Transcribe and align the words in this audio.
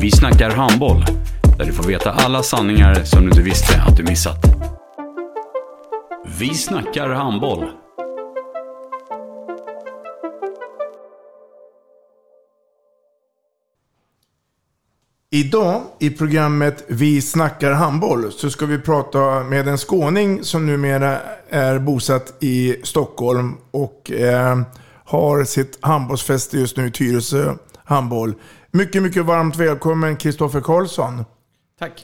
Vi 0.00 0.10
snackar 0.10 0.50
handboll, 0.50 1.04
där 1.58 1.64
du 1.64 1.72
får 1.72 1.84
veta 1.84 2.10
alla 2.10 2.42
sanningar 2.42 3.04
som 3.04 3.22
du 3.22 3.28
inte 3.28 3.42
visste 3.42 3.82
att 3.82 3.96
du 3.96 4.02
missat. 4.02 4.36
Vi 6.38 6.54
snackar 6.54 7.08
handboll. 7.08 7.70
Idag 15.30 15.82
i 15.98 16.10
programmet 16.10 16.84
Vi 16.88 17.22
snackar 17.22 17.72
handboll 17.72 18.32
så 18.32 18.50
ska 18.50 18.66
vi 18.66 18.78
prata 18.78 19.42
med 19.42 19.68
en 19.68 19.78
skåning 19.78 20.44
som 20.44 20.66
numera 20.66 21.18
är 21.48 21.78
bosatt 21.78 22.34
i 22.40 22.76
Stockholm 22.82 23.56
och 23.70 24.10
eh, 24.10 24.60
har 25.04 25.44
sitt 25.44 25.78
handbollsfäste 25.80 26.58
just 26.58 26.76
nu 26.76 26.86
i 26.86 26.90
Tyresö 26.90 27.54
handboll. 27.84 28.34
Mycket, 28.72 29.02
mycket 29.02 29.24
varmt 29.24 29.56
välkommen 29.56 30.16
Kristoffer 30.16 30.60
Karlsson. 30.60 31.24
Tack. 31.78 32.02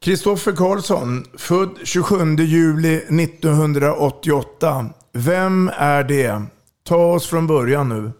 Kristoffer 0.00 0.52
Karlsson, 0.52 1.24
född 1.38 1.78
27 1.84 2.36
juli 2.36 2.96
1988. 2.96 4.86
Vem 5.12 5.70
är 5.76 6.04
det? 6.04 6.42
Ta 6.84 6.96
oss 7.14 7.26
från 7.26 7.46
början 7.46 7.88
nu. 7.88 8.12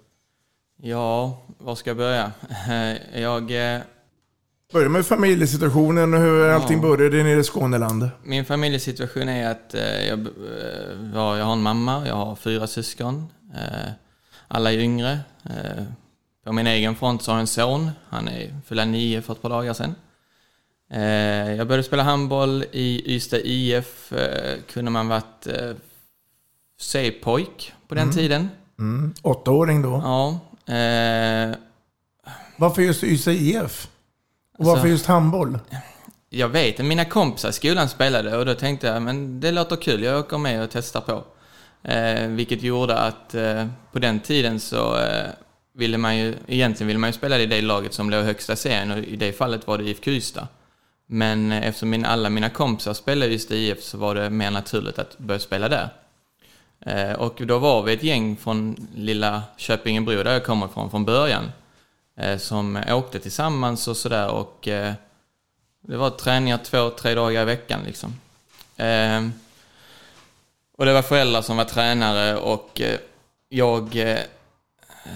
Ja, 0.82 1.42
var 1.58 1.74
ska 1.74 1.90
jag 1.90 1.96
börja? 1.96 2.32
Jag... 3.14 3.74
eh, 3.76 3.80
Börja 4.72 4.88
med 4.88 5.06
familjesituationen 5.06 6.14
och 6.14 6.20
hur 6.20 6.48
allting 6.48 6.80
började 6.80 7.22
nere 7.22 7.40
i 7.40 7.44
Skåneland. 7.44 8.08
Min 8.24 8.44
familjesituation 8.44 9.28
är 9.28 9.50
att 9.50 9.74
eh, 9.74 10.08
jag, 10.08 10.18
eh, 10.20 10.26
ja, 11.14 11.38
jag 11.38 11.44
har 11.44 11.52
en 11.52 11.62
mamma, 11.62 12.06
jag 12.08 12.14
har 12.14 12.36
fyra 12.36 12.66
syskon. 12.66 13.26
Alla 14.48 14.72
är 14.72 14.78
yngre. 14.78 15.18
På 16.44 16.52
min 16.52 16.66
egen 16.66 16.96
front 16.96 17.22
så 17.22 17.30
har 17.30 17.36
jag 17.36 17.40
en 17.40 17.46
son. 17.46 17.90
Han 18.08 18.28
är 18.28 18.54
fyllde 18.66 18.84
nio 18.84 19.22
för 19.22 19.32
ett 19.32 19.42
par 19.42 19.48
dagar 19.50 19.72
sedan. 19.74 19.94
Eh, 20.92 21.52
Jag 21.54 21.66
började 21.66 21.82
spela 21.82 22.02
handboll 22.02 22.64
i 22.72 23.14
Ystad 23.14 23.38
IF. 23.44 24.12
eh, 24.12 24.58
Kunde 24.72 24.90
man 24.90 25.08
varit 25.08 25.46
eh, 25.46 25.72
C-pojk 26.80 27.72
på 27.88 27.94
den 27.94 28.12
tiden. 28.12 28.48
Mm. 28.78 29.14
Åttaåring 29.22 29.82
då. 29.82 30.00
Ja. 30.04 30.28
eh, 30.74 31.54
Varför 32.56 32.82
just 32.82 33.04
Ystad 33.04 33.32
IF? 33.32 33.88
Och 34.58 34.60
Alltså- 34.60 34.74
varför 34.74 34.88
just 34.88 35.06
handboll? 35.06 35.58
Jag 36.32 36.48
vet, 36.48 36.78
mina 36.78 37.04
kompisar 37.04 37.48
i 37.48 37.52
skolan 37.52 37.88
spelade 37.88 38.36
och 38.36 38.46
då 38.46 38.54
tänkte 38.54 38.86
jag, 38.86 39.02
men 39.02 39.40
det 39.40 39.50
låter 39.52 39.76
kul, 39.76 40.02
jag 40.02 40.20
åker 40.20 40.38
med 40.38 40.62
och 40.62 40.70
testar 40.72 41.00
på. 41.00 41.24
Eh, 41.88 42.26
vilket 42.28 42.62
gjorde 42.62 42.98
att 42.98 43.34
eh, 43.34 43.66
på 43.92 43.98
den 43.98 44.20
tiden 44.20 44.60
så 44.60 44.96
ville 45.72 45.98
man 45.98 46.18
ju, 46.18 46.34
egentligen 46.46 46.86
ville 46.86 46.98
man 46.98 47.08
ju 47.08 47.14
spela 47.14 47.38
i 47.38 47.46
det 47.46 47.62
laget 47.62 47.94
som 47.94 48.10
låg 48.10 48.24
högsta 48.24 48.56
serien 48.56 48.90
och 48.90 48.98
i 48.98 49.16
det 49.16 49.32
fallet 49.32 49.66
var 49.66 49.78
det 49.78 49.84
IFK 49.84 50.10
Ystad. 50.10 50.48
Men 51.06 51.52
eh, 51.52 51.68
eftersom 51.68 51.90
min, 51.90 52.04
alla 52.04 52.30
mina 52.30 52.50
kompisar 52.50 52.94
spelade 52.94 53.32
just 53.32 53.50
i 53.50 53.56
IF 53.56 53.82
så 53.82 53.98
var 53.98 54.14
det 54.14 54.30
mer 54.30 54.50
naturligt 54.50 54.98
att 54.98 55.18
börja 55.18 55.40
spela 55.40 55.68
där. 55.68 55.88
Eh, 56.80 57.12
och 57.12 57.42
då 57.44 57.58
var 57.58 57.82
vi 57.82 57.92
ett 57.92 58.02
gäng 58.02 58.36
från 58.36 58.88
lilla 58.94 59.42
Köpingebro, 59.56 60.22
där 60.22 60.32
jag 60.32 60.44
kommer 60.44 60.66
ifrån, 60.66 60.90
från 60.90 61.04
början. 61.04 61.52
Eh, 62.16 62.38
som 62.38 62.82
åkte 62.88 63.20
tillsammans 63.20 63.88
och 63.88 63.96
sådär 63.96 64.30
och 64.30 64.58
det 65.82 65.96
var 65.96 66.10
träningar 66.10 66.58
två, 66.58 66.90
tre 66.90 67.14
dagar 67.14 67.42
i 67.42 67.44
veckan 67.44 67.80
liksom. 67.86 68.14
Och 70.76 70.86
det 70.86 70.92
var 70.92 71.02
föräldrar 71.02 71.42
som 71.42 71.56
var 71.56 71.64
tränare 71.64 72.36
och 72.36 72.80
jag 73.48 73.96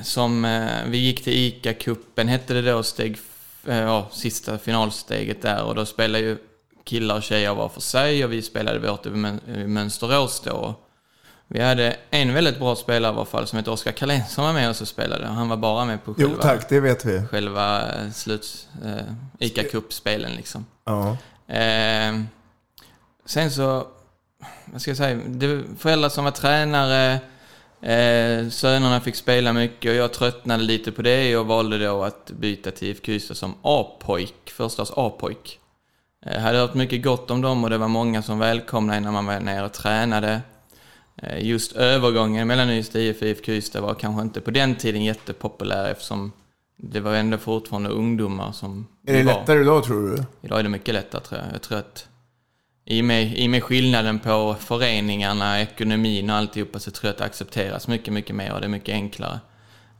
som, 0.02 0.44
eh, 0.44 0.84
vi 0.86 0.98
gick 0.98 1.24
till 1.24 1.32
ICA-cupen, 1.32 2.26
hette 2.28 2.54
det 2.54 2.62
då, 2.62 2.82
steg, 2.82 3.18
eh, 3.66 3.76
ja, 3.78 4.08
sista 4.12 4.58
finalsteget 4.58 5.42
där 5.42 5.62
och 5.62 5.74
då 5.74 5.86
spelade 5.86 6.24
ju 6.24 6.36
killar 6.84 7.16
och 7.16 7.22
tjejer 7.22 7.54
var 7.54 7.68
för 7.68 7.80
sig 7.80 8.24
och 8.24 8.32
vi 8.32 8.42
spelade 8.42 8.78
vårt 8.78 9.06
i 9.06 9.10
Mön- 9.10 9.40
i 9.54 9.66
Mönsterås 9.66 10.40
då. 10.44 10.74
Vi 11.48 11.60
hade 11.62 11.96
en 12.10 12.34
väldigt 12.34 12.58
bra 12.58 12.76
spelare 12.76 13.12
i 13.12 13.16
alla 13.16 13.24
fall 13.24 13.46
som 13.46 13.56
hette 13.56 13.70
Oskar 13.70 13.92
Karlén 13.92 14.22
som 14.28 14.44
var 14.44 14.52
med 14.52 14.70
oss 14.70 14.80
och 14.80 14.88
spelade. 14.88 15.26
Han 15.26 15.48
var 15.48 15.56
bara 15.56 15.84
med 15.84 16.04
på 16.04 16.14
Jo 16.18 16.28
själva, 16.28 16.42
tack, 16.42 16.68
det 16.68 16.80
vet 16.80 17.04
vi. 17.04 17.22
själva 17.30 17.92
eh, 17.92 18.10
sluts, 18.10 18.68
eh, 18.84 19.12
ICA-cupspelen 19.38 20.36
liksom. 20.36 20.66
Ja. 20.84 21.16
Eh, 21.54 22.20
sen 23.26 23.50
så, 23.50 23.86
vad 24.64 24.80
ska 24.80 24.90
jag 24.90 24.98
säga, 24.98 25.20
det 25.26 25.62
föräldrar 25.78 26.08
som 26.08 26.24
var 26.24 26.30
tränare, 26.30 27.18
eh, 27.92 28.48
sönerna 28.48 29.00
fick 29.00 29.14
spela 29.16 29.52
mycket 29.52 29.90
och 29.90 29.96
jag 29.96 30.12
tröttnade 30.12 30.62
lite 30.62 30.92
på 30.92 31.02
det 31.02 31.36
och 31.36 31.46
valde 31.46 31.78
då 31.86 32.04
att 32.04 32.30
byta 32.30 32.70
till 32.70 32.88
IFK 32.88 33.12
Ystad 33.12 33.34
som 33.34 33.54
A-pojk, 33.62 34.50
förstaårs 34.50 34.90
A-pojk. 34.96 35.60
Jag 36.26 36.40
hade 36.40 36.58
hört 36.58 36.74
mycket 36.74 37.02
gott 37.02 37.30
om 37.30 37.40
dem 37.40 37.64
och 37.64 37.70
det 37.70 37.78
var 37.78 37.88
många 37.88 38.22
som 38.22 38.38
välkomnade 38.38 39.00
när 39.00 39.10
man 39.12 39.26
var 39.26 39.40
nere 39.40 39.64
och 39.66 39.72
tränade. 39.72 40.40
Eh, 41.22 41.44
Just 41.46 41.72
övergången 41.72 42.46
mellan 42.48 42.70
Ystad 42.70 42.98
IF 43.00 43.16
och 43.22 43.28
IFK 43.28 43.52
Ystad 43.52 43.80
var 43.80 43.94
kanske 43.94 44.22
inte 44.22 44.40
på 44.40 44.50
den 44.50 44.74
tiden 44.76 45.04
jättepopulär 45.04 45.90
eftersom 45.90 46.32
det 46.76 47.00
var 47.00 47.14
ändå 47.14 47.38
fortfarande 47.38 47.90
ungdomar 47.90 48.52
som 48.52 48.86
Är 49.06 49.12
det 49.12 49.18
vi 49.18 49.24
var. 49.24 49.34
lättare 49.34 49.60
idag 49.60 49.84
tror 49.84 50.10
du? 50.16 50.24
Idag 50.42 50.58
är 50.58 50.62
det 50.62 50.68
mycket 50.68 50.94
lättare 50.94 51.20
tror 51.22 51.40
jag. 51.40 51.54
Jag 51.54 51.62
tror 51.62 51.78
att 51.78 52.06
i 52.84 53.00
och 53.00 53.04
med, 53.04 53.38
i 53.38 53.46
och 53.46 53.50
med 53.50 53.62
skillnaden 53.64 54.18
på 54.18 54.56
föreningarna, 54.60 55.60
ekonomin 55.60 56.30
och 56.30 56.36
alltihopa 56.36 56.78
så 56.78 56.90
tror 56.90 57.08
jag 57.08 57.12
att 57.12 57.18
det 57.18 57.24
accepteras 57.24 57.88
mycket, 57.88 58.12
mycket 58.12 58.36
mer 58.36 58.52
och 58.52 58.60
det 58.60 58.66
är 58.66 58.68
mycket 58.68 58.92
enklare. 58.92 59.40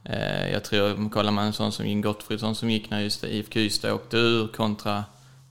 Eh, 0.03 0.51
jag 0.51 0.63
tror, 0.63 1.09
kollar 1.09 1.31
man 1.31 1.45
en 1.45 1.53
sån 1.53 1.71
som 1.71 1.87
Jim 1.87 2.01
Gottfridsson 2.01 2.55
som 2.55 2.69
gick 2.69 2.89
när 2.89 3.01
just 3.01 3.23
IFK 3.23 3.59
Ystad 3.59 3.93
åkte 3.93 4.17
ur 4.17 4.47
kontra 4.47 5.03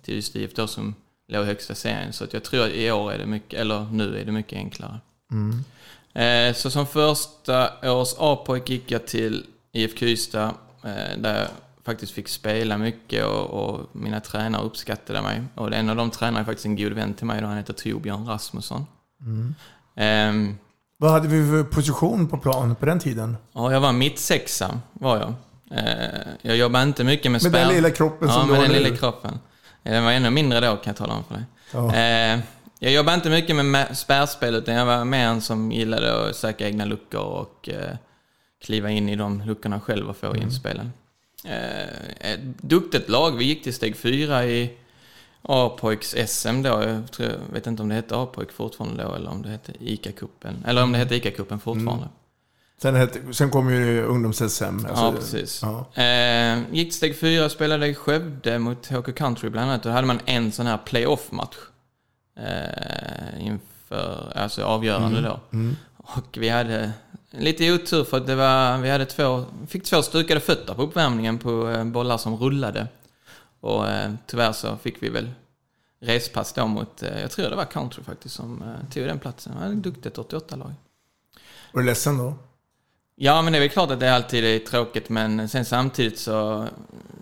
till 0.03 0.15
just 0.15 0.37
IF 0.37 0.55
då 0.55 0.67
som 0.67 0.95
låg 1.28 1.45
i 1.45 1.47
högsta 1.47 1.75
serien. 1.75 2.12
Så 2.12 2.25
att 2.25 2.33
jag 2.33 2.45
tror 2.45 2.65
att 2.65 2.72
i 2.72 2.91
år 2.91 3.12
är 3.12 3.19
det 3.19 3.27
mycket, 3.27 3.61
eller 3.61 3.87
nu 3.93 4.21
är 4.21 4.25
det 4.25 4.33
mycket 4.33 4.59
enklare. 4.59 5.01
Eh, 6.15 6.55
så 6.55 6.71
som 6.71 6.87
första 6.87 7.93
års 7.93 8.15
A-pojk 8.19 8.71
gick 8.71 8.91
jag 8.91 9.06
till 9.06 9.47
IFK 9.72 10.06
Ystad 10.06 10.55
eh, 10.84 11.19
där 11.19 11.49
faktiskt 11.84 12.12
fick 12.12 12.28
spela 12.28 12.78
mycket 12.78 13.25
och, 13.27 13.45
och 13.50 13.81
mina 13.93 14.21
tränare 14.21 14.62
uppskattade 14.62 15.22
mig. 15.22 15.43
Och 15.55 15.72
en 15.72 15.91
av 15.91 15.97
de 15.97 16.10
tränarna 16.10 16.41
är 16.41 16.45
faktiskt 16.45 16.66
en 16.66 16.77
god 16.77 16.92
vän 16.92 17.15
till 17.15 17.27
mig 17.27 17.41
då, 17.41 17.47
han 17.47 17.57
heter 17.57 17.72
Torbjörn 17.72 18.27
Rasmusson. 18.27 18.86
Ehm, 19.97 20.59
Vad 20.97 21.10
hade 21.10 21.28
vi 21.28 21.51
för 21.51 21.63
position 21.65 22.28
på 22.28 22.39
plan 22.39 22.75
på 22.75 22.86
den 22.86 22.98
tiden? 22.98 23.36
ja, 23.53 23.72
jag 23.72 23.81
var 23.81 23.92
mittsexa, 23.92 24.81
var 24.92 25.16
jag. 25.16 25.34
Eh, 25.78 26.21
jag 26.42 26.57
jobbade 26.57 26.84
inte 26.84 27.04
mycket 27.04 27.25
med 27.33 27.42
Med 27.42 27.53
spärr. 27.53 27.65
den 27.65 27.75
lilla 27.75 27.91
kroppen 27.91 28.28
ja, 28.28 28.34
som 28.34 28.47
du 28.47 28.53
med 28.53 28.57
har 28.60 28.69
den 28.69 28.77
nu. 28.77 28.83
lilla 28.84 28.97
kroppen. 28.97 29.39
Eh, 29.83 29.92
Den 29.92 30.04
var 30.04 30.13
ännu 30.13 30.31
mindre 30.31 30.60
då 30.60 30.66
kan 30.77 30.83
jag 30.91 30.97
tala 30.97 31.15
om 31.15 31.25
för 31.25 31.34
dig. 31.34 31.45
Ja. 31.72 31.95
Eh, 31.95 32.41
jag 32.78 32.92
jobbade 32.92 33.15
inte 33.15 33.31
mycket 33.31 33.57
med 33.57 33.98
spärrspel 33.98 34.54
utan 34.54 34.75
jag 34.75 34.86
var 34.86 35.04
mer 35.04 35.27
en 35.27 35.41
som 35.41 35.72
gillade 35.72 36.28
att 36.31 36.36
söka 36.36 36.66
egna 36.66 36.84
luckor 36.84 37.21
och 37.21 37.69
eh, 37.69 37.97
kliva 38.65 38.91
in 38.91 39.09
i 39.09 39.16
de 39.16 39.42
luckorna 39.47 39.81
själv 39.81 40.09
och 40.10 40.16
få 40.16 40.27
Mm. 40.27 40.42
inspelen. 40.42 40.86
Eh, 40.86 40.92
ett 42.21 42.41
duktigt 42.61 43.09
lag. 43.09 43.37
Vi 43.37 43.45
gick 43.45 43.63
till 43.63 43.75
steg 43.75 43.97
fyra 43.97 44.47
i 44.47 44.71
A-pojks 45.43 46.15
SM 46.27 46.63
då. 46.63 46.69
Jag 46.69 47.13
tror, 47.13 47.29
jag 47.29 47.39
vet 47.53 47.67
inte 47.67 47.83
om 47.83 47.89
det 47.89 47.95
hette 47.95 48.17
A-pojk 48.17 48.53
fortfarande 48.53 49.03
då 49.03 49.15
eller 49.15 49.31
om 49.31 49.43
det 49.43 49.49
hette 49.49 49.73
ICA-cupen. 49.73 50.67
Eller 50.67 50.83
om 50.83 50.93
det 50.93 50.99
hette 50.99 51.15
ICA-cupen 51.15 51.59
fortfarande. 51.59 52.09
Sen, 52.83 52.95
hette, 52.95 53.35
sen 53.35 53.51
kom 53.51 53.71
ju 53.71 54.05
ungdoms-SM. 54.05 54.87
ja, 54.89 55.13
precis. 55.17 55.63
ja. 55.63 56.03
Eh, 56.03 56.59
gick 56.73 56.89
till 56.89 56.97
steg 56.97 57.19
fyra, 57.19 57.49
spelade 57.49 57.87
i 57.87 57.95
Skövde 57.95 58.59
mot 58.59 58.87
HK 58.87 59.15
Country 59.15 59.51
bland 59.51 59.71
annat. 59.71 59.83
Då 59.83 59.91
hade 59.91 60.07
man 60.07 60.21
en 60.25 60.53
sån 60.53 60.67
här 60.67 60.79
playoff-match. 60.85 61.57
Eh, 62.37 63.47
inför, 63.47 64.33
alltså 64.37 64.65
avgörande 64.65 65.21
då. 65.21 65.41
Och 65.97 66.37
vi 66.37 66.49
hade 66.49 66.93
lite 67.39 67.72
otur 67.72 68.04
för 68.04 68.16
att 68.16 68.27
det 68.27 68.34
var, 68.34 68.78
vi 68.78 68.91
hade 68.91 69.07
två, 69.07 69.45
fick 69.69 69.84
två 69.84 70.03
stukade 70.03 70.41
fötter 70.41 70.75
på 70.75 70.83
uppvärmningen 70.83 71.39
på 71.39 71.69
eh, 71.69 71.84
bollar 71.84 72.19
som 72.19 72.36
rullade. 72.36 72.89
Och 73.60 73.89
eh, 73.89 74.13
tyvärr 74.27 74.53
så 74.53 74.77
fick 74.77 75.03
vi 75.03 75.09
väl 75.09 75.31
respass 76.01 76.53
då 76.53 76.66
mot, 76.66 77.03
eh, 77.03 77.21
jag 77.21 77.31
tror 77.31 77.51
det 77.51 77.57
var 77.57 77.65
Country 77.65 78.03
faktiskt 78.04 78.34
som 78.34 78.63
eh, 78.63 78.91
tog 78.92 79.04
den 79.04 79.19
platsen. 79.19 79.53
Det 79.54 79.60
var 79.66 79.72
ett 79.72 79.83
duktigt 79.83 80.16
88-lag. 80.19 80.75
Var 81.72 81.81
du 81.81 81.86
ledsen 81.86 82.19
då? 82.19 82.34
Ja, 83.16 83.42
men 83.42 83.53
det 83.53 83.59
är 83.59 83.60
väl 83.60 83.71
klart 83.71 83.91
att 83.91 84.01
det 84.01 84.15
alltid 84.15 84.45
är 84.45 84.59
tråkigt, 84.59 85.09
men 85.09 85.48
sen 85.48 85.65
samtidigt 85.65 86.19
så 86.19 86.66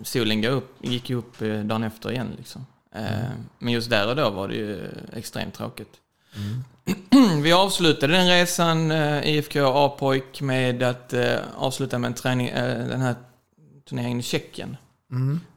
solen 0.03 0.41
gick 0.41 0.49
upp, 0.51 0.75
gick 0.81 1.09
ju 1.09 1.15
upp 1.15 1.39
dagen 1.39 1.83
efter 1.83 2.11
igen. 2.11 2.33
Liksom. 2.37 2.65
Eh, 2.95 3.29
Men 3.59 3.73
just 3.73 3.89
där 3.89 4.07
och 4.07 4.15
då 4.15 4.29
var 4.29 4.47
det 4.47 4.55
ju 4.55 4.91
extremt 5.13 5.53
tråkigt. 5.53 5.99
Vi 7.43 7.53
avslutade 7.53 8.13
den 8.13 8.27
resan, 8.27 8.91
eh, 8.91 9.27
IFK 9.29 9.59
A-pojk, 9.65 10.41
med 10.41 10.83
att 10.83 11.13
eh, 11.13 11.35
avsluta 11.57 11.97
med 11.99 12.07
en 12.07 12.13
träning, 12.13 12.47
eh, 12.47 12.87
den 12.87 13.01
här 13.01 13.15
turneringen 13.89 14.19
i 14.19 14.23
Tjeckien. 14.23 14.77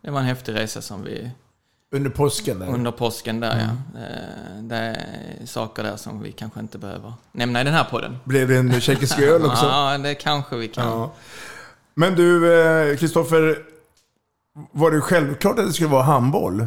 Det 0.01 0.11
var 0.11 0.21
en 0.21 0.27
häftig 0.27 0.55
resa 0.55 0.83
som 0.83 1.03
vi, 1.05 1.31
Under 1.95 2.11
påsken 2.11 2.59
där? 2.59 2.67
under 2.69 2.91
påsken 2.91 3.41
där 3.41 3.59
ja. 3.59 4.01
Eh, 4.01 4.63
Det 4.63 4.77
är 4.77 5.47
saker 5.47 5.83
där 5.83 5.97
som 5.97 6.23
vi 6.23 6.33
kanske 6.33 6.61
inte 6.61 6.79
behöver 6.79 7.13
nämna 7.33 7.61
i 7.61 7.65
den 7.65 7.75
här 7.75 7.85
podden. 7.85 8.17
Blev 8.25 8.49
det 8.49 8.57
en 8.57 8.81
tjeckisk 8.81 9.19
öl 9.19 9.45
också? 9.45 9.67
Ja, 9.67 9.99
det 9.99 10.15
kanske 10.15 10.57
vi 10.57 10.69
kan. 10.69 10.87
Ja. 10.87 11.13
Men 11.95 12.15
du, 12.15 12.97
Kristoffer, 13.01 13.59
var 14.73 14.91
det 14.91 15.01
självklart 15.01 15.59
att 15.59 15.67
det 15.67 15.73
skulle 15.73 15.91
vara 15.91 16.03
handboll? 16.03 16.67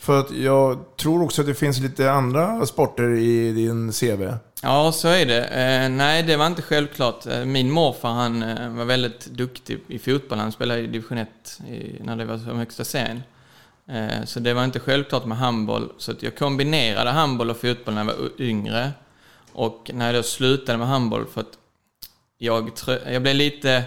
För 0.00 0.20
att 0.20 0.30
jag 0.30 0.78
tror 0.96 1.22
också 1.22 1.42
att 1.42 1.46
det 1.46 1.54
finns 1.54 1.80
lite 1.80 2.10
andra 2.10 2.66
sporter 2.66 3.10
i 3.14 3.52
din 3.52 3.92
CV. 3.92 4.32
Ja, 4.62 4.92
så 4.92 5.08
är 5.08 5.26
det. 5.26 5.44
Eh, 5.44 5.88
nej, 5.88 6.22
det 6.22 6.36
var 6.36 6.46
inte 6.46 6.62
självklart. 6.62 7.26
Eh, 7.26 7.44
min 7.44 7.70
morfar 7.70 8.08
han 8.08 8.42
eh, 8.42 8.68
var 8.70 8.84
väldigt 8.84 9.26
duktig 9.26 9.80
i 9.88 9.98
fotboll. 9.98 10.38
Han 10.38 10.52
spelade 10.52 10.80
i 10.80 10.86
division 10.86 11.18
1 11.18 11.28
i, 11.68 12.02
när 12.02 12.16
det 12.16 12.24
var 12.24 12.38
som 12.38 12.58
högsta 12.58 12.84
serien. 12.84 13.22
Eh, 13.88 14.24
så 14.24 14.40
det 14.40 14.54
var 14.54 14.64
inte 14.64 14.80
självklart 14.80 15.24
med 15.24 15.38
handboll. 15.38 15.92
Så 15.98 16.12
att 16.12 16.22
jag 16.22 16.36
kombinerade 16.36 17.10
handboll 17.10 17.50
och 17.50 17.56
fotboll 17.56 17.94
när 17.94 18.04
jag 18.04 18.06
var 18.06 18.28
yngre. 18.38 18.90
Och 19.52 19.90
när 19.94 20.06
jag 20.06 20.14
då 20.14 20.22
slutade 20.22 20.78
med 20.78 20.88
handboll 20.88 21.26
för 21.26 21.40
att 21.40 21.58
jag, 22.38 22.70
jag 23.06 23.22
blev 23.22 23.34
lite... 23.34 23.84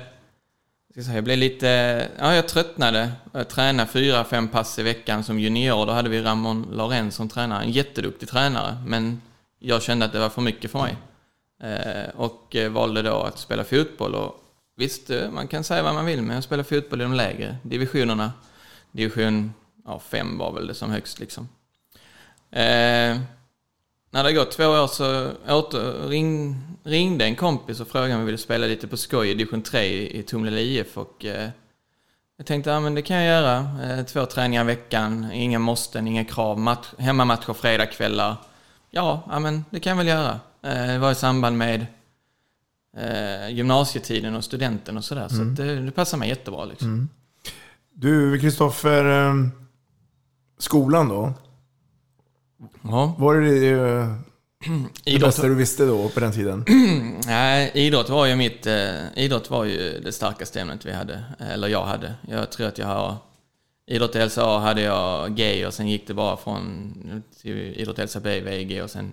Jag, 0.94 1.24
blev 1.24 1.38
lite... 1.38 1.68
Ja, 2.20 2.36
jag 2.36 2.48
tröttnade. 2.48 3.12
Jag 3.32 3.50
tränade 3.50 3.90
fyra, 3.90 4.24
fem 4.24 4.48
pass 4.48 4.80
i 4.80 4.84
veckan 4.84 5.24
som 5.24 5.40
junior. 5.40 5.86
Då 5.86 5.92
hade 5.92 6.10
vi 6.10 6.22
Ramon 6.22 6.68
Laurén 6.72 7.12
som 7.12 7.30
tränare. 7.30 7.64
En 7.64 7.72
jätteduktig 7.72 8.30
tränare. 8.30 8.78
Men 8.86 9.22
jag 9.60 9.82
kände 9.82 10.06
att 10.06 10.12
det 10.12 10.20
var 10.20 10.30
för 10.30 10.42
mycket 10.42 10.72
för 10.72 10.80
mig. 10.80 10.98
Eh, 11.64 12.10
och 12.16 12.56
eh, 12.56 12.72
valde 12.72 13.02
då 13.02 13.22
att 13.22 13.40
spela 13.40 13.64
fotboll. 13.64 14.16
Och 14.16 14.44
visst, 14.76 15.10
eh, 15.10 15.32
man 15.32 15.48
kan 15.48 15.64
säga 15.64 15.84
vad 15.84 15.94
man 15.94 16.06
vill, 16.06 16.22
men 16.22 16.36
jag 16.36 16.44
spelade 16.44 16.70
fotboll 16.70 17.02
i 17.02 17.04
de 17.04 17.14
lägre 17.14 17.58
divisionerna. 17.64 18.34
Division 18.92 19.54
5 20.10 20.38
var 20.38 20.54
väl 20.54 20.68
det 20.68 20.74
som 20.74 20.92
högst 20.92 21.20
liksom. 21.20 21.50
När 24.14 24.24
det 24.24 24.34
gått 24.34 24.52
två 24.52 24.66
år 24.66 24.88
så 24.88 25.32
åter, 25.50 26.08
ring, 26.08 26.56
ringde 26.84 27.26
en 27.26 27.36
kompis 27.36 27.80
och 27.80 27.88
frågade 27.88 28.14
om 28.14 28.20
jag 28.20 28.26
ville 28.26 28.38
spela 28.38 28.68
lite 28.68 28.88
på 28.88 28.98
skoj 28.98 29.30
i 29.30 29.34
division 29.34 29.62
3 29.62 29.84
i, 29.84 30.20
i 30.20 30.24
Tumlele 30.24 30.62
IF. 30.62 30.98
Och, 30.98 31.26
eh, 31.26 31.50
jag 32.38 32.46
tänkte, 32.48 32.70
ja 32.70 32.80
men 32.80 32.96
det 32.96 33.02
kan 33.02 33.18
jag 33.18 33.26
göra. 33.26 33.58
Eh, 33.84 34.06
två 34.06 34.26
träningar 34.26 34.64
i 34.64 34.68
veckan, 34.68 35.32
inga 35.32 35.60
måsten, 35.60 36.08
inga 36.08 36.26
krav, 36.26 36.60
match, 36.60 36.88
hemmamatcher 36.98 37.54
fredagkvällar. 37.54 38.36
Ja, 38.90 39.28
ja, 39.30 39.40
men 39.40 39.66
det 39.70 39.80
kan 39.80 39.90
jag 39.90 39.98
väl 39.98 40.08
göra. 40.08 40.40
Eh, 40.64 40.88
det 40.88 41.00
var 41.00 41.12
i 41.12 41.16
samband 41.16 41.58
med 41.58 41.86
eh, 42.98 43.50
gymnasietiden 43.50 44.36
och 44.36 44.44
studenten 44.44 44.98
och 44.98 45.04
sådär. 45.04 45.28
Så 45.28 45.42
att 45.42 45.56
det, 45.56 45.76
det 45.76 45.92
passar 45.92 46.18
mig 46.18 46.30
jättebra 46.30 46.66
liksom. 46.66 47.10
Du, 47.94 48.40
Kristoffer, 48.40 49.28
eh, 49.28 49.36
skolan 50.58 51.10
då? 51.10 51.34
Ja. 52.82 53.16
Var 53.18 53.36
det 53.36 53.70
eh, 53.70 54.16
det 55.04 55.12
Idrott, 55.12 55.28
bästa 55.28 55.48
du 55.48 55.56
visste 55.56 55.86
då 55.86 56.10
på 56.10 56.20
den 56.20 56.32
tiden? 56.32 56.66
nej, 57.26 57.72
idrott 57.74 58.10
var 58.10 58.26
ju 58.26 58.36
mitt... 58.36 58.68
Eh, 58.68 58.90
idrott 59.16 59.50
var 59.50 59.64
ju 59.64 60.00
det 60.00 60.12
starkaste 60.12 60.62
ämnet 60.62 60.86
vi 60.86 60.94
hade. 60.94 61.24
Eller 61.40 61.68
jag 61.68 61.86
hade. 61.86 62.14
Jag 62.28 62.52
tror 62.52 62.68
att 62.68 62.78
jag 62.78 62.88
har... 62.88 63.16
Idrott 63.88 64.16
i 64.16 64.26
LSA 64.26 64.60
hade 64.60 64.82
jag 64.82 65.36
G 65.36 65.66
och 65.66 65.74
sen 65.74 65.88
gick 65.88 66.08
det 66.08 66.14
bara 66.14 66.38
från 66.38 66.94
till 67.42 67.58
idrott 67.58 68.00
i 68.00 68.06
LSA 68.06 68.20
B, 68.20 68.40
VG 68.40 68.82
och 68.82 68.90
sen 68.90 69.12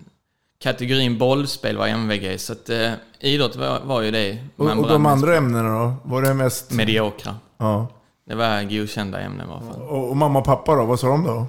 kategorin 0.59 1.17
bollspel 1.17 1.77
var 1.77 1.87
MVG. 1.87 2.39
Så 2.39 2.53
att 2.53 2.69
eh, 2.69 2.91
idrott 3.19 3.55
var, 3.55 3.79
var 3.79 4.01
ju 4.01 4.11
det 4.11 4.37
Och, 4.55 4.77
och 4.77 4.87
de 4.87 5.05
andra 5.05 5.37
ämnena 5.37 5.79
då? 5.79 5.93
Var 6.03 6.21
det 6.21 6.33
mest... 6.33 6.71
Mediokra. 6.71 7.35
Ja. 7.57 7.87
Det 8.25 8.35
var 8.35 8.63
godkända 8.63 9.19
ämnen 9.19 9.49
i 9.49 9.51
alla 9.51 9.61
fall. 9.61 9.81
Och, 9.81 10.09
och 10.09 10.17
mamma 10.17 10.39
och 10.39 10.45
pappa 10.45 10.75
då? 10.75 10.85
Vad 10.85 10.99
sa 10.99 11.07
de 11.07 11.23
då? 11.23 11.47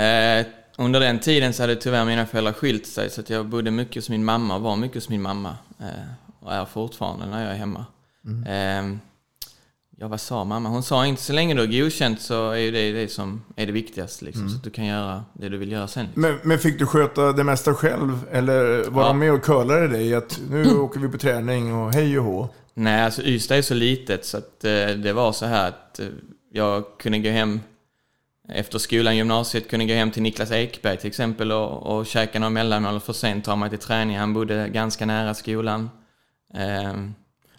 Eh, 0.00 0.46
under 0.78 1.00
den 1.00 1.18
tiden 1.18 1.52
så 1.52 1.62
hade 1.62 1.76
tyvärr 1.76 2.04
mina 2.04 2.26
föräldrar 2.26 2.52
skilt 2.52 2.86
sig 2.86 3.10
så 3.10 3.20
att 3.20 3.30
jag 3.30 3.46
bodde 3.46 3.70
mycket 3.70 3.94
hos 3.96 4.08
min 4.10 4.24
mamma 4.24 4.56
och 4.56 4.62
var 4.62 4.76
mycket 4.76 4.94
hos 4.94 5.08
min 5.08 5.22
mamma. 5.22 5.56
Eh, 5.80 5.86
och 6.40 6.52
är 6.54 6.64
fortfarande 6.64 7.26
när 7.26 7.42
jag 7.44 7.52
är 7.52 7.56
hemma. 7.56 7.84
Eh, 8.46 8.96
ja, 9.98 10.08
vad 10.08 10.20
sa 10.20 10.44
mamma? 10.44 10.68
Hon 10.68 10.82
sa 10.82 11.06
inte 11.06 11.22
så 11.22 11.32
länge 11.32 11.54
du 11.54 11.62
är 11.62 11.82
godkänt 11.82 12.20
så 12.20 12.50
är 12.50 12.72
det 12.72 12.92
det 12.92 13.08
som 13.12 13.42
är 13.56 13.66
det 13.66 13.72
viktigaste. 13.72 14.24
Liksom, 14.24 14.48
Så 14.48 14.56
att 14.56 14.64
du 14.64 14.70
kan 14.70 14.86
göra 14.86 15.24
det 15.32 15.48
du 15.48 15.56
vill 15.56 15.72
göra 15.72 15.88
sen. 15.88 16.06
Men, 16.14 16.38
men 16.42 16.58
fick 16.58 16.78
du 16.78 16.86
sköta 16.86 17.32
det 17.32 17.44
mesta 17.44 17.74
själv? 17.74 18.18
Eller 18.32 18.90
var 18.90 19.02
Ja. 19.02 19.08
de 19.08 19.18
med 19.18 19.32
och 19.32 19.42
curlade 19.44 19.88
dig? 19.88 20.14
Att 20.14 20.40
nu 20.50 20.76
åker 20.76 21.00
vi 21.00 21.08
på 21.08 21.18
träning 21.18 21.74
och 21.74 21.92
hej 21.92 22.18
och 22.18 22.24
hå. 22.24 22.48
Nej, 22.74 23.02
alltså 23.04 23.22
Ystad 23.22 23.56
är 23.56 23.62
så 23.62 23.74
litet 23.74 24.24
så 24.26 24.36
att 24.38 24.64
eh, 24.64 24.70
det 24.88 25.12
var 25.12 25.32
så 25.32 25.46
här 25.46 25.68
att 25.68 26.00
eh, 26.00 26.06
jag 26.52 26.84
kunde 26.98 27.18
gå 27.18 27.30
hem 27.30 27.60
efter 28.48 28.78
skolan, 28.78 29.16
gymnasiet, 29.16 29.68
kunde 29.68 29.86
gå 29.86 29.94
hem 29.94 30.10
till 30.10 30.22
Niklas 30.22 30.50
Ekberg 30.50 30.96
till 30.96 31.08
exempel 31.08 31.52
och, 31.52 31.96
och 31.96 32.06
käka 32.06 32.38
några 32.38 32.50
mellanmål 32.50 32.96
och 32.96 33.02
för 33.02 33.12
sent 33.12 33.44
ta 33.44 33.56
mig 33.56 33.70
till 33.70 33.78
träning. 33.78 34.18
Han 34.18 34.34
bodde 34.34 34.68
ganska 34.68 35.06
nära 35.06 35.34
skolan. 35.34 35.90
Eh, 36.54 36.94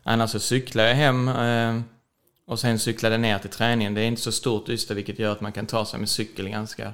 annars 0.03 0.29
så 0.31 0.39
cyklade 0.39 0.89
jag 0.89 0.95
hem 0.95 1.27
eh, 1.27 1.81
och 2.47 2.59
sen 2.59 2.79
cyklade 2.79 3.17
ner 3.17 3.39
till 3.39 3.49
träningen. 3.49 3.93
Det 3.93 4.01
är 4.01 4.07
inte 4.07 4.21
så 4.21 4.31
stort 4.31 4.69
Ystad 4.69 4.93
vilket 4.93 5.19
gör 5.19 5.31
att 5.31 5.41
man 5.41 5.51
kan 5.51 5.65
ta 5.65 5.85
sig 5.85 5.99
med 5.99 6.09
cykel 6.09 6.49
ganska, 6.49 6.93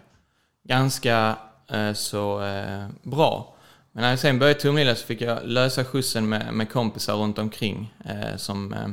ganska 0.64 1.38
eh, 1.72 1.94
så 1.94 2.44
eh, 2.44 2.88
bra. 3.04 3.56
Men 3.92 4.02
när 4.02 4.10
jag 4.10 4.20
sen 4.20 4.40
började 4.40 4.60
i 4.60 4.62
Tumlilla 4.62 4.96
så 4.96 5.06
fick 5.06 5.22
jag 5.22 5.40
lösa 5.44 5.86
skjutsen 5.86 6.30
med, 6.30 6.54
med 6.54 6.72
kompisar 6.72 7.16
runt 7.16 7.38
omkring 7.38 7.94
eh, 8.06 8.38
som 8.38 8.74
eh, 8.74 8.88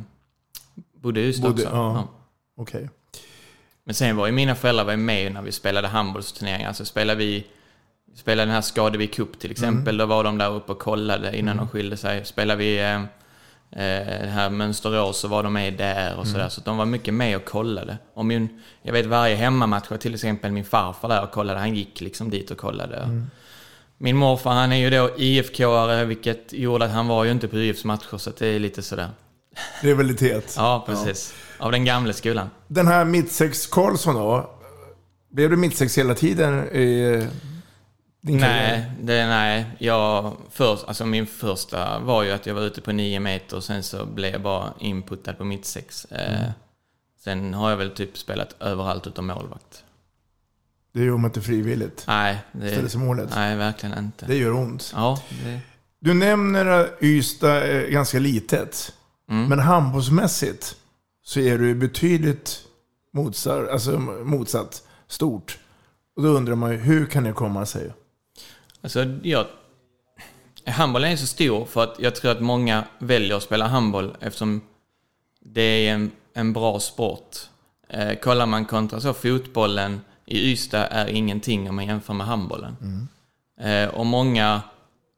bodde 0.93 1.21
i 1.21 1.29
Ystad 1.29 1.49
också. 1.49 1.65
ja. 1.65 1.71
Ja. 1.73 2.09
Okej. 2.57 2.89
Men 3.89 3.95
sen 3.95 4.17
var 4.17 4.27
ju 4.27 4.33
mina 4.33 4.55
föräldrar 4.55 4.85
var 4.85 4.97
med 4.97 5.33
när 5.33 5.43
vi 5.43 5.53
spelade 5.53 5.89
handbollsturneringar. 5.89 6.69
Alltså 6.69 6.85
spelade 6.85 7.19
vi 7.19 7.47
spelade 8.15 8.47
den 8.47 8.55
här 8.55 8.61
Skadevik 8.61 9.15
Cup 9.15 9.39
till 9.39 9.51
exempel, 9.51 9.97
då 9.97 10.07
var 10.07 10.25
de 10.25 10.39
där 10.39 10.51
uppe 10.51 10.73
och 10.73 10.79
kollade 10.79 11.39
innan 11.39 11.57
de 11.57 11.69
skilde 11.69 11.97
sig. 11.97 12.25
Spelade 12.25 12.59
vi 12.59 12.79
eh, 12.79 12.95
eh, 12.95 14.23
det 14.23 14.31
här 14.33 14.51
Mönsterås 14.51 15.21
så 15.21 15.29
var 15.29 15.43
de 15.43 15.53
med 15.53 15.75
där 15.75 16.19
och 16.19 16.27
sådär. 16.27 16.49
Så 16.49 16.61
de 16.61 16.77
var 16.77 16.85
mycket 16.85 17.15
med 17.15 17.37
och 17.37 17.45
kollade. 17.45 17.99
Och 18.15 18.25
min, 18.27 18.63
jag 18.83 18.93
vet 18.93 19.07
varje 19.07 19.37
hemmamatch 19.37 19.91
var 19.91 19.99
till 19.99 20.15
exempel 20.15 20.53
min 20.53 20.65
farfar 20.65 21.09
där 21.09 21.23
och 21.23 21.31
kollade. 21.31 21.59
Han 21.59 21.75
gick 21.75 22.01
liksom 22.01 22.31
dit 22.31 22.51
och 22.51 22.59
kollade. 22.59 23.23
Min 23.99 24.17
morfar 24.17 24.53
han 24.53 24.73
är 24.73 24.77
ju 24.77 24.91
då 24.91 25.11
IFK-are 25.17 26.05
vilket 26.05 26.53
gjorde 26.53 26.85
att 26.85 26.91
han 26.93 27.07
var 27.07 27.25
ju 27.25 27.31
inte 27.31 27.49
på 27.49 27.57
IFs 27.57 27.85
matcher 27.85 28.17
så 28.17 28.31
det 28.39 28.47
är 28.47 28.59
lite 28.59 28.83
sådär. 28.83 29.11
Rivalitet. 29.81 30.55
Ja, 30.57 30.85
precis. 30.87 31.35
Av 31.59 31.73
den 31.73 31.85
gamla 31.85 32.13
skolan. 32.13 32.51
Den 32.69 32.87
här 32.87 33.05
mittsex 33.05 33.67
Karlsson 33.67 34.15
då? 34.15 34.51
Blev 35.31 35.51
du 35.51 35.57
mittsex 35.57 35.99
hela 35.99 36.15
tiden 36.15 36.65
i 36.69 37.27
din 38.21 38.41
karriär? 38.41 38.79
Nej, 38.79 38.93
det, 39.03 39.27
nej. 39.27 39.67
Jag, 39.79 40.37
först, 40.51 40.85
alltså 40.89 41.07
min 41.07 41.27
första 41.27 41.99
var 41.99 42.23
ju 42.23 42.31
att 42.31 42.47
jag 42.47 42.55
var 42.55 42.63
ute 42.63 42.81
på 42.81 42.93
nio 42.93 43.21
meter 43.21 43.57
och 43.57 43.65
sen 43.65 43.83
så 43.83 44.07
blev 44.07 44.33
jag 44.33 44.43
bara 44.43 44.73
inputtad 44.79 45.39
på 45.39 45.45
mitt 45.45 45.65
sex. 45.65 46.05
Eh, 46.05 46.51
sen 47.25 47.55
har 47.55 47.71
jag 47.71 47.77
väl 47.77 47.91
typ 47.91 48.19
spelat 48.19 48.55
överallt 48.61 49.07
utom 49.07 49.27
målvakt. 49.27 49.85
Det 50.95 51.05
gör 51.05 51.17
man 51.17 51.25
inte 51.25 51.41
frivilligt. 51.41 52.05
Nej, 52.07 52.39
det, 52.53 52.71
Ställer 52.71 52.89
sig 52.89 53.01
målet. 53.01 53.31
nej 53.35 53.57
verkligen 53.57 53.99
inte. 53.99 54.27
Det 54.27 54.37
gör 54.37 54.53
ont. 54.53 54.93
Ja, 54.97 55.23
det, 55.45 55.61
Du 56.01 56.15
nämner 56.15 56.67
att 56.67 56.99
Ystad 57.03 57.57
är 57.63 57.89
ganska 57.91 58.19
litet. 58.19 58.93
Mm. 59.31 59.49
Men 59.49 59.59
handbollsmässigt 59.59 60.77
så 61.29 61.41
är 61.41 61.59
du 61.59 61.75
betydligt 61.75 62.65
motsatt, 63.13 63.69
alltså 63.69 63.99
motsatt 64.25 64.83
stort. 65.07 65.59
Och 66.17 66.23
då 66.23 66.29
undrar 66.29 66.55
man 66.55 66.71
ju, 66.71 66.77
hur 66.77 67.07
kan 67.07 67.25
det 67.25 67.33
komma 67.33 67.67
sig? 67.67 67.93
alltså 68.81 69.05
jag, 69.23 69.47
handbollen 70.67 71.13
är 71.13 71.17
så 71.17 71.27
stor 71.27 71.65
för 71.65 71.85
att 71.85 71.97
jag 71.99 72.15
tror 72.15 72.31
att 72.31 72.41
många 72.41 72.85
väljer 72.99 73.37
att 73.37 73.43
spela 73.43 73.67
handboll 73.67 74.17
eftersom 74.21 74.61
det 75.41 75.63
är 75.63 75.95
en, 75.95 76.11
en 76.35 76.53
bra 76.53 76.81
sport. 76.81 77.37
Eh, 77.89 78.15
kollar 78.15 78.47
man 78.47 78.65
kontra 78.65 79.01
så 79.01 79.15
fotbollen 79.15 80.01
i 80.27 80.53
Ystad 80.53 80.87
är 80.87 81.07
ingenting 81.07 81.69
om 81.69 81.77
man 81.77 81.87
jämför 81.87 82.15
med 82.15 82.27
handbollen. 82.27 82.77
Eh, 83.61 83.89
och 83.89 84.07
många 84.07 84.63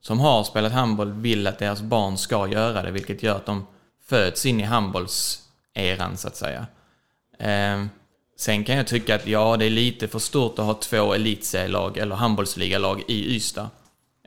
som 0.01 0.21
har 0.21 0.45
spelat 0.45 0.73
handboll 0.73 1.13
vill 1.13 1.47
att 1.47 1.59
deras 1.59 1.83
barn 1.83 2.19
ska 2.19 2.49
göra 2.49 2.83
det, 2.83 2.91
vilket 2.91 3.23
gör 3.23 3.37
att 3.37 3.47
de 3.47 3.67
föds 4.05 4.47
in 4.47 4.61
i 4.61 4.65
handbollseran 5.75 6.17
så 6.17 6.29
att 6.29 6.37
säga. 6.37 6.67
Eh, 7.39 7.87
sen 8.37 8.65
kan 8.65 8.77
jag 8.77 8.87
tycka 8.87 9.15
att 9.15 9.27
ja, 9.27 9.57
det 9.57 9.65
är 9.65 9.71
lite 9.71 10.09
för 10.09 10.19
stort 10.19 10.59
att 10.59 10.65
ha 10.65 10.75
två 10.75 11.15
elitserielag 11.15 11.99
eller 11.99 12.17
handbollsligalag 12.17 13.03
i 13.09 13.37
Ystad. 13.37 13.71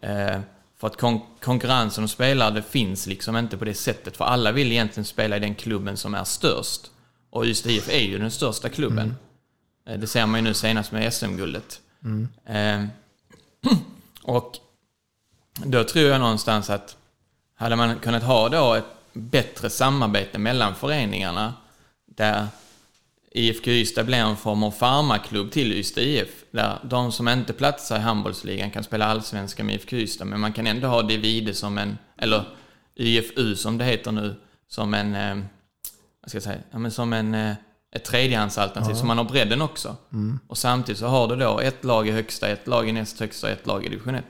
Eh, 0.02 0.40
för 0.78 0.88
att 0.88 0.98
kon 0.98 1.22
konkurrensen 1.42 2.04
om 2.04 2.08
spelare 2.08 2.52
det 2.52 2.62
finns 2.64 3.08
liksom 3.08 3.38
inte 3.38 3.58
på 3.58 3.66
det 3.66 3.74
sättet. 3.74 4.18
För 4.18 4.26
alla 4.26 4.52
vill 4.52 4.72
egentligen 4.72 5.06
spela 5.06 5.38
i 5.38 5.40
den 5.40 5.56
klubben 5.56 5.98
som 5.98 6.16
är 6.16 6.24
störst. 6.24 6.92
Och 7.30 7.46
Ystad 7.46 7.70
IF 7.70 7.90
är 7.90 8.02
ju 8.02 8.18
den 8.20 8.32
största 8.32 8.70
klubben. 8.70 9.16
Eh, 9.88 10.00
Det 10.00 10.08
ser 10.08 10.26
man 10.26 10.40
ju 10.40 10.44
nu 10.44 10.54
senast 10.54 10.92
med 10.92 11.14
SM-guldet. 11.14 11.82
Eh, 12.46 12.86
och 14.24 14.58
då 15.66 15.84
tror 15.84 16.06
jag 16.06 16.20
någonstans 16.22 16.70
att 16.70 16.98
hade 17.56 17.76
man 17.76 18.00
kunnat 18.00 18.24
ha 18.24 18.50
då 18.50 18.74
ett 18.74 18.86
bättre 19.14 19.70
samarbete 19.70 20.40
mellan 20.40 20.76
föreningarna 20.76 21.54
där 22.06 22.48
IFK 23.32 23.72
Ystad 23.72 24.04
blir 24.04 24.18
en 24.18 24.38
form 24.38 24.64
av 24.64 24.72
farmaklubb 24.72 25.52
till 25.52 25.74
Ystad 25.74 26.02
IF. 26.02 26.44
Där 26.52 26.80
de 26.84 27.12
som 27.12 27.28
inte 27.28 27.54
platsar 27.54 27.98
i 27.98 28.00
handbollsligan 28.00 28.72
kan 28.72 28.84
spela 28.84 29.06
allsvenska 29.06 29.64
med 29.64 29.76
IFK 29.76 29.96
Ystad. 29.96 30.26
Men 30.26 30.40
man 30.40 30.54
kan 30.54 30.68
ändå 30.68 30.88
ha 30.88 31.02
Divide 31.02 31.54
som 31.54 31.78
en, 31.78 31.98
eller 32.18 32.44
IFU 32.96 33.56
som 33.56 33.78
det 33.78 33.86
heter 33.86 34.12
nu, 34.12 34.36
som 34.68 34.94
en, 34.94 35.16
eh, 35.16 35.36
vad 36.22 36.30
ska 36.30 36.36
jag 36.36 36.44
säga, 36.44 36.60
ja, 36.72 36.80
men 36.80 36.92
som 36.92 37.14
en, 37.14 37.34
eh, 37.34 37.56
ett 37.96 38.06
tredjehandsalternativ. 38.06 38.94
Så 38.94 39.06
man 39.06 39.18
har 39.18 39.26
bredden 39.26 39.62
också. 39.62 39.96
Och 40.48 40.58
samtidigt 40.58 41.00
så 41.00 41.08
har 41.08 41.28
du 41.28 41.36
då 41.36 41.60
ett 41.60 41.84
lag 41.84 42.08
i 42.08 42.12
högsta, 42.12 42.48
ett 42.48 42.68
lag 42.68 42.90
i 42.90 42.92
näst 42.92 43.20
högsta 43.20 43.48
och 43.48 43.54
ett 43.54 43.68
lag 43.68 43.86
i 43.86 43.90
division 43.90 44.16
1. 44.16 44.24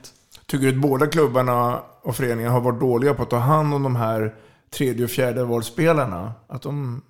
Tycker 0.46 0.66
du 0.66 0.72
att 0.72 0.80
båda 0.82 1.06
klubbarna 1.06 1.80
och 2.02 2.16
föreningarna 2.16 2.54
har 2.54 2.60
varit 2.60 2.80
dåliga 2.80 3.14
på 3.14 3.22
att 3.22 3.30
ta 3.30 3.38
hand 3.38 3.74
om 3.74 3.82
de 3.82 3.96
här 3.96 4.34
tredje 4.74 5.04
och 5.04 5.10
fjärde 5.10 5.44
valspelarna? 5.44 6.32
Att 6.48 6.62
de, 6.62 7.02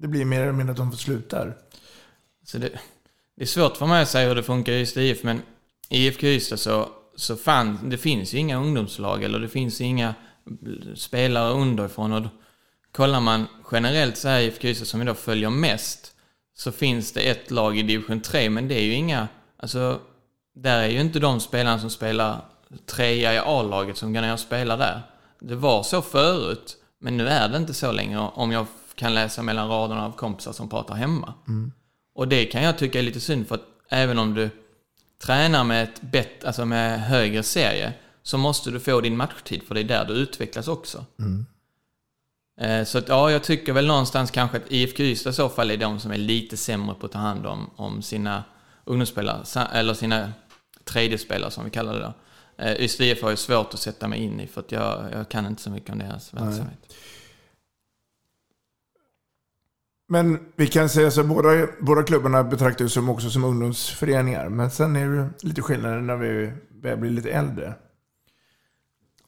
det 0.00 0.08
blir 0.08 0.24
mer 0.24 0.42
eller 0.42 0.52
mindre 0.52 0.70
att 0.70 0.76
de 0.76 0.90
får 0.90 0.98
slutar. 0.98 1.56
Så 2.44 2.58
det, 2.58 2.70
det 3.36 3.42
är 3.42 3.46
svårt 3.46 3.76
för 3.76 3.86
mig 3.86 4.02
att 4.02 4.08
säga 4.08 4.28
hur 4.28 4.34
det 4.34 4.42
funkar 4.42 4.72
i 4.72 4.80
Ystad 4.80 5.02
IF, 5.02 5.22
men 5.22 5.42
i 5.88 6.06
IFK 6.06 6.26
Ystad 6.26 6.56
så, 6.56 6.88
så 7.16 7.36
fan, 7.36 7.78
det 7.90 7.98
finns 7.98 8.34
ju 8.34 8.38
inga 8.38 8.58
ungdomslag 8.58 9.22
eller 9.22 9.38
det 9.38 9.48
finns 9.48 9.80
inga 9.80 10.14
spelare 10.94 11.52
underifrån. 11.52 12.12
Och 12.12 12.22
då, 12.22 12.28
kollar 12.92 13.20
man 13.20 13.46
generellt 13.72 14.16
så 14.16 14.28
här 14.28 14.40
i 14.40 14.44
IFK 14.44 14.68
Ystad 14.68 14.86
som 14.86 15.00
vi 15.00 15.06
då 15.06 15.14
följer 15.14 15.50
mest, 15.50 16.12
så 16.56 16.72
finns 16.72 17.12
det 17.12 17.20
ett 17.20 17.50
lag 17.50 17.78
i 17.78 17.82
division 17.82 18.20
3, 18.20 18.50
men 18.50 18.68
det 18.68 18.74
är 18.74 18.84
ju 18.84 18.92
inga, 18.92 19.28
alltså, 19.56 20.00
där 20.54 20.82
är 20.82 20.88
ju 20.88 21.00
inte 21.00 21.18
de 21.18 21.40
spelarna 21.40 21.78
som 21.78 21.90
spelar 21.90 22.40
trea 22.86 23.34
i 23.34 23.38
A-laget 23.38 23.96
som 23.96 24.14
kan 24.14 24.22
ner 24.22 24.36
spelar 24.36 24.78
där. 24.78 25.02
Det 25.40 25.54
var 25.54 25.82
så 25.82 26.02
förut, 26.02 26.76
men 27.04 27.16
nu 27.16 27.28
är 27.28 27.48
det 27.48 27.56
inte 27.56 27.74
så 27.74 27.92
längre 27.92 28.18
om 28.18 28.52
jag 28.52 28.66
kan 28.94 29.14
läsa 29.14 29.42
mellan 29.42 29.68
raderna 29.68 30.06
av 30.06 30.10
kompisar 30.12 30.52
som 30.52 30.68
pratar 30.68 30.94
hemma. 30.94 31.34
Och 32.14 32.28
det 32.28 32.44
kan 32.44 32.62
jag 32.62 32.78
tycka 32.78 32.98
är 32.98 33.02
lite 33.02 33.20
synd 33.20 33.48
för 33.48 33.54
att 33.54 33.64
även 33.88 34.18
om 34.18 34.34
du 34.34 34.50
tränar 35.22 35.64
med 35.64 35.82
ett 35.84 36.00
bett, 36.02 36.44
alltså 36.44 36.64
med 36.66 37.00
högre 37.00 37.42
serie 37.42 37.92
så 38.22 38.38
måste 38.38 38.70
du 38.70 38.80
få 38.80 39.00
din 39.00 39.16
matchtid 39.16 39.62
för 39.62 39.74
det 39.74 39.80
är 39.80 39.84
där 39.84 40.04
du 40.04 40.12
utvecklas 40.14 40.68
också. 40.68 41.04
Eh, 42.60 42.84
Så 42.84 42.98
att, 42.98 43.08
ja, 43.08 43.30
jag 43.30 43.42
tycker 43.44 43.72
väl 43.72 43.86
någonstans 43.86 44.30
kanske 44.30 44.56
att 44.56 44.72
IFK 44.72 45.02
Ystad 45.02 45.30
i 45.30 45.32
så 45.32 45.48
fall 45.48 45.70
är 45.70 45.76
de 45.76 46.00
som 46.00 46.10
är 46.10 46.16
lite 46.18 46.56
sämre 46.56 46.94
på 46.94 47.06
att 47.06 47.12
ta 47.12 47.18
hand 47.18 47.46
om, 47.46 47.70
om 47.76 48.02
sina 48.02 48.44
ungdomsspelare, 48.84 49.66
eller 49.72 49.94
sina 49.94 50.32
tredjespelare 50.84 51.50
som 51.50 51.64
vi 51.64 51.70
kallar 51.70 51.94
det 51.94 52.00
då. 52.00 52.12
Eh, 52.56 52.80
Ystad 52.80 53.04
IF 53.04 53.22
har 53.22 53.30
ju 53.30 53.36
svårt 53.36 53.74
att 53.74 53.80
sätta 53.80 54.08
mig 54.08 54.20
in 54.20 54.40
i 54.40 54.46
för 54.46 54.60
att 54.60 54.72
jag, 54.72 55.04
jag 55.12 55.28
kan 55.28 55.46
inte 55.46 55.62
så 55.62 55.70
mycket 55.70 55.90
om 55.90 55.98
deras 55.98 56.34
verksamhet. 56.34 56.94
Men 60.06 60.52
vi 60.56 60.66
kan 60.66 60.88
säga 60.88 61.10
så 61.10 61.20
att 61.20 61.26
båda, 61.26 61.66
båda 61.80 62.02
klubbarna 62.02 62.44
betraktas 62.44 62.92
som 62.92 63.08
också 63.08 63.30
som 63.30 63.44
ungdomsföreningar. 63.44 64.48
Men 64.48 64.70
sen 64.70 64.96
är 64.96 65.08
det 65.08 65.30
lite 65.42 65.62
skillnader 65.62 66.00
när 66.00 66.16
vi 66.16 66.52
börjar 66.70 66.96
bli 66.96 67.10
lite 67.10 67.30
äldre. 67.30 67.74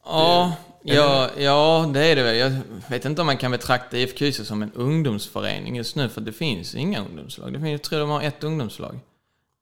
Ja, 0.05 0.55
ja, 0.83 1.29
ja, 1.37 1.89
det 1.93 2.05
är 2.05 2.15
det 2.15 2.23
väl. 2.23 2.37
Jag 2.37 2.51
vet 2.89 3.05
inte 3.05 3.21
om 3.21 3.25
man 3.25 3.37
kan 3.37 3.51
betrakta 3.51 3.97
IFK 3.97 4.25
Ystad 4.25 4.45
som 4.45 4.61
en 4.61 4.71
ungdomsförening 4.73 5.75
just 5.75 5.95
nu, 5.95 6.09
för 6.09 6.21
det 6.21 6.31
finns 6.31 6.75
inga 6.75 7.05
ungdomslag. 7.05 7.53
Det 7.53 7.59
finns, 7.59 7.71
jag 7.71 7.81
tror 7.81 7.99
de 7.99 8.09
har 8.09 8.21
ett 8.21 8.43
ungdomslag. 8.43 8.99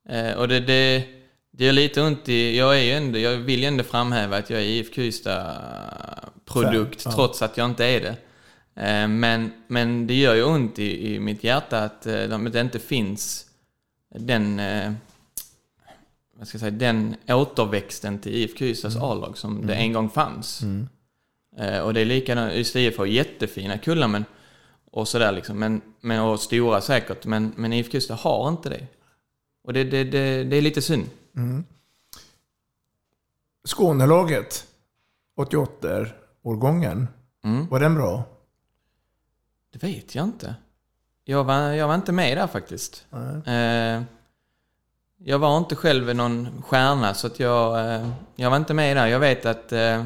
Eh, 0.08 0.32
och 0.32 0.48
det, 0.48 0.60
det, 0.60 1.04
det 1.56 1.64
gör 1.64 1.72
lite 1.72 2.02
ont 2.02 2.28
i... 2.28 2.56
Jag, 2.56 2.78
är 2.78 2.82
ju 2.82 2.90
ändå, 2.90 3.18
jag 3.18 3.36
vill 3.36 3.60
ju 3.60 3.66
ändå 3.66 3.84
framhäva 3.84 4.36
att 4.36 4.50
jag 4.50 4.60
är 4.60 4.64
IFK 4.64 5.02
Ystad-produkt, 5.02 7.02
ja. 7.04 7.12
trots 7.12 7.42
att 7.42 7.56
jag 7.56 7.70
inte 7.70 7.84
är 7.84 8.00
det. 8.00 8.16
Eh, 8.82 9.08
men, 9.08 9.52
men 9.66 10.06
det 10.06 10.14
gör 10.14 10.34
ju 10.34 10.44
ont 10.44 10.78
i, 10.78 11.14
i 11.14 11.20
mitt 11.20 11.44
hjärta 11.44 11.78
att 11.78 12.06
eh, 12.06 12.22
de, 12.22 12.50
det 12.50 12.60
inte 12.60 12.78
finns 12.78 13.46
den... 14.14 14.60
Eh, 14.60 14.92
vad 16.38 16.48
ska 16.48 16.56
jag 16.56 16.60
säga, 16.60 16.70
den 16.70 17.16
återväxten 17.28 18.18
till 18.18 18.34
IFK 18.34 18.64
Ystads 18.64 18.96
A-lag 18.96 19.38
som 19.38 19.66
det 19.66 19.74
en 19.74 19.92
gång 19.92 20.10
fanns. 20.10 20.62
Eh, 21.58 21.78
och 21.78 21.94
det 21.94 22.00
är 22.00 22.04
likadant, 22.04 22.52
Ystad 22.52 22.80
IF 22.80 22.98
har 22.98 23.06
jättefina 23.06 23.78
kullar 23.78 24.08
men, 24.08 24.24
och 24.90 25.08
sådär 25.08 25.32
liksom, 25.32 25.58
men, 25.58 25.80
men, 26.00 26.20
och 26.20 26.40
stora 26.40 26.80
säkert, 26.80 27.26
men, 27.26 27.52
men 27.56 27.72
IFK 27.72 27.96
Ystad 27.96 28.14
har 28.14 28.48
inte 28.48 28.68
det. 28.68 28.86
Och 29.64 29.72
det, 29.72 29.84
det, 29.84 30.04
det, 30.04 30.44
det 30.44 30.56
är 30.56 30.62
lite 30.62 30.82
synd. 30.82 31.04
Skånelaget, 33.64 34.66
88-årgången. 35.36 37.08
Mm. 37.44 37.66
Var 37.68 37.80
den 37.80 37.94
bra? 37.94 38.24
Det 39.72 39.82
vet 39.82 40.14
jag 40.14 40.24
inte. 40.24 40.54
Jag 41.24 41.44
var, 41.44 41.60
jag 41.72 41.88
var 41.88 41.94
inte 41.94 42.12
med 42.12 42.36
där 42.36 42.46
faktiskt. 42.46 43.06
Eh, 43.46 44.02
jag 45.18 45.38
var 45.38 45.58
inte 45.58 45.76
själv 45.76 46.14
någon 46.16 46.62
stjärna 46.62 47.14
så 47.14 47.26
att 47.26 47.40
jag, 47.40 47.94
eh, 47.94 48.10
jag 48.36 48.50
var 48.50 48.56
inte 48.56 48.74
med 48.74 48.96
där. 48.96 49.06
Jag 49.06 49.20
vet 49.20 49.46
att 49.46 49.72
eh, 49.72 50.04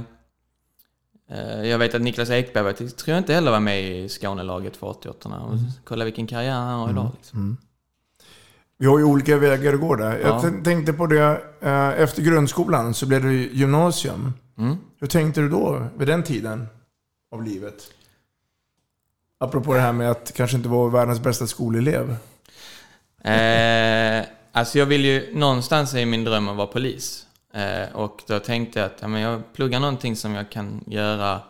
eh, 1.28 1.62
jag 1.64 1.78
vet 1.78 1.94
att 1.94 2.02
Niklas 2.02 2.30
Ekberg 2.30 2.74
tror 2.74 3.08
jag 3.14 3.18
inte 3.18 3.34
heller 3.34 3.50
var 3.50 3.60
med 3.60 3.82
i 3.82 4.08
Skånelaget 4.08 4.76
för 4.76 4.86
88 4.86 5.28
och 5.28 5.54
Kolla 5.84 6.04
vilken 6.04 6.26
karriär 6.26 6.52
han 6.52 6.80
har 6.80 6.90
idag. 6.90 7.10
Liksom. 7.16 7.56
Vi 8.80 8.86
har 8.86 8.98
ju 8.98 9.04
olika 9.04 9.36
vägar 9.38 9.74
att 9.74 9.80
gå 9.80 9.94
där. 9.96 10.18
Jag 10.18 10.28
Ja. 10.34 10.40
t- 10.42 10.64
tänkte 10.64 10.92
på 10.92 11.06
det, 11.06 11.40
eh, 11.60 11.88
efter 11.88 12.22
grundskolan 12.22 12.94
så 12.94 13.06
blev 13.06 13.22
det 13.22 13.32
gymnasium. 13.32 14.32
Mm. 14.58 14.76
Hur 15.00 15.06
tänkte 15.06 15.40
du 15.40 15.48
då, 15.48 15.86
vid 15.96 16.08
den 16.08 16.22
tiden 16.22 16.66
av 17.32 17.42
livet? 17.44 17.82
Apropå 19.40 19.74
det 19.74 19.80
här 19.80 19.92
med 19.92 20.10
att 20.10 20.32
kanske 20.34 20.56
inte 20.56 20.68
vara 20.68 20.90
världens 20.90 21.20
bästa 21.20 21.46
skolelev. 21.46 22.16
Eh, 23.24 24.24
alltså 24.52 24.78
jag 24.78 24.86
vill 24.86 25.04
ju, 25.04 25.34
någonstans 25.38 25.94
är 25.94 26.06
min 26.06 26.24
dröm 26.24 26.48
att 26.48 26.56
vara 26.56 26.66
polis. 26.66 27.26
Eh, 27.54 27.96
och 27.96 28.22
då 28.26 28.38
tänkte 28.38 28.78
jag 28.78 28.86
att 28.86 28.98
ja, 29.00 29.08
men 29.08 29.20
jag 29.20 29.52
pluggar 29.52 29.80
någonting 29.80 30.16
som 30.16 30.34
jag 30.34 30.50
kan 30.50 30.84
göra 30.86 31.40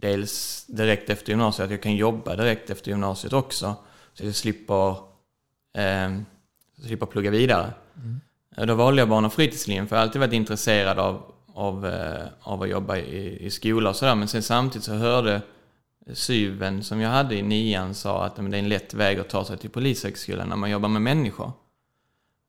dels 0.00 0.64
direkt 0.68 1.10
efter 1.10 1.30
gymnasiet, 1.30 1.64
att 1.64 1.70
jag 1.70 1.82
kan 1.82 1.96
jobba 1.96 2.36
direkt 2.36 2.70
efter 2.70 2.90
gymnasiet 2.90 3.32
också. 3.32 3.74
Så 4.14 4.24
jag 4.26 4.34
slipper, 4.34 4.96
eh, 5.78 6.20
slipper 6.86 7.06
plugga 7.06 7.30
vidare. 7.30 7.72
Eh, 8.56 8.66
Då 8.66 8.74
valde 8.74 9.00
jag 9.02 9.08
barn 9.08 9.24
och 9.24 9.32
fritidslinjen 9.32 9.86
för 9.88 9.96
jag 9.96 10.00
har 10.00 10.06
alltid 10.06 10.20
varit 10.20 10.32
intresserad 10.32 10.98
av, 10.98 11.22
av, 11.54 11.86
eh, 11.86 12.26
av 12.40 12.62
att 12.62 12.68
jobba 12.68 12.96
i, 12.96 13.46
i 13.46 13.50
skola 13.50 13.90
och 13.90 13.96
sådär. 13.96 14.14
Men 14.14 14.28
sen 14.28 14.42
samtidigt 14.42 14.84
så 14.84 14.94
hörde 14.94 15.42
syven 16.12 16.82
som 16.82 17.00
jag 17.00 17.10
hade 17.10 17.34
i 17.34 17.42
nian 17.42 17.94
sa 17.94 18.24
att 18.24 18.36
men 18.36 18.50
det 18.50 18.56
är 18.56 18.62
en 18.62 18.68
lätt 18.68 18.94
väg 18.94 19.18
att 19.20 19.28
ta 19.28 19.44
sig 19.44 19.58
till 19.58 19.70
polishögskolan 19.70 20.48
när 20.48 20.56
man 20.56 20.70
jobbar 20.70 20.88
med 20.88 21.02
människor. 21.02 21.52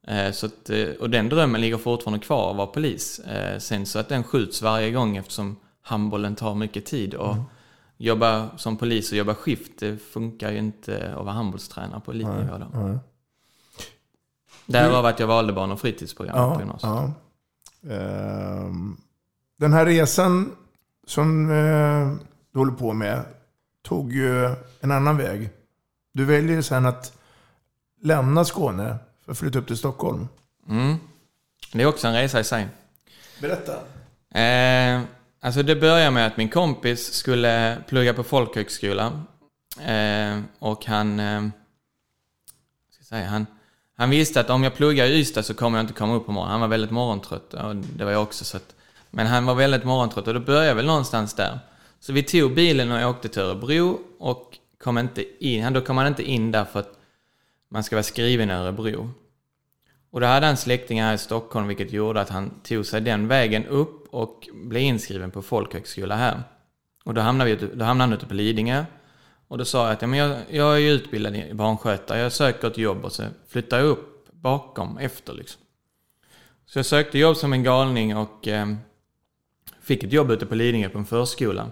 Eh, 0.08 0.32
Så 0.32 0.46
att, 0.46 0.70
eh, 0.70 0.88
och 1.00 1.10
den 1.10 1.30
drömmen 1.30 1.62
ligger 1.62 1.78
fortfarande 1.78 2.26
kvar 2.26 2.52
att 2.52 2.58
vara 2.58 2.68
polis. 2.68 3.20
Eh, 3.20 3.60
Sen 3.60 3.86
så 3.86 4.00
att 4.00 4.10
den 4.10 4.24
skjuts 4.24 4.62
varje 4.62 4.92
gång 4.92 5.18
eftersom 5.18 5.56
handbollen 5.82 6.36
tar 6.36 6.56
mycket 6.56 6.86
tid. 6.86 7.14
Och 7.14 7.36
jobba 7.98 8.58
som 8.58 8.78
polis 8.78 9.12
och 9.12 9.18
jobba 9.18 9.36
skift, 9.36 9.72
det 9.80 9.98
funkar 9.98 10.52
ju 10.52 10.58
inte 10.58 11.14
att 11.18 11.26
vara 11.26 11.34
handbollstränare 11.36 12.02
på 12.06 12.12
elitnivå 12.12 12.58
då. 12.58 13.00
Därav 14.74 15.06
att 15.06 15.20
jag 15.20 15.28
valde 15.28 15.54
barn 15.54 15.72
och 15.72 15.82
fritidsprogrammet 15.82 16.44
på 16.44 16.54
Ja, 16.56 16.60
gymnasiet. 16.60 17.14
ja. 17.82 17.94
Ehm, 17.96 18.98
Den 19.58 19.74
här 19.74 19.86
resan 19.86 20.56
som 21.08 21.52
eh, 21.52 22.26
du 22.54 22.60
håller 22.60 22.72
på 22.74 22.94
med 22.94 23.24
tog 23.82 24.14
ju 24.14 24.56
en 24.80 24.92
annan 24.92 25.18
väg. 25.18 25.50
Du 26.14 26.26
väljer 26.26 26.62
sen 26.62 26.86
att 26.86 27.14
lämna 28.02 28.46
Skåne 28.46 28.96
för 29.26 29.32
att 29.32 29.38
flytta 29.38 29.60
upp 29.60 29.68
till 29.68 29.78
Stockholm. 29.78 30.28
Mm. 30.70 30.96
Det 31.74 31.82
är 31.82 31.86
också 31.86 32.08
en 32.08 32.14
resa 32.14 32.40
i 32.40 32.44
sig. 32.44 32.68
Berätta. 33.42 33.74
Eh, 34.40 35.02
alltså 35.42 35.64
det 35.64 35.76
började 35.76 36.12
med 36.12 36.28
att 36.28 36.38
min 36.38 36.50
kompis 36.50 37.14
skulle 37.14 37.78
plugga 37.88 38.14
på 38.14 38.24
folkhögskola. 38.24 39.24
Eh, 39.82 40.40
och 40.60 40.86
han, 40.86 41.20
eh, 41.20 41.42
ska 42.92 43.00
jag 43.00 43.06
säga, 43.06 43.28
han, 43.30 43.46
han 44.00 44.10
visste 44.10 44.40
att 44.40 44.50
om 44.50 44.64
jag 44.64 44.76
pluggar 44.76 45.06
i 45.06 45.20
Ystad 45.20 45.44
så 45.44 45.54
kommer 45.54 45.78
jag 45.78 45.84
inte 45.84 45.94
komma 45.94 46.16
upp 46.16 46.26
på 46.26 46.32
morgonen. 46.32 46.52
Han 46.52 46.62
var 46.62 46.68
väldigt 46.68 46.92
morgontrött 46.92 47.54
och 47.54 47.76
det 47.76 48.06
var 48.06 48.12
jag 48.12 48.24
också. 48.24 48.46
Så 48.46 48.58
att, 48.58 48.76
men 49.10 49.28
han 49.28 49.46
var 49.46 49.56
väldigt 49.56 49.84
morgontrött 49.84 50.28
och 50.28 50.34
då 50.34 50.40
började 50.40 50.68
jag 50.68 50.76
väl 50.76 50.86
någonstans 50.86 51.34
där. 51.34 51.60
Så 52.00 52.14
vi 52.14 52.24
tog 52.24 52.54
bilen 52.54 52.92
och 52.92 53.10
åkte 53.10 53.30
till 53.30 53.42
Örebro 53.42 54.00
och 54.20 54.58
kom 54.84 54.98
inte 54.98 55.46
in. 55.46 55.74
Då 55.74 55.82
kom 55.82 55.98
han 55.98 56.08
inte 56.08 56.24
in 56.24 56.52
där 56.52 56.66
för 56.66 56.80
att 56.80 57.00
man 57.72 57.84
ska 57.84 57.96
vara 57.96 58.04
skriven 58.04 58.50
i 58.50 58.54
Örebro. 58.54 59.10
Och 60.12 60.22
då 60.22 60.28
hade 60.28 60.46
han 60.46 60.58
släktingar 60.58 61.08
här 61.08 61.14
i 61.14 61.18
Stockholm 61.18 61.68
vilket 61.68 61.94
gjorde 61.94 62.22
att 62.22 62.30
han 62.30 62.52
tog 62.64 62.86
sig 62.86 63.02
den 63.02 63.28
vägen 63.28 63.66
upp 63.66 64.08
och 64.14 64.50
blev 64.54 64.84
inskriven 64.84 65.32
på 65.32 65.42
folkhögskola 65.42 66.16
här. 66.16 66.44
Och 67.04 67.14
då 67.14 67.22
hamnade, 67.22 67.56
vi, 67.56 67.68
då 67.76 67.86
hamnade 67.86 68.10
han 68.10 68.14
ute 68.14 68.26
på 68.26 68.34
Lidingö. 68.34 68.86
Och 69.50 69.58
då 69.58 69.66
sa 69.66 69.84
jag 69.86 69.94
att 69.94 70.02
ja, 70.02 70.08
men 70.08 70.20
jag, 70.20 70.38
jag 70.50 70.82
är 70.82 70.92
utbildad 70.92 71.36
i 71.36 71.54
barnskötare, 71.54 72.20
jag 72.20 72.32
söker 72.32 72.68
ett 72.68 72.78
jobb 72.78 73.06
och 73.06 73.12
så 73.12 73.24
flyttar 73.48 73.78
jag 73.78 73.88
upp 73.88 74.32
bakom 74.32 74.98
efter 74.98 75.34
liksom. 75.34 75.62
Så 76.66 76.80
jag 76.80 76.86
sökte 76.86 77.18
jobb 77.18 77.38
som 77.38 77.54
en 77.54 77.64
galning 77.64 78.18
och 78.18 78.48
eh, 78.48 78.76
fick 79.82 80.04
ett 80.04 80.14
jobb 80.14 80.32
ute 80.32 80.46
på 80.46 80.56
Lidingö 80.56 80.90
på 80.90 80.98
en 80.98 81.06
förskola. 81.06 81.72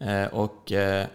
Eh, 0.00 0.26
och 0.26 0.72
eh, 0.72 1.06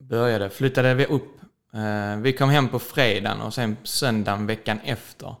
började, 0.00 0.50
flyttade 0.50 0.94
vi 0.94 1.06
upp. 1.06 1.40
Eh, 1.72 2.16
vi 2.16 2.32
kom 2.32 2.50
hem 2.50 2.68
på 2.68 2.78
fredagen 2.78 3.40
och 3.40 3.54
sen 3.54 3.76
söndagen 3.82 4.46
veckan 4.46 4.80
efter 4.84 5.34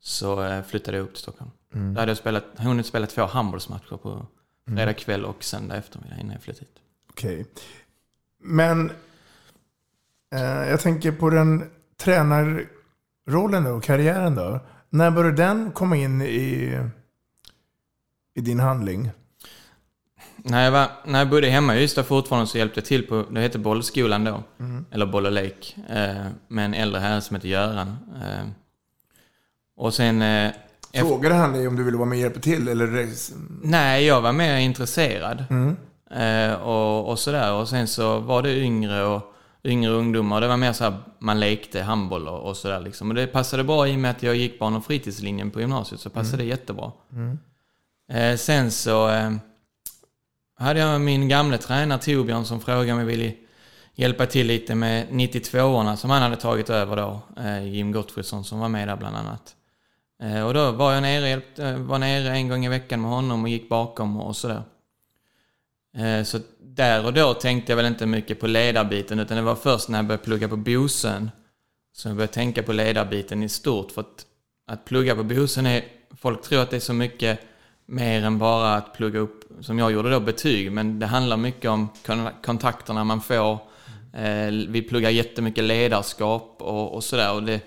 så 0.00 0.44
eh, 0.44 0.62
flyttade 0.62 0.96
jag 0.96 1.04
upp 1.04 1.12
till 1.12 1.22
Stockholm. 1.22 1.50
Mm. 1.74 1.94
Då 1.94 2.00
hade 2.00 2.10
jag 2.10 2.18
spelat, 2.18 2.44
hunnit 2.56 2.86
spela 2.86 3.06
två 3.06 3.24
handbollsmatcher 3.24 3.96
på 3.96 4.26
fredag 4.66 4.94
kväll 4.94 5.24
och 5.24 5.44
söndag 5.44 5.76
eftermiddag 5.76 6.16
innan 6.20 6.32
jag 6.32 6.42
flyttade 6.42 6.66
hit. 6.66 6.78
Okej. 7.10 7.46
Men 8.42 8.90
eh, 10.34 10.42
jag 10.68 10.80
tänker 10.80 11.12
på 11.12 11.30
den 11.30 11.70
tränarrollen 12.00 13.64
då, 13.64 13.80
karriären 13.80 14.34
då. 14.34 14.60
När 14.90 15.10
började 15.10 15.36
den 15.36 15.70
komma 15.72 15.96
in 15.96 16.22
i, 16.22 16.78
i 18.34 18.40
din 18.40 18.60
handling? 18.60 19.10
När 20.36 20.64
jag, 20.64 20.72
var, 20.72 20.88
när 21.06 21.18
jag 21.18 21.28
bodde 21.30 21.48
hemma 21.48 21.76
i 21.76 21.82
Ystad 21.84 22.04
fortfarande 22.04 22.46
så 22.46 22.58
hjälpte 22.58 22.80
jag 22.80 22.84
till 22.86 23.06
på, 23.06 23.24
det 23.30 23.40
hette 23.40 23.58
bollskolan 23.58 24.24
då, 24.24 24.42
Mm. 24.60 24.84
eller 24.90 25.06
Boll 25.06 25.26
och 25.26 25.32
lek, 25.32 25.76
eh, 25.88 26.26
med 26.48 26.64
en 26.64 26.74
äldre 26.74 27.00
herre 27.00 27.20
som 27.20 27.36
heter 27.36 27.48
Göran. 27.48 27.96
Eh, 28.16 28.46
och 29.76 29.94
sen... 29.94 30.22
Eh, 30.22 30.52
Frågade 30.94 31.34
han 31.34 31.52
dig 31.52 31.68
om 31.68 31.76
du 31.76 31.82
ville 31.84 31.96
vara 31.96 32.08
med 32.08 32.16
och 32.16 32.22
hjälpa 32.22 32.40
till? 32.40 32.68
Eller? 32.68 33.08
Nej, 33.62 34.04
jag 34.06 34.20
var 34.20 34.32
mer 34.32 34.56
intresserad. 34.56 35.44
Mm. 35.50 35.76
Eh, 36.12 36.54
och, 36.54 37.08
och 37.08 37.18
sådär. 37.18 37.52
Och 37.52 37.68
sen 37.68 37.88
så 37.88 38.18
var 38.18 38.42
det 38.42 38.56
yngre 38.58 39.04
och 39.04 39.34
yngre 39.64 39.90
ungdomar. 39.90 40.40
Det 40.40 40.48
var 40.48 40.56
mer 40.56 40.72
så 40.72 40.84
här, 40.84 40.94
man 41.18 41.40
lekte 41.40 41.82
handboll 41.82 42.28
och, 42.28 42.48
och 42.48 42.56
sådär 42.56 42.80
liksom. 42.80 43.08
Och 43.08 43.14
det 43.14 43.26
passade 43.26 43.64
bra 43.64 43.88
i 43.88 43.94
och 43.94 43.98
med 43.98 44.10
att 44.10 44.22
jag 44.22 44.36
gick 44.36 44.58
barn 44.58 44.76
och 44.76 44.84
fritidslinjen 44.84 45.50
på 45.50 45.60
gymnasiet 45.60 46.00
så 46.00 46.10
passade 46.10 46.36
det 46.36 46.48
jättebra. 46.48 46.92
Mm. 47.12 47.38
Eh, 48.12 48.36
sen 48.36 48.70
så 48.70 49.08
eh, 49.08 49.32
hade 50.58 50.80
jag 50.80 51.00
min 51.00 51.28
gamla 51.28 51.58
tränare 51.58 51.98
Torbjörn 51.98 52.44
som 52.44 52.60
frågade 52.60 52.92
om 52.92 52.98
jag 52.98 53.06
ville 53.06 53.32
hjälpa 53.94 54.26
till 54.26 54.46
lite 54.46 54.74
med 54.74 55.06
92orna 55.08 55.96
som 55.96 56.10
han 56.10 56.22
hade 56.22 56.36
tagit 56.36 56.70
över 56.70 56.96
då. 56.96 57.20
Eh, 57.36 57.64
Jim 57.68 57.92
Gottfridsson 57.92 58.44
som 58.44 58.58
var 58.58 58.68
med 58.68 58.88
där 58.88 58.96
bland 58.96 59.16
annat. 59.16 59.56
Eh, 60.22 60.46
och 60.46 60.54
då 60.54 60.70
var 60.70 60.92
jag 60.92 61.02
nere, 61.02 61.40
var 61.76 61.98
nere 61.98 62.28
en 62.28 62.48
gång 62.48 62.64
i 62.64 62.68
veckan 62.68 63.00
med 63.00 63.10
honom 63.10 63.42
och 63.42 63.48
gick 63.48 63.68
bakom 63.68 64.20
och 64.20 64.36
sådär. 64.36 64.62
Eh, 65.96 66.24
så 66.24 66.38
där 66.60 67.06
och 67.06 67.12
då 67.12 67.34
tänkte 67.34 67.72
jag 67.72 67.76
väl 67.76 67.86
inte 67.86 68.06
mycket 68.06 68.40
på 68.40 68.46
ledarbiten 68.46 69.18
utan 69.18 69.36
det 69.36 69.42
var 69.42 69.54
först 69.54 69.88
när 69.88 69.98
jag 69.98 70.06
började 70.06 70.24
plugga 70.24 70.48
på 70.48 70.56
Bosön 70.56 71.30
som 71.92 72.08
jag 72.08 72.16
började 72.16 72.32
tänka 72.32 72.62
på 72.62 72.72
ledarbiten 72.72 73.42
i 73.42 73.48
stort. 73.48 73.92
För 73.92 74.00
att, 74.00 74.26
att 74.66 74.84
plugga 74.84 75.16
på 75.16 75.22
Bosön 75.22 75.66
är, 75.66 75.84
folk 76.16 76.42
tror 76.42 76.62
att 76.62 76.70
det 76.70 76.76
är 76.76 76.80
så 76.80 76.92
mycket 76.92 77.40
mer 77.86 78.24
än 78.24 78.38
bara 78.38 78.74
att 78.74 78.94
plugga 78.94 79.18
upp, 79.18 79.44
som 79.60 79.78
jag 79.78 79.92
gjorde 79.92 80.10
då, 80.10 80.20
betyg. 80.20 80.72
Men 80.72 80.98
det 80.98 81.06
handlar 81.06 81.36
mycket 81.36 81.70
om 81.70 81.88
kontakterna 82.44 83.04
man 83.04 83.20
får. 83.20 83.52
Eh, 84.14 84.50
vi 84.68 84.82
pluggar 84.82 85.10
jättemycket 85.10 85.64
ledarskap 85.64 86.56
och, 86.58 86.94
och 86.94 87.04
sådär. 87.04 87.32
Och 87.32 87.42
det, 87.42 87.60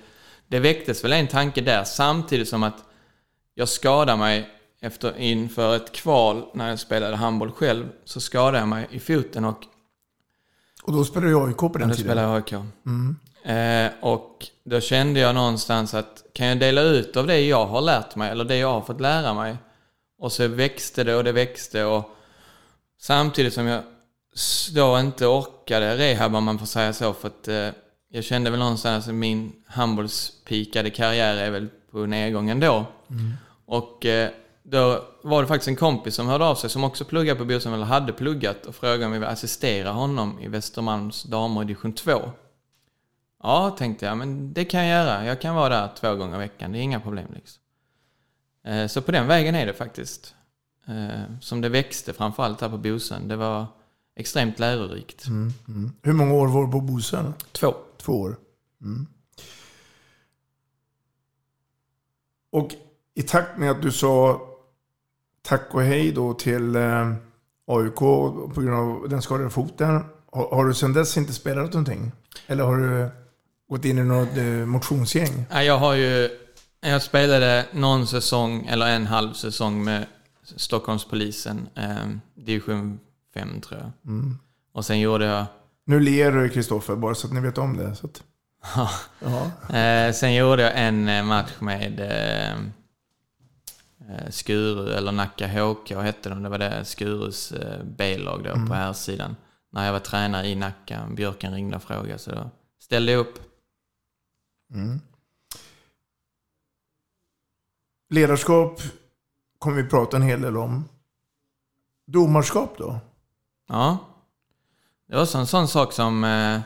det 0.48 0.60
väcktes 0.60 1.04
väl 1.04 1.14
en 1.14 1.28
tanke 1.28 1.62
där 1.62 1.84
samtidigt 1.84 2.48
som 2.48 2.64
att 2.64 2.84
jag 3.54 3.70
skadade 3.70 4.18
mig 4.18 4.50
efter, 4.86 5.18
inför 5.18 5.76
ett 5.76 5.92
kval 5.92 6.46
när 6.54 6.70
jag 6.70 6.80
spelade 6.80 7.16
handboll 7.16 7.52
själv. 7.52 7.90
Så 8.06 8.20
skadade 8.22 8.58
jag 8.58 8.68
mig 8.68 8.88
i 8.92 9.00
foten 9.00 9.46
och 9.46 9.64
Och 10.84 10.94
då 10.94 11.04
spelade 11.06 11.32
du 11.32 11.46
AIK 11.48 11.58
på 11.58 11.68
den 11.68 11.88
då 11.90 11.96
tiden? 11.96 12.10
spelade 12.12 12.28
jag 12.28 12.36
AIK. 12.36 12.54
Mm. 12.86 13.16
Eh, 13.46 13.92
och 14.02 14.46
då 14.66 14.80
kände 14.80 15.20
jag 15.20 15.36
någonstans 15.36 15.94
att 15.94 16.24
kan 16.34 16.48
jag 16.48 16.60
dela 16.60 16.82
ut 16.82 17.18
av 17.18 17.28
det 17.28 17.40
jag 17.40 17.66
har 17.66 17.82
lärt 17.82 18.16
mig, 18.16 18.32
eller 18.32 18.46
det 18.46 18.58
jag 18.58 18.74
har 18.74 18.82
fått 18.82 19.02
lära 19.02 19.34
mig? 19.34 19.58
Och 20.20 20.32
så 20.32 20.48
växte 20.48 21.04
det 21.04 21.16
och 21.16 21.24
det 21.24 21.32
växte 21.32 21.84
och 21.84 22.10
samtidigt 23.02 23.54
som 23.54 23.66
jag 23.66 23.84
då 24.74 25.00
inte 25.00 25.26
orkade 25.26 25.98
rehab 25.98 26.36
om 26.36 26.44
man 26.44 26.60
får 26.60 26.66
säga 26.66 26.94
så, 26.94 27.14
för 27.14 27.28
att 27.28 27.48
eh, 27.48 27.70
jag 28.10 28.24
kände 28.24 28.50
väl 28.50 28.60
någonstans 28.60 29.08
att 29.08 29.14
min 29.14 29.54
handbollspikade 29.68 30.90
karriär 30.90 31.36
är 31.36 31.52
väl 31.52 31.68
på 31.92 32.06
nedgång 32.06 32.50
ändå. 32.50 32.86
Och 33.66 34.06
eh, 34.06 34.30
då 34.68 35.04
var 35.22 35.42
det 35.42 35.48
faktiskt 35.48 35.68
en 35.68 35.76
kompis 35.76 36.16
som 36.16 36.28
hörde 36.28 36.46
av 36.46 36.56
sig 36.56 36.70
som 36.70 36.84
också 36.84 37.06
pluggade 37.06 37.40
på 37.40 37.46
Bosön, 37.46 37.74
eller 37.74 37.86
hade 37.86 38.14
pluggat, 38.14 38.66
och 38.66 38.76
frågade 38.76 39.06
om 39.06 39.14
jag 39.14 39.20
ville 39.20 39.28
assistera 39.32 39.92
honom 39.92 40.40
i 40.40 40.48
Västermalms 40.48 41.24
damer 41.24 41.62
i 41.62 41.66
division 41.66 41.94
2. 41.94 42.32
Ja, 43.44 43.76
tänkte 43.78 44.06
jag, 44.06 44.18
men 44.18 44.54
det 44.54 44.66
kan 44.66 44.86
jag 44.86 45.06
göra. 45.06 45.26
Jag 45.26 45.42
kan 45.42 45.56
vara 45.56 45.70
där 45.70 45.90
två 46.00 46.16
gånger 46.16 46.36
i 46.36 46.40
veckan, 46.40 46.72
det 46.72 46.78
är 46.80 46.82
inga 46.82 47.00
problem. 47.00 47.28
Liksom. 47.36 47.62
Eh, 48.64 48.88
Så 48.88 49.02
på 49.02 49.12
den 49.12 49.28
vägen 49.28 49.56
är 49.56 49.66
det 49.66 49.74
faktiskt. 49.74 50.36
Eh, 50.88 51.40
Som 51.42 51.62
det 51.62 51.70
växte 51.70 52.14
framförallt 52.14 52.62
här 52.62 52.70
på 52.70 52.78
Bosön. 52.78 53.28
Det 53.28 53.36
var 53.36 53.66
extremt 54.16 54.60
lärorikt. 54.60 55.28
Mm. 55.28 55.54
Mm. 55.68 55.92
Hur 56.02 56.14
många 56.14 56.34
år 56.34 56.48
var 56.48 56.66
du 56.66 56.72
på 56.72 56.82
Bosön? 56.82 57.34
Två. 57.52 57.74
Två 57.98 58.12
år. 58.22 58.38
Mm. 58.82 59.08
Och 62.52 62.70
i 63.14 63.24
takt 63.24 63.58
med 63.58 63.72
att 63.72 63.82
du 63.82 63.92
sa 63.92 64.42
tack 65.46 65.74
och 65.74 65.84
hej 65.84 66.12
då 66.12 66.34
till 66.34 66.76
eh, 66.76 67.14
AIK 67.68 67.96
på 67.96 68.62
grund 68.62 68.76
av 68.76 69.10
den 69.10 69.22
skadade 69.22 69.50
foten. 69.50 70.04
Har, 70.32 70.56
har 70.56 70.66
du 70.66 70.74
sedan 70.74 70.94
dess 70.94 71.18
inte 71.18 71.34
spelat 71.34 71.74
någonting? 71.74 72.12
Eller 72.48 72.64
har 72.64 72.78
du 72.78 73.10
gått 73.70 73.86
in 73.86 73.98
i 73.98 74.04
något 74.04 74.38
eh, 74.38 74.44
motionsgäng? 74.46 75.46
Ja, 75.52 75.64
Jag 75.64 75.78
har 75.78 75.94
ju... 75.94 76.30
Jag 76.82 77.02
spelade 77.02 77.66
någon 77.72 78.08
säsong, 78.08 78.66
eller 78.66 78.88
en 78.88 79.06
halv 79.06 79.34
säsong 79.34 79.84
med 79.84 80.06
Stockholmspolisen. 80.56 81.70
Eh, 81.76 82.08
division 82.36 83.00
5 83.34 83.62
tror 83.62 83.80
jag. 83.80 83.92
Mm. 84.12 84.38
Och 84.74 84.86
sen 84.86 85.00
gjorde 85.00 85.26
jag... 85.26 85.46
Nu 85.86 86.00
ler 86.00 86.32
du 86.32 86.50
Kristoffer, 86.50 86.96
bara 86.96 87.16
så 87.16 87.28
att 87.28 87.34
ni 87.34 87.40
vet 87.40 87.58
om 87.58 87.78
det. 87.78 87.96
Så 87.96 88.08
att, 88.08 88.24
ja. 89.20 89.78
Eh, 89.78 90.14
sen 90.14 90.34
gjorde 90.34 90.64
jag 90.64 90.72
en 90.76 91.08
eh, 91.08 91.24
match 91.24 91.52
med 91.60 92.00
eh, 92.00 92.58
Skuru, 94.30 94.90
eller 94.94 95.12
Nacka 95.12 95.48
HK 95.48 95.92
hette 95.92 96.30
de. 96.30 96.44
Det 96.44 96.50
var 96.50 96.58
det 96.58 96.86
Skurus 96.86 97.52
eh, 97.52 97.84
B-lag 97.84 98.44
då 98.44 98.50
Mm. 98.50 98.68
på 98.68 98.74
här 98.74 98.94
sidan. 98.94 99.36
När 99.70 99.86
jag 99.86 99.92
var 99.94 100.00
tränare 100.00 100.48
i 100.48 100.56
Nacka. 100.56 101.08
Björken 101.16 101.54
ringde 101.54 101.76
och 101.76 101.84
frågade 101.84 102.20
så 102.20 102.32
då 102.32 102.50
ställde 102.80 103.12
jag 103.12 103.20
upp. 103.20 103.40
Mm. 104.74 105.02
Ledarskap 108.10 108.82
kommer 109.60 109.82
vi 109.84 109.90
prata 109.90 110.18
en 110.18 110.24
hel 110.24 110.42
del 110.42 110.58
om. 110.58 110.90
Domarskap 112.08 112.78
då? 112.78 113.00
Ja. 113.68 113.98
Det 115.08 115.16
var 115.16 115.22
också 115.22 115.38
en 115.38 115.48
sån 115.48 115.68
sak 115.68 115.94
som 115.94 116.24
eh, 116.24 116.60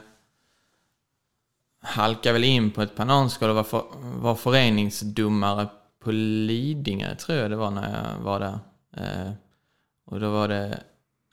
halkade 1.82 2.34
väl 2.34 2.43
in 2.43 2.71
på 2.71 2.82
ett 2.82 2.95
bananskal 2.95 3.49
och 3.49 3.56
var, 3.56 3.63
för, 3.63 3.84
var 4.19 4.36
föreningsdomare 4.36 5.67
på 6.03 6.12
Lidingö, 6.12 7.15
tror 7.15 7.38
jag 7.38 7.49
det 7.51 7.55
var 7.55 7.71
när 7.71 8.13
jag 8.13 8.23
var 8.23 8.39
där. 8.39 8.59
Eh, 8.97 9.31
och 10.05 10.19
då 10.19 10.31
var 10.31 10.47
det, 10.47 10.79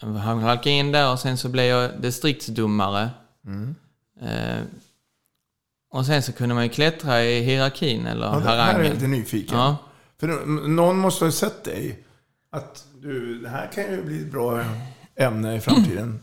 han 0.01 0.17
halkade 0.39 0.71
in 0.71 0.93
där 0.93 1.13
och 1.13 1.19
sen 1.19 1.37
så 1.37 1.49
blev 1.49 1.65
jag 1.65 2.01
distriktsdomare. 2.01 3.11
Mm. 3.47 3.75
Eh, 4.21 4.63
och 5.91 6.07
sen 6.07 6.23
så 6.23 6.33
kunde 6.33 6.55
man 6.55 6.65
ju 6.65 6.71
klättra 6.71 7.25
i 7.25 7.43
hierarkin 7.43 8.07
eller 8.07 8.27
Ja, 8.27 8.33
det 8.39 8.45
här 8.45 8.57
är 8.59 8.63
harangen. 8.63 8.85
jag 8.85 8.95
lite 8.95 9.07
nyfiken. 9.07 9.59
Ja. 9.59 9.77
För 10.21 10.47
någon 10.69 10.99
måste 10.99 11.25
ha 11.25 11.33
sett 11.33 11.65
dig. 11.65 12.05
Att 12.51 12.85
du, 13.03 13.39
det 13.41 13.49
här 13.49 13.73
kan 13.73 13.85
ju 13.85 14.05
bli 14.05 14.21
ett 14.21 14.31
bra 14.33 14.65
ämne 15.17 15.57
i 15.57 15.61
framtiden. 15.61 16.21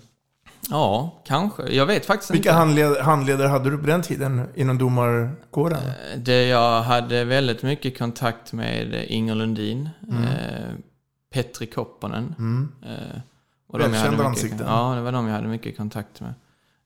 Ja, 0.70 1.22
kanske. 1.26 1.64
Jag 1.68 1.86
vet 1.86 2.06
faktiskt 2.06 2.32
Vilka 2.32 2.50
inte. 2.50 2.58
handled, 2.60 2.98
handledare 2.98 3.48
hade 3.48 3.70
du 3.70 3.78
på 3.78 3.86
den 3.88 4.02
tiden 4.02 4.48
inom 4.56 4.78
domarkåren? 4.78 5.80
Det 6.18 6.48
jag 6.48 6.82
hade 6.82 7.24
väldigt 7.24 7.64
mycket 7.64 7.98
kontakt 7.98 8.54
med 8.54 9.06
Inger 9.08 9.36
Lundin, 9.36 9.90
Mm. 10.10 10.24
eh, 10.24 10.70
Petri 11.34 11.66
Kopponen. 11.68 12.36
Mm. 12.38 12.72
Eh, 12.86 13.20
och 13.68 13.80
Välkända 13.80 14.12
mycket- 14.12 14.26
ansikten. 14.26 14.66
Ja, 14.68 14.94
det 14.96 15.02
var 15.02 15.12
de 15.12 15.28
jag 15.28 15.36
hade 15.36 15.48
mycket 15.48 15.78
kontakt 15.78 16.22
med. 16.22 16.34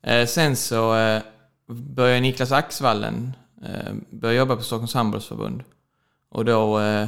Eh, 0.04 0.26
sen 0.28 0.56
så 0.56 0.96
eh, 0.98 1.22
började 1.70 2.20
Niklas 2.22 2.52
Axvallen 2.52 3.34
eh, 3.66 3.94
börja 4.10 4.38
jobba 4.40 4.56
på 4.56 4.62
Stockholms 4.64 4.94
handbollsförbund. 4.94 5.64
Och 6.30 6.46
då 6.46 6.80
eh, 6.80 7.08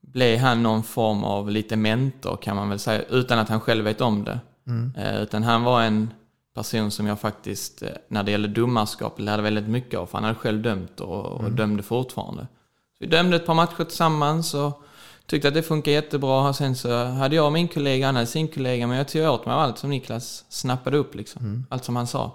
blev 0.00 0.38
han 0.38 0.62
någon 0.62 0.82
form 0.82 1.24
av 1.24 1.50
lite 1.50 1.76
mentor 1.76 2.36
kan 2.42 2.56
man 2.56 2.68
väl 2.68 2.78
säga, 2.78 3.02
utan 3.02 3.38
att 3.38 3.48
han 3.48 3.60
själv 3.60 3.84
vet 3.84 4.00
om 4.00 4.24
det. 4.24 4.40
Mm. 4.66 4.92
Eh, 4.96 5.22
utan 5.22 5.42
han 5.42 5.62
var 5.64 5.82
en 5.82 6.10
person 6.54 6.90
som 6.90 7.06
jag 7.06 7.20
faktiskt, 7.20 7.82
eh, 7.82 7.88
när 8.08 8.22
det 8.22 8.30
gäller 8.30 8.48
domarskap, 8.48 9.20
lärde 9.20 9.42
väldigt 9.42 9.68
mycket 9.68 10.00
av. 10.00 10.06
För 10.06 10.18
han 10.18 10.24
hade 10.24 10.38
själv 10.38 10.62
dömt 10.62 11.00
och, 11.00 11.26
och 11.26 11.40
Mm. 11.40 11.56
dömde 11.56 11.82
fortfarande. 11.82 12.42
Så 12.42 12.96
vi 13.00 13.06
dömde 13.06 13.36
ett 13.36 13.46
par 13.46 13.54
matcher 13.54 13.84
tillsammans 13.84 14.54
och 14.54 14.82
tyckte 15.26 15.48
att 15.48 15.54
det 15.54 15.62
funkade 15.62 15.94
jättebra. 15.94 16.52
Sen 16.52 16.76
så 16.76 17.04
hade 17.04 17.36
jag 17.36 17.52
min 17.52 17.68
kollega, 17.68 18.06
han 18.06 18.14
hade 18.14 18.26
sin 18.26 18.48
kollega, 18.48 18.86
men 18.86 18.96
jag 18.96 19.08
tog 19.08 19.28
åt 19.28 19.46
mig 19.46 19.54
av 19.54 19.60
allt 19.60 19.78
som 19.78 19.90
Niklas 19.90 20.44
snappade 20.48 20.96
upp. 20.96 21.14
Liksom. 21.14 21.42
Mm. 21.44 21.66
Allt 21.70 21.84
som 21.84 21.96
han 21.96 22.06
sa. 22.06 22.32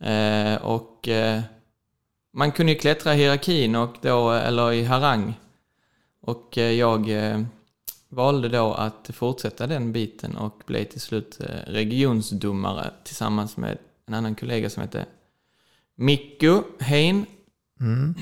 Eh, 0.00 0.54
och 0.62 1.08
eh, 1.08 1.40
man 2.32 2.52
kunde 2.52 2.72
ju 2.72 2.78
klättra 2.78 3.14
i 3.14 3.16
hierarkin 3.16 3.76
och 3.76 3.96
då, 4.00 4.30
eller 4.30 4.72
i 4.72 4.84
harang. 4.84 5.34
Och 6.20 6.58
eh, 6.58 6.70
jag 6.72 7.10
eh, 7.10 7.40
valde 8.16 8.48
då 8.48 8.74
att 8.74 9.10
fortsätta 9.12 9.66
den 9.66 9.92
biten 9.92 10.36
och 10.36 10.62
blev 10.66 10.84
till 10.84 11.00
slut 11.00 11.40
eh, 11.40 11.72
regionsdomare 11.72 12.90
tillsammans 13.04 13.56
med 13.56 13.78
en 14.06 14.14
annan 14.14 14.34
kollega 14.34 14.70
som 14.70 14.80
hette 14.80 15.06
Mikko 15.94 16.62
Hein. 16.78 17.26
Mm. 17.80 18.14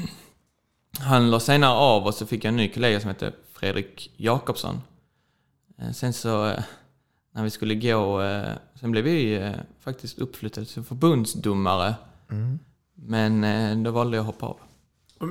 Han 1.00 1.30
la 1.30 1.40
senare 1.40 1.72
av 1.72 2.07
och 2.07 2.14
så 2.14 2.26
fick 2.26 2.44
jag 2.44 2.48
en 2.48 2.57
ny 2.57 2.68
kollega 2.68 3.00
som 3.00 3.09
hette 3.09 3.33
Fredrik 3.52 4.11
Jakobsson. 4.16 4.80
Eh, 5.78 5.90
Sen 5.92 6.12
så 6.12 6.46
eh, 6.46 6.62
när 7.33 7.42
vi 7.42 7.50
skulle 7.50 7.74
gå, 7.74 8.22
sen 8.74 8.90
blev 8.90 9.04
vi 9.04 9.52
faktiskt 9.80 10.18
uppflyttade 10.18 10.66
till 10.66 10.83
förbundsdomare. 10.83 11.94
Mm. 12.30 12.59
Men 12.94 13.83
då 13.83 13.90
valde 13.90 14.16
jag 14.16 14.22
att 14.22 14.26
hoppa 14.26 14.46
av. 14.46 14.59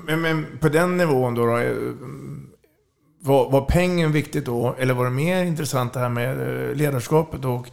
Men, 0.06 0.22
men 0.22 0.58
på 0.62 0.70
den 0.70 0.98
nivån 0.98 1.36
då, 1.36 1.46
då 1.46 1.58
var, 3.24 3.50
var 3.52 3.62
pengen 3.62 4.12
viktigt 4.12 4.46
då? 4.46 4.76
Eller 4.80 4.94
var 4.94 5.04
det 5.06 5.12
mer 5.12 5.44
intressant 5.44 5.94
det 5.94 6.00
här 6.00 6.10
med 6.10 6.40
eh, 6.70 6.76
ledarskapet 6.76 7.46
och, 7.46 7.68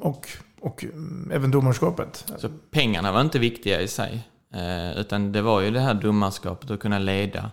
och, 0.00 0.28
och 0.60 0.84
mm, 0.84 1.30
även 1.32 1.50
domarskapet? 1.50 2.32
Så 2.38 2.48
pengarna 2.70 3.12
var 3.12 3.20
inte 3.20 3.38
viktiga 3.38 3.80
i 3.80 3.88
sig. 3.88 4.28
Eh, 4.54 5.00
utan 5.00 5.32
det 5.32 5.42
var 5.42 5.60
ju 5.60 5.70
det 5.70 5.80
här 5.80 5.94
domarskapet 5.94 6.70
att 6.70 6.80
kunna 6.80 6.98
leda. 6.98 7.50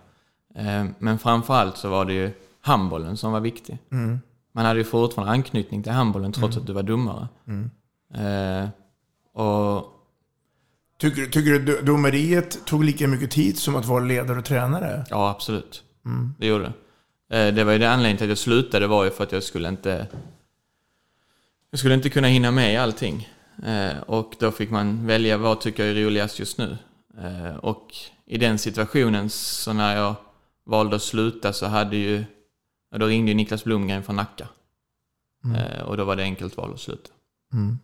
Eh, 0.54 0.84
men 0.98 1.18
framförallt 1.18 1.76
så 1.76 1.88
var 1.88 2.04
det 2.04 2.12
ju 2.12 2.30
handbollen 2.60 3.16
som 3.16 3.32
var 3.32 3.40
viktig. 3.40 3.78
Mm. 3.92 4.20
Man 4.54 4.64
hade 4.64 4.78
ju 4.78 4.84
fortfarande 4.84 5.32
anknytning 5.32 5.82
till 5.82 5.92
handbollen 5.92 6.32
trots 6.32 6.56
Mm. 6.56 6.60
att 6.62 6.66
du 6.66 6.72
var 6.72 6.82
domare. 6.82 7.28
Mm. 7.48 7.70
Eh, 8.14 8.68
och 9.42 9.88
Tycker, 10.98 11.26
tycker 11.26 11.50
du 11.50 11.58
do- 11.64 11.82
domeriet 11.82 12.64
tog 12.66 12.84
lika 12.84 13.08
mycket 13.08 13.30
tid 13.30 13.58
som 13.58 13.76
att 13.76 13.84
vara 13.86 14.04
ledare 14.04 14.38
och 14.38 14.44
tränare? 14.44 15.04
ja, 15.10 15.30
absolut. 15.30 15.82
Mm. 16.06 16.34
Det 16.38 16.46
gjorde 16.46 16.64
det. 16.64 16.72
Eh, 17.32 17.54
det 17.54 17.64
var 17.64 17.72
ju 17.72 17.78
det 17.78 17.90
anledningen 17.90 18.16
till 18.16 18.24
att 18.24 18.28
jag 18.28 18.38
slutade 18.38 18.86
var 18.86 19.04
ju 19.04 19.10
för 19.10 19.24
att 19.24 19.32
jag 19.32 19.42
skulle 19.42 19.68
inte... 19.68 20.06
Jag 21.70 21.78
skulle 21.78 21.94
inte 21.94 22.10
kunna 22.10 22.28
hinna 22.28 22.50
med 22.50 22.80
allting. 22.80 23.28
Eh, 23.66 24.00
och 24.06 24.34
då 24.38 24.50
fick 24.50 24.70
man 24.70 25.06
välja 25.06 25.36
vad 25.36 25.60
tycker 25.60 25.86
jag 25.86 25.96
är 25.96 26.04
roligast 26.04 26.38
just 26.38 26.58
nu. 26.58 26.76
Eh, 27.18 27.56
och 27.56 27.94
i 28.26 28.38
den 28.38 28.58
situationen, 28.58 29.30
så 29.30 29.72
när 29.72 29.96
jag 29.96 30.14
valde 30.64 30.96
att 30.96 31.02
sluta 31.02 31.52
så 31.52 31.66
hade 31.66 31.96
ju... 31.96 32.24
Då 32.96 33.06
ringde 33.06 33.30
ju 33.30 33.34
Niklas 33.34 33.64
Blomgren 33.64 34.02
från 34.02 34.16
Nacka. 34.16 34.48
Mm. 35.44 35.86
Och 35.86 35.96
då 35.96 36.04
var 36.04 36.16
det 36.16 36.22
enkelt 36.22 36.56
val 36.56 36.72
att 36.74 36.80
sluta. 36.80 37.10
Mm. 37.52 37.78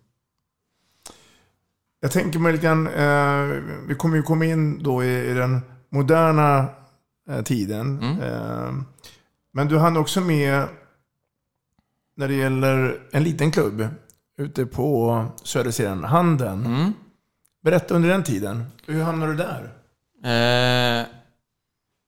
Jag 2.00 2.12
tänker 2.12 2.38
mig 2.38 2.52
lite 2.52 2.64
grann, 2.64 2.86
eh, 2.86 3.62
vi 3.88 3.94
kommer 3.94 4.16
ju 4.16 4.22
komma 4.22 4.44
in 4.44 4.82
då 4.82 5.04
i, 5.04 5.30
i 5.30 5.34
den 5.34 5.60
moderna 5.88 6.68
eh, 7.30 7.42
tiden. 7.42 8.02
Mm. 8.02 8.20
Eh, 8.20 8.72
men 9.52 9.68
du 9.68 9.78
hann 9.78 9.96
också 9.96 10.20
med 10.20 10.68
när 12.16 12.28
det 12.28 12.34
gäller 12.34 13.00
en 13.12 13.24
liten 13.24 13.50
klubb 13.50 13.88
ute 14.38 14.66
på 14.66 15.24
Södersidan, 15.42 16.04
Handen. 16.04 16.66
Mm. 16.66 16.92
Berätta 17.62 17.94
under 17.94 18.08
den 18.08 18.24
tiden, 18.24 18.66
hur 18.86 19.02
hamnade 19.02 19.32
du 19.32 19.38
där? 19.38 19.72
Eh, 20.24 21.06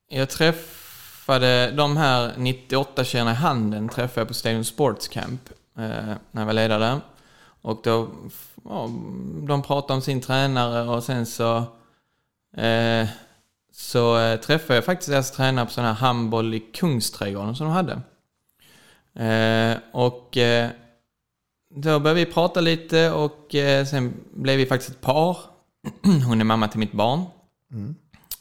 jag 0.09 0.31
träffade 0.31 1.71
de 1.71 1.97
här 1.97 2.33
98 2.37 3.05
tjejerna 3.05 3.31
i 3.31 3.35
handen 3.35 3.89
träffade 3.89 4.21
jag 4.21 4.29
på 4.29 4.35
Stadium 4.35 4.65
Sports 4.65 5.09
Camp 5.09 5.41
eh, 5.79 6.15
när 6.31 6.43
jag 6.43 6.47
var 6.47 6.53
ledare. 6.53 7.01
Och 7.63 7.81
då, 7.85 8.09
ja, 8.65 8.91
de 9.49 9.63
pratade 9.63 9.95
om 9.95 10.03
sin 10.03 10.21
tränare 10.21 10.89
och 10.89 11.05
sen 11.05 11.27
så, 11.27 11.57
eh, 12.57 13.09
så 13.81 14.19
eh, 14.19 14.41
träffade 14.41 14.75
jag 14.75 14.85
faktiskt 14.85 15.11
deras 15.11 15.31
tränare 15.31 15.67
på 15.67 15.73
sån 15.73 15.85
här 15.85 15.93
handboll 15.93 16.55
i 16.55 16.61
Kungsträdgården 16.61 17.57
som 17.57 17.67
de 17.67 17.73
hade. 17.73 17.93
Eh, 19.15 19.79
och 19.93 20.37
eh, 20.37 20.71
då 21.75 22.01
började 22.01 22.25
vi 22.25 22.33
prata 22.33 22.61
lite 22.61 23.11
och 23.11 23.55
eh, 23.55 23.87
sen 23.87 24.15
blev 24.35 24.57
vi 24.57 24.67
faktiskt 24.67 24.91
ett 24.91 25.01
par. 25.01 25.39
Hon 26.27 26.41
är 26.41 26.45
mamma 26.45 26.69
till 26.69 26.79
mitt 26.79 26.93
barn. 26.93 27.25
Mm. 27.73 27.95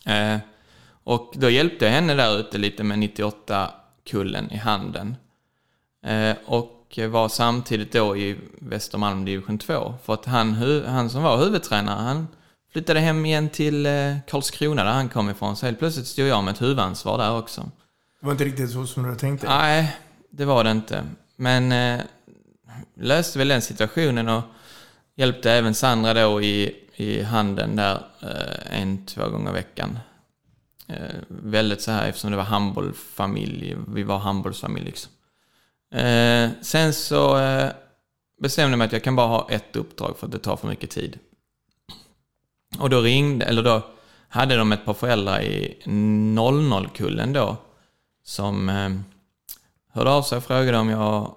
Eh, 0.06 0.39
och 1.04 1.34
då 1.36 1.49
hjälpte 1.49 1.86
jag 1.86 1.91
henne 1.91 2.13
där 2.13 2.39
ute 2.39 2.58
lite 2.58 2.84
med 2.84 2.97
98-kullen 2.97 4.52
i 4.52 4.58
handen. 4.58 5.15
Eh, 6.06 6.36
och 6.45 6.99
var 7.10 7.30
samtidigt 7.30 7.91
då 7.91 8.17
i 8.17 8.38
Västermalm 8.60 9.25
division 9.25 9.58
2. 9.58 9.93
För 10.04 10.13
att 10.13 10.25
han, 10.25 10.54
han 10.88 11.10
som 11.10 11.23
var 11.23 11.38
huvudtränare, 11.38 12.02
han 12.02 12.28
flyttade 12.71 12.99
hem 12.99 13.25
igen 13.25 13.49
till 13.49 13.86
eh, 13.86 14.15
Karlskrona 14.27 14.84
där 14.84 14.91
han 14.91 15.10
kom 15.10 15.29
ifrån. 15.29 15.55
Så 15.55 15.65
helt 15.65 15.79
plötsligt 15.79 16.08
stod 16.08 16.27
jag 16.27 16.43
med 16.43 16.51
ett 16.53 16.62
huvudansvar 16.62 17.17
där 17.17 17.38
också. 17.38 17.62
Det 18.19 18.25
var 18.25 18.32
inte 18.32 18.45
riktigt 18.45 18.71
så 18.71 18.86
som 18.86 19.03
du 19.03 19.10
hade 19.10 19.19
tänkt 19.19 19.41
dig. 19.41 19.49
Nej, 19.49 19.97
det 20.29 20.45
var 20.45 20.63
det 20.63 20.71
inte. 20.71 21.03
Men 21.36 21.71
eh, 21.71 22.05
löste 22.95 23.38
väl 23.38 23.47
den 23.47 23.62
situationen 23.62 24.29
och 24.29 24.43
hjälpte 25.15 25.51
även 25.51 25.73
Sandra 25.73 26.13
då 26.13 26.41
i, 26.41 26.75
i 26.95 27.21
handen 27.21 27.75
där 27.75 28.05
eh, 28.21 28.82
en, 28.82 29.05
två 29.05 29.29
gånger 29.29 29.49
i 29.49 29.53
veckan. 29.53 29.99
Eh, 30.88 31.15
väldigt 31.27 31.82
så 31.82 31.91
här 31.91 32.08
eftersom 32.08 32.32
det 32.32 32.38
var 32.38 32.43
handbollsfamilj, 32.43 33.77
vi 33.88 34.03
var 34.03 34.17
handbollsfamilj 34.17 34.86
liksom. 34.86 35.12
Eh, 35.93 36.49
sen 36.62 36.93
så 36.93 37.38
eh, 37.38 37.71
bestämde 38.41 38.71
jag 38.71 38.77
mig 38.77 38.86
att 38.86 38.93
jag 38.93 39.03
kan 39.03 39.15
bara 39.15 39.27
ha 39.27 39.47
ett 39.49 39.75
uppdrag 39.75 40.17
för 40.17 40.25
att 40.25 40.32
det 40.32 40.39
tar 40.39 40.55
för 40.55 40.67
mycket 40.67 40.89
tid. 40.89 41.19
Och 42.79 42.89
då 42.89 43.01
ringde, 43.01 43.45
eller 43.45 43.63
då 43.63 43.81
hade 44.29 44.55
de 44.55 44.71
ett 44.71 44.85
par 44.85 44.93
föräldrar 44.93 45.41
i 45.41 45.77
00-kullen 45.85 47.33
då 47.33 47.57
som 48.23 48.69
eh, 48.69 48.89
hörde 49.93 50.11
av 50.11 50.21
sig 50.21 50.37
och 50.37 50.43
frågade 50.43 50.77
om 50.77 50.89
jag 50.89 51.35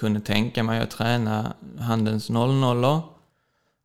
kunde 0.00 0.20
tänka 0.20 0.62
mig 0.62 0.80
att 0.80 0.90
träna 0.90 1.52
Handens 1.80 2.30
00 2.30 3.00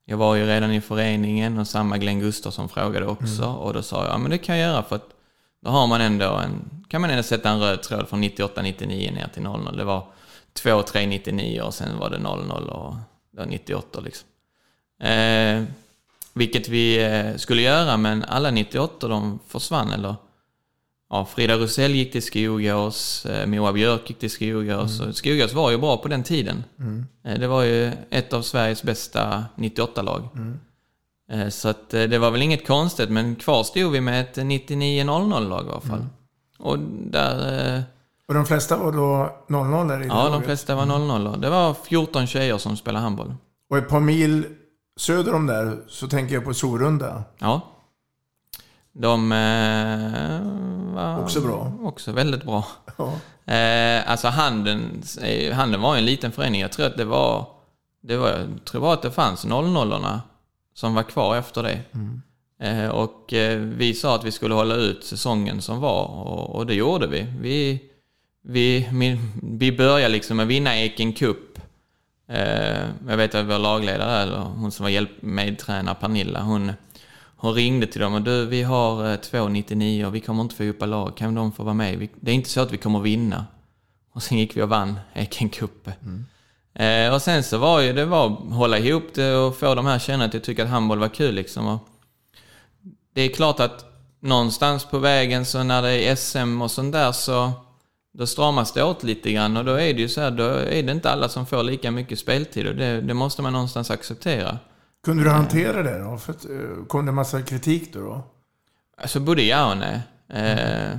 Jag 0.05 0.17
var 0.17 0.35
ju 0.35 0.45
redan 0.45 0.71
i 0.71 0.81
föreningen 0.81 1.57
och 1.57 1.67
samma 1.67 1.97
Glenn 1.97 2.19
Gustafsson 2.19 2.69
frågade 2.69 3.05
också 3.05 3.45
och 3.45 3.73
då 3.73 3.81
sa 3.81 4.03
jag, 4.03 4.13
ja 4.13 4.17
men 4.17 4.31
det 4.31 4.37
kan 4.37 4.57
jag 4.57 4.69
göra 4.69 4.83
för 4.83 4.95
att 4.95 5.09
då 5.61 5.69
har 5.69 5.87
man 5.87 6.01
ändå 6.01 6.25
en, 6.25 6.83
kan 6.87 7.01
man 7.01 7.09
ändå 7.09 7.23
sätta 7.23 7.49
en 7.49 7.59
röd 7.59 7.81
tråd 7.81 8.09
från 8.09 8.23
98-99 8.23 9.13
ner 9.13 9.27
till 9.33 9.43
00. 9.43 9.77
Det 9.77 9.83
var 9.83 10.07
2-3-99 10.53 11.59
och 11.59 11.73
sen 11.73 11.99
var 11.99 12.09
det 12.09 12.17
00 12.17 12.69
och 12.69 12.95
det 13.31 13.39
var 13.39 13.45
98 13.45 13.99
liksom. 13.99 14.27
Eh, 14.99 15.63
vilket 16.39 16.69
vi 16.69 17.03
eh, 17.03 17.35
skulle 17.37 17.61
göra 17.61 17.97
men 17.97 18.23
alla 18.23 18.51
98 18.51 19.07
de 19.07 19.39
försvann 19.47 19.91
eller 19.91 20.15
Ja, 21.11 21.25
Frida 21.25 21.55
Rosell 21.57 21.91
gick 21.95 22.11
till 22.11 22.21
Skogås, 22.23 23.25
eh, 23.25 23.45
Moa 23.47 23.73
Björk 23.73 24.09
gick 24.09 24.19
till 24.19 24.29
Skogås. 24.31 24.99
och 24.99 25.15
Skogås 25.15 25.53
var 25.53 25.71
ju 25.71 25.77
bra 25.77 25.97
på 25.97 26.07
den 26.07 26.23
tiden. 26.23 26.63
Mm. 26.79 27.05
Eh, 27.25 27.39
Det 27.39 27.47
var 27.47 27.63
ju 27.63 27.91
ett 28.09 28.33
av 28.33 28.41
Sveriges 28.41 28.83
bästa 28.83 29.45
98-lag. 29.55 30.27
Mm. 30.35 30.59
Så 31.51 31.69
att 31.69 31.89
det 31.89 32.17
var 32.17 32.31
väl 32.31 32.41
inget 32.41 32.67
konstigt, 32.67 33.09
men 33.09 33.35
kvar 33.35 33.63
stod 33.63 33.91
vi 33.91 34.01
med 34.01 34.21
ett 34.21 34.37
99-00-lag 34.37 35.65
i 35.65 35.69
alla 35.69 35.81
fall. 35.81 35.99
Mm. 35.99 36.09
Och 36.59 36.79
där... 37.11 37.83
Och 38.27 38.33
de 38.33 38.45
flesta 38.45 38.77
var 38.77 38.91
då 38.91 39.35
00 39.47 39.87
där 39.87 40.03
i 40.03 40.07
Ja, 40.07 40.23
de 40.23 40.31
laget. 40.31 40.45
flesta 40.45 40.75
var 40.75 40.85
00 40.85 41.41
Det 41.41 41.49
var 41.49 41.73
14 41.73 42.27
tjejer 42.27 42.57
som 42.57 42.77
spelade 42.77 43.03
handboll. 43.03 43.35
Och 43.69 43.77
ett 43.77 43.89
par 43.89 43.99
mil 43.99 44.45
söder 44.99 45.33
om 45.33 45.47
där 45.47 45.77
så 45.87 46.07
tänker 46.07 46.35
jag 46.35 46.43
på 46.43 46.53
Sorunda. 46.53 47.23
Ja. 47.39 47.61
De 48.91 49.31
eh, 49.31 50.41
var 50.95 51.23
Också 51.23 51.41
bra. 51.41 51.73
Också 51.81 52.11
väldigt 52.11 52.43
bra. 52.43 52.65
Ja. 52.97 53.13
Eh, 53.53 54.11
alltså 54.11 54.27
handen, 54.27 55.03
eh, 55.21 55.53
handen 55.53 55.81
var 55.81 55.97
en 55.97 56.05
liten 56.05 56.31
förening. 56.31 56.61
Jag 56.61 56.71
tror 56.71 56.85
att 56.85 56.97
det 56.97 57.05
var, 57.05 57.47
det 58.01 58.17
var 58.17 58.29
jag 58.29 58.65
tror 58.65 58.81
bara 58.81 58.93
att 58.93 59.01
det 59.01 59.11
fanns 59.11 59.45
00 59.45 60.03
som 60.73 60.93
var 60.93 61.03
kvar 61.03 61.37
efter 61.37 61.63
det. 61.63 61.79
Mm. 61.93 62.21
Eh, 62.61 62.89
och 62.89 63.33
eh, 63.33 63.59
vi 63.59 63.93
sa 63.93 64.15
att 64.15 64.23
vi 64.23 64.31
skulle 64.31 64.53
hålla 64.53 64.75
ut 64.75 65.03
säsongen 65.03 65.61
som 65.61 65.79
var 65.79 66.05
och, 66.05 66.55
och 66.55 66.65
det 66.65 66.73
gjorde 66.73 67.07
vi. 67.07 67.25
Vi, 67.41 67.83
vi, 68.43 68.89
vi, 68.91 69.19
vi 69.43 69.71
började 69.71 70.13
liksom 70.13 70.37
med 70.37 70.43
att 70.43 70.49
vinna 70.49 70.77
Eken 70.77 71.13
Cup. 71.13 71.59
Eh, 72.29 72.89
jag 73.07 73.17
vet 73.17 73.35
att 73.35 73.45
vår 73.45 73.59
lagledare, 73.59 74.21
eller 74.21 74.37
hon 74.37 74.71
som 74.71 74.83
var 74.83 74.89
hjälp 74.89 75.21
medtränare, 75.21 75.95
Pernilla, 75.95 76.41
hon, 76.41 76.71
hon 77.35 77.53
ringde 77.53 77.87
till 77.87 78.01
dem 78.01 78.13
och 78.13 78.21
du, 78.21 78.45
vi 78.45 78.63
har 78.63 79.11
eh, 79.11 79.17
2,99 79.17 80.05
och 80.05 80.15
vi 80.15 80.19
kommer 80.19 80.41
inte 80.43 80.55
få 80.55 80.63
ihop 80.63 80.85
lag. 80.85 81.17
Kan 81.17 81.35
de 81.35 81.51
få 81.51 81.63
vara 81.63 81.73
med? 81.73 82.07
Det 82.19 82.31
är 82.31 82.35
inte 82.35 82.49
så 82.49 82.61
att 82.61 82.73
vi 82.73 82.77
kommer 82.77 82.99
vinna. 82.99 83.45
Och 84.13 84.23
sen 84.23 84.37
gick 84.37 84.57
vi 84.57 84.61
och 84.61 84.69
vann 84.69 84.99
Eken 85.13 85.49
Cup. 85.49 85.87
Eh, 86.73 87.13
och 87.13 87.21
sen 87.21 87.43
så 87.43 87.57
var 87.57 87.79
ju 87.79 87.93
det 87.93 88.05
var 88.05 88.27
att 88.27 88.53
hålla 88.53 88.77
ihop 88.77 89.13
det 89.13 89.35
och 89.35 89.57
få 89.57 89.75
de 89.75 89.85
här 89.85 89.99
känna 89.99 90.25
att 90.25 90.33
jag 90.33 90.43
tycker 90.43 90.63
att 90.63 90.69
handboll 90.69 90.99
var 90.99 91.09
kul 91.09 91.35
liksom. 91.35 91.67
Och 91.67 91.87
det 93.13 93.21
är 93.21 93.29
klart 93.29 93.59
att 93.59 93.85
någonstans 94.19 94.85
på 94.85 94.99
vägen 94.99 95.45
så 95.45 95.63
när 95.63 95.81
det 95.81 95.91
är 95.91 96.15
SM 96.15 96.61
och 96.61 96.71
sånt 96.71 96.93
där 96.93 97.11
så 97.11 97.51
då 98.19 98.27
stramas 98.27 98.71
det 98.71 98.83
åt 98.83 99.03
lite 99.03 99.31
grann 99.31 99.57
och 99.57 99.65
då 99.65 99.71
är 99.71 99.93
det 99.93 100.01
ju 100.01 100.09
så 100.09 100.21
här, 100.21 100.31
då 100.31 100.43
är 100.43 100.83
det 100.83 100.91
inte 100.91 101.11
alla 101.11 101.29
som 101.29 101.45
får 101.45 101.63
lika 101.63 101.91
mycket 101.91 102.19
speltid 102.19 102.67
och 102.67 102.75
det, 102.75 103.01
det 103.01 103.13
måste 103.13 103.41
man 103.41 103.53
någonstans 103.53 103.91
acceptera. 103.91 104.57
Kunde 105.03 105.23
du 105.23 105.29
hantera 105.29 105.83
det 105.83 105.99
då? 105.99 106.17
För 106.17 106.33
att, 106.33 106.45
eh, 106.45 106.85
kom 106.87 107.05
det 107.05 107.11
massa 107.11 107.41
kritik 107.41 107.93
då? 107.93 107.99
då? 107.99 108.23
Alltså 109.01 109.19
både 109.19 109.41
ja 109.41 109.71
och 109.71 109.77
nej. 109.77 110.01
Eh, 110.29 110.97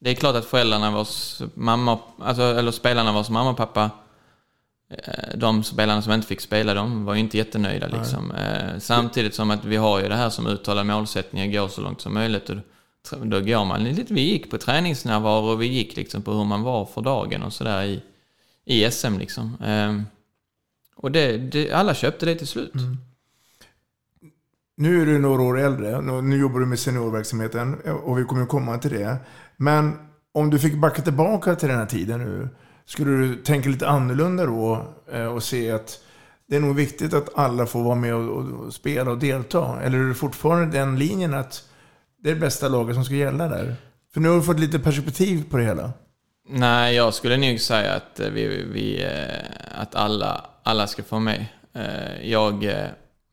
det 0.00 0.10
är 0.10 0.14
klart 0.14 0.36
att 0.36 0.44
föräldrarna 0.44 0.90
vars 0.90 1.42
mamma, 1.54 1.98
alltså, 2.18 2.42
eller 2.42 2.70
spelarna 2.70 3.12
vars 3.12 3.30
mamma 3.30 3.50
och 3.50 3.56
pappa, 3.56 3.90
eh, 4.90 5.36
de 5.36 5.64
spelarna 5.64 6.02
som 6.02 6.12
inte 6.12 6.26
fick 6.26 6.40
spela, 6.40 6.74
de 6.74 7.04
var 7.04 7.14
ju 7.14 7.20
inte 7.20 7.38
jättenöjda 7.38 7.86
liksom. 7.86 8.30
Eh, 8.30 8.78
samtidigt 8.78 9.34
som 9.34 9.50
att 9.50 9.64
vi 9.64 9.76
har 9.76 10.00
ju 10.00 10.08
det 10.08 10.16
här 10.16 10.30
som 10.30 10.46
uttalad 10.46 10.86
målsättning, 10.86 11.48
att 11.48 11.54
gå 11.54 11.68
så 11.68 11.80
långt 11.80 12.00
som 12.00 12.14
möjligt. 12.14 12.50
Då 13.10 13.40
går 13.40 13.64
man 13.64 13.84
lite, 13.84 14.14
vi 14.14 14.20
gick 14.20 14.50
på 14.50 14.58
träningsnärvaro 14.58 15.44
och 15.44 15.62
vi 15.62 15.66
gick 15.66 15.96
liksom 15.96 16.22
på 16.22 16.32
hur 16.32 16.44
man 16.44 16.62
var 16.62 16.84
för 16.84 17.02
dagen 17.02 17.42
och 17.42 17.52
sådär 17.52 17.82
i, 17.82 18.02
i 18.64 18.90
SM 18.90 19.18
liksom. 19.18 19.56
Ehm, 19.64 20.02
och 20.96 21.12
det, 21.12 21.38
det, 21.38 21.72
alla 21.72 21.94
köpte 21.94 22.26
det 22.26 22.34
till 22.34 22.46
slut. 22.46 22.74
Mm. 22.74 22.96
Nu 24.76 25.02
är 25.02 25.06
du 25.06 25.18
några 25.18 25.42
år 25.42 25.58
äldre. 25.58 26.00
Nu 26.22 26.36
jobbar 26.36 26.60
du 26.60 26.66
med 26.66 26.78
seniorverksamheten 26.78 27.74
och 27.74 28.18
vi 28.18 28.24
kommer 28.24 28.46
komma 28.46 28.78
till 28.78 28.90
det. 28.90 29.16
Men 29.56 29.98
om 30.32 30.50
du 30.50 30.58
fick 30.58 30.74
backa 30.74 31.02
tillbaka 31.02 31.54
till 31.54 31.68
den 31.68 31.78
här 31.78 31.86
tiden 31.86 32.20
nu. 32.20 32.48
Skulle 32.86 33.10
du 33.10 33.36
tänka 33.36 33.68
lite 33.68 33.88
annorlunda 33.88 34.46
då 34.46 34.86
eh, 35.12 35.26
och 35.26 35.42
se 35.42 35.70
att 35.70 35.98
det 36.46 36.56
är 36.56 36.60
nog 36.60 36.76
viktigt 36.76 37.14
att 37.14 37.38
alla 37.38 37.66
får 37.66 37.82
vara 37.82 37.94
med 37.94 38.14
och, 38.14 38.36
och, 38.36 38.66
och 38.66 38.74
spela 38.74 39.10
och 39.10 39.18
delta? 39.18 39.80
Eller 39.82 39.98
är 39.98 40.08
det 40.08 40.14
fortfarande 40.14 40.78
den 40.78 40.98
linjen 40.98 41.34
att 41.34 41.68
det 42.24 42.30
är 42.30 42.34
det 42.34 42.40
bästa 42.40 42.68
laget 42.68 42.94
som 42.94 43.04
ska 43.04 43.14
gälla 43.14 43.48
där? 43.48 43.76
För 44.12 44.20
nu 44.20 44.28
har 44.28 44.36
du 44.36 44.42
fått 44.42 44.60
lite 44.60 44.78
perspektiv 44.78 45.44
på 45.50 45.56
det 45.56 45.64
hela. 45.64 45.92
Nej, 46.48 46.94
jag 46.94 47.14
skulle 47.14 47.36
nog 47.36 47.60
säga 47.60 47.92
att, 47.94 48.20
eh, 48.20 48.30
vi, 48.30 48.64
vi, 48.72 49.04
eh, 49.04 49.80
att 49.80 49.94
alla, 49.94 50.44
alla 50.62 50.86
ska 50.86 51.02
få 51.02 51.18
med. 51.18 51.46
Eh, 51.72 52.30
Jag, 52.30 52.64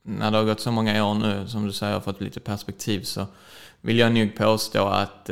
när 0.03 0.31
det 0.31 0.37
har 0.37 0.43
gått 0.45 0.59
så 0.59 0.71
många 0.71 1.05
år 1.05 1.13
nu, 1.13 1.47
som 1.47 1.65
du 1.65 1.71
säger, 1.71 1.93
har 1.93 2.01
fått 2.01 2.21
lite 2.21 2.39
perspektiv, 2.39 3.01
så 3.03 3.25
vill 3.81 3.99
jag 3.99 4.11
nog 4.11 4.35
påstå 4.35 4.87
att 4.87 5.29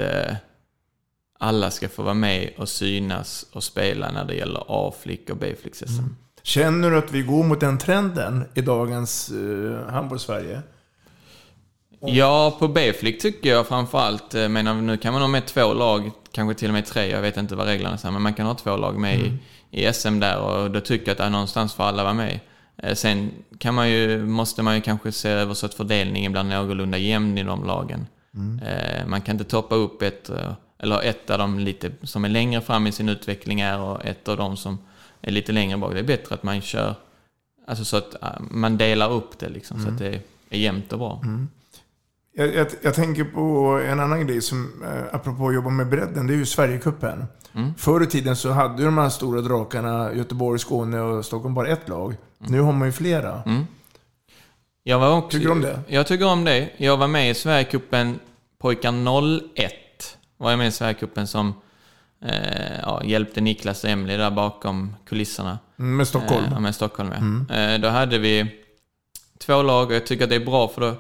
alla 1.40 1.72
ska 1.72 1.90
få 1.90 2.04
vara 2.04 2.14
med 2.14 2.50
och 2.58 2.70
synas 2.70 3.46
och 3.52 3.64
spela 3.64 4.12
när 4.12 4.26
det 4.26 4.36
gäller 4.36 4.64
A-flick 4.68 5.30
och 5.30 5.38
B-flicks-SM. 5.38 6.16
Känner 6.44 6.92
du 6.92 6.98
att 6.98 7.12
vi 7.12 7.22
går 7.22 7.44
mot 7.44 7.60
den 7.60 7.78
trenden 7.78 8.46
i 8.54 8.62
dagens 8.62 9.32
eh, 9.32 9.94
handbolls-Sverige? 9.94 10.62
Ja, 12.02 12.56
på 12.60 12.68
B-flick 12.68 13.22
tycker 13.22 13.50
jag 13.50 13.68
framförallt, 13.68 14.36
eh, 14.36 14.50
men 14.50 14.86
nu 14.86 14.98
kan 14.98 15.14
man 15.14 15.22
ha 15.22 15.28
med 15.28 15.46
två 15.46 15.74
lag, 15.74 16.12
kanske 16.32 16.60
till 16.60 16.68
och 16.68 16.74
med 16.74 16.86
tre, 16.86 17.10
jag 17.12 17.22
vet 17.22 17.38
inte 17.38 17.56
vad 17.56 17.68
reglerna 17.68 17.98
säger, 17.98 18.14
men 18.14 18.22
man 18.22 18.34
kan 18.34 18.46
ha 18.46 18.54
två 18.56 18.78
lag 18.78 19.00
med 19.00 19.20
i, 19.20 19.34
i 19.72 19.94
SM 19.94 20.20
där 20.20 20.40
och 20.40 20.72
då 20.72 20.80
tycker 20.80 21.06
jag 21.08 21.12
att 21.12 21.18
det 21.18 21.24
är 21.24 21.30
någonstans 21.30 21.74
för 21.74 21.84
alla 21.84 22.04
vara 22.04 22.14
med. 22.14 22.40
Eh, 22.78 22.94
Sen 22.96 23.32
kan 23.58 23.74
man 23.76 23.90
ju, 23.90 24.26
måste 24.26 24.64
man 24.64 24.76
ju 24.76 24.82
kanske 24.82 25.12
se 25.12 25.30
över 25.30 25.54
så 25.54 25.66
att 25.66 25.74
fördelningen 25.74 26.32
blir 26.32 26.44
någorlunda 26.44 26.98
jämn 26.98 27.38
i 27.38 27.44
de 27.44 27.68
lagen. 27.68 28.08
Eh, 28.66 29.08
Man 29.08 29.22
kan 29.22 29.36
inte 29.36 29.50
toppa 29.50 29.76
upp 29.76 30.02
ett, 30.02 30.30
eller 30.80 31.02
ett 31.02 31.30
av 31.30 31.38
dem 31.38 31.60
lite 31.60 31.92
som 32.04 32.26
är 32.26 32.30
längre 32.30 32.62
fram 32.62 32.88
i 32.88 32.92
sin 32.92 33.10
utveckling 33.10 33.60
är 33.62 33.80
och 33.80 34.06
ett 34.06 34.28
av 34.28 34.38
dem 34.38 34.58
som 34.58 34.78
är 35.22 35.32
lite 35.32 35.52
längre 35.52 35.78
bak. 35.78 35.94
Det 35.94 36.00
är 36.00 36.04
bättre 36.04 36.36
att 36.36 36.44
man 36.44 36.62
kör, 36.62 36.96
alltså 37.68 37.86
så 37.86 37.98
att 37.98 38.16
man 38.52 38.78
delar 38.78 39.12
upp 39.12 39.40
det 39.40 39.50
liksom, 39.50 39.82
så 39.84 39.90
att 39.90 39.98
det 40.00 40.20
är 40.50 40.58
jämnt 40.58 40.94
och 40.94 41.00
bra. 41.00 41.22
Jag, 42.40 42.56
jag, 42.56 42.68
jag 42.82 42.94
tänker 42.94 43.24
på 43.24 43.80
en 43.88 44.00
annan 44.00 44.28
grej 44.28 44.42
som, 44.42 44.84
eh, 44.84 45.16
apropå 45.16 45.48
att 45.48 45.56
jobba 45.56 45.70
med 45.70 45.90
bredden, 45.90 46.28
det 46.28 46.34
är 46.34 46.38
ju 46.38 46.46
Sverigecupen. 46.46 47.26
Förr 47.78 48.04
i 48.04 48.06
tiden 48.06 48.36
så 48.36 48.52
hade 48.52 48.80
ju 48.82 48.86
de 48.86 48.98
här 48.98 49.10
stora 49.10 49.42
drakarna, 49.42 50.14
Göteborg, 50.14 50.60
Skåne 50.60 51.00
och 51.02 51.26
Stockholm, 51.26 51.54
bara 51.54 51.68
ett 51.68 51.90
lag. 51.90 52.16
Nu 52.38 52.62
har 52.62 52.72
man 52.74 52.88
ju 52.88 52.92
flera. 52.92 53.44
Jag 54.84 55.00
var 55.00 55.18
också, 55.18 55.30
Tycker 55.38 55.46
du 55.46 55.52
om 55.52 55.62
det? 55.62 55.80
Jag 55.88 56.08
tycker 56.08 56.28
om 56.28 56.44
det. 56.44 56.70
Jag 56.78 56.98
var 56.98 57.08
med 57.08 57.32
i 57.32 57.34
Sverigecupen 57.34 58.20
pojkar 58.60 58.92
01. 59.56 59.74
Var 60.38 60.50
jag 60.50 60.58
med 60.58 60.68
i 60.68 60.72
Sverigecupen 60.72 61.28
som 61.28 61.54
eh, 62.26 62.80
ja, 62.82 63.04
hjälpte 63.04 63.42
Niklas 63.42 63.84
och 63.84 63.90
Emily 63.90 64.18
där 64.18 64.32
bakom 64.32 64.96
kulisserna. 65.06 65.60
Mm, 65.80 65.98
Med 65.98 66.08
Stockholm. 66.08 66.46
Eh, 66.46 66.60
med 66.60 66.76
Stockholm, 66.76 67.46
ja. 67.50 67.56
Eh, 67.56 67.80
då 67.80 67.88
hade 67.88 68.18
vi 68.18 68.62
två 69.40 69.62
lag 69.62 69.88
och 69.88 69.94
jag 69.94 70.06
tycker 70.06 70.24
att 70.24 70.30
det 70.30 70.36
är 70.36 70.46
bra 70.46 70.68
för 70.68 70.82
då, 70.82 70.96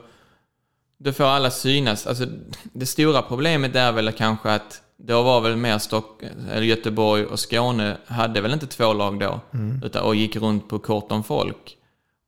då 0.99 1.11
får 1.13 1.23
alla 1.23 1.51
synas. 1.51 2.07
Alltså, 2.07 2.25
det 2.63 2.85
stora 2.85 3.21
problemet 3.21 3.75
är 3.75 3.91
väl 3.91 4.11
kanske 4.11 4.51
att 4.51 4.81
då 4.97 5.23
var 5.23 5.41
väl 5.41 5.55
mer 5.55 5.77
Stock, 5.77 6.23
eller 6.51 6.61
Göteborg 6.61 7.25
och 7.25 7.39
Skåne 7.39 7.97
hade 8.05 8.41
väl 8.41 8.53
inte 8.53 8.67
två 8.67 8.93
lag 8.93 9.19
då. 9.19 9.39
Utan, 9.83 10.03
och 10.03 10.15
gick 10.15 10.35
runt 10.35 10.69
på 10.69 10.79
kort 10.79 11.11
om 11.11 11.23
folk. 11.23 11.77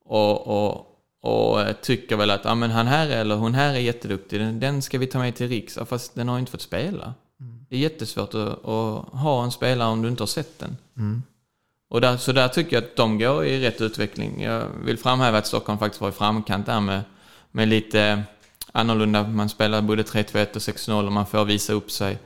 Och, 0.05 0.47
och, 0.47 0.87
och 1.21 1.81
tycker 1.81 2.15
väl 2.15 2.31
att 2.31 2.45
ja, 2.45 2.55
men 2.55 2.71
han 2.71 2.87
här 2.87 3.09
eller 3.09 3.35
hon 3.35 3.53
här 3.53 3.73
är 3.73 3.79
jätteduktig, 3.79 4.39
den, 4.39 4.59
den 4.59 4.81
ska 4.81 4.97
vi 4.97 5.07
ta 5.07 5.19
med 5.19 5.35
till 5.35 5.47
Riks. 5.47 5.77
Ja, 5.77 5.85
fast 5.85 6.15
den 6.15 6.29
har 6.29 6.39
inte 6.39 6.51
fått 6.51 6.61
spela. 6.61 7.13
Det 7.69 7.75
är 7.75 7.79
jättesvårt 7.79 8.33
att, 8.33 8.65
att 8.65 9.05
ha 9.19 9.43
en 9.43 9.51
spelare 9.51 9.89
om 9.89 10.01
du 10.01 10.09
inte 10.09 10.23
har 10.23 10.27
sett 10.27 10.59
den. 10.59 10.77
Och 11.89 12.01
där, 12.01 12.17
så 12.17 12.31
där 12.31 12.47
tycker 12.47 12.75
jag 12.75 12.83
att 12.83 12.95
de 12.95 13.19
går 13.19 13.45
i 13.45 13.65
rätt 13.65 13.81
utveckling. 13.81 14.41
Jag 14.41 14.63
vill 14.85 14.97
framhäva 14.97 15.37
att 15.37 15.47
Stockholm 15.47 15.79
faktiskt 15.79 16.01
var 16.01 16.09
i 16.09 16.11
framkant 16.11 16.65
där 16.65 16.79
med, 16.79 17.01
med 17.51 17.67
lite 17.67 18.23
annorlunda. 18.71 19.27
Man 19.27 19.49
spelar 19.49 19.81
både 19.81 20.03
3-2-1 20.03 20.55
och 20.55 20.61
6-0 20.61 21.05
och 21.05 21.11
man 21.11 21.25
får 21.25 21.45
visa 21.45 21.73
upp 21.73 21.91
sig. 21.91 22.17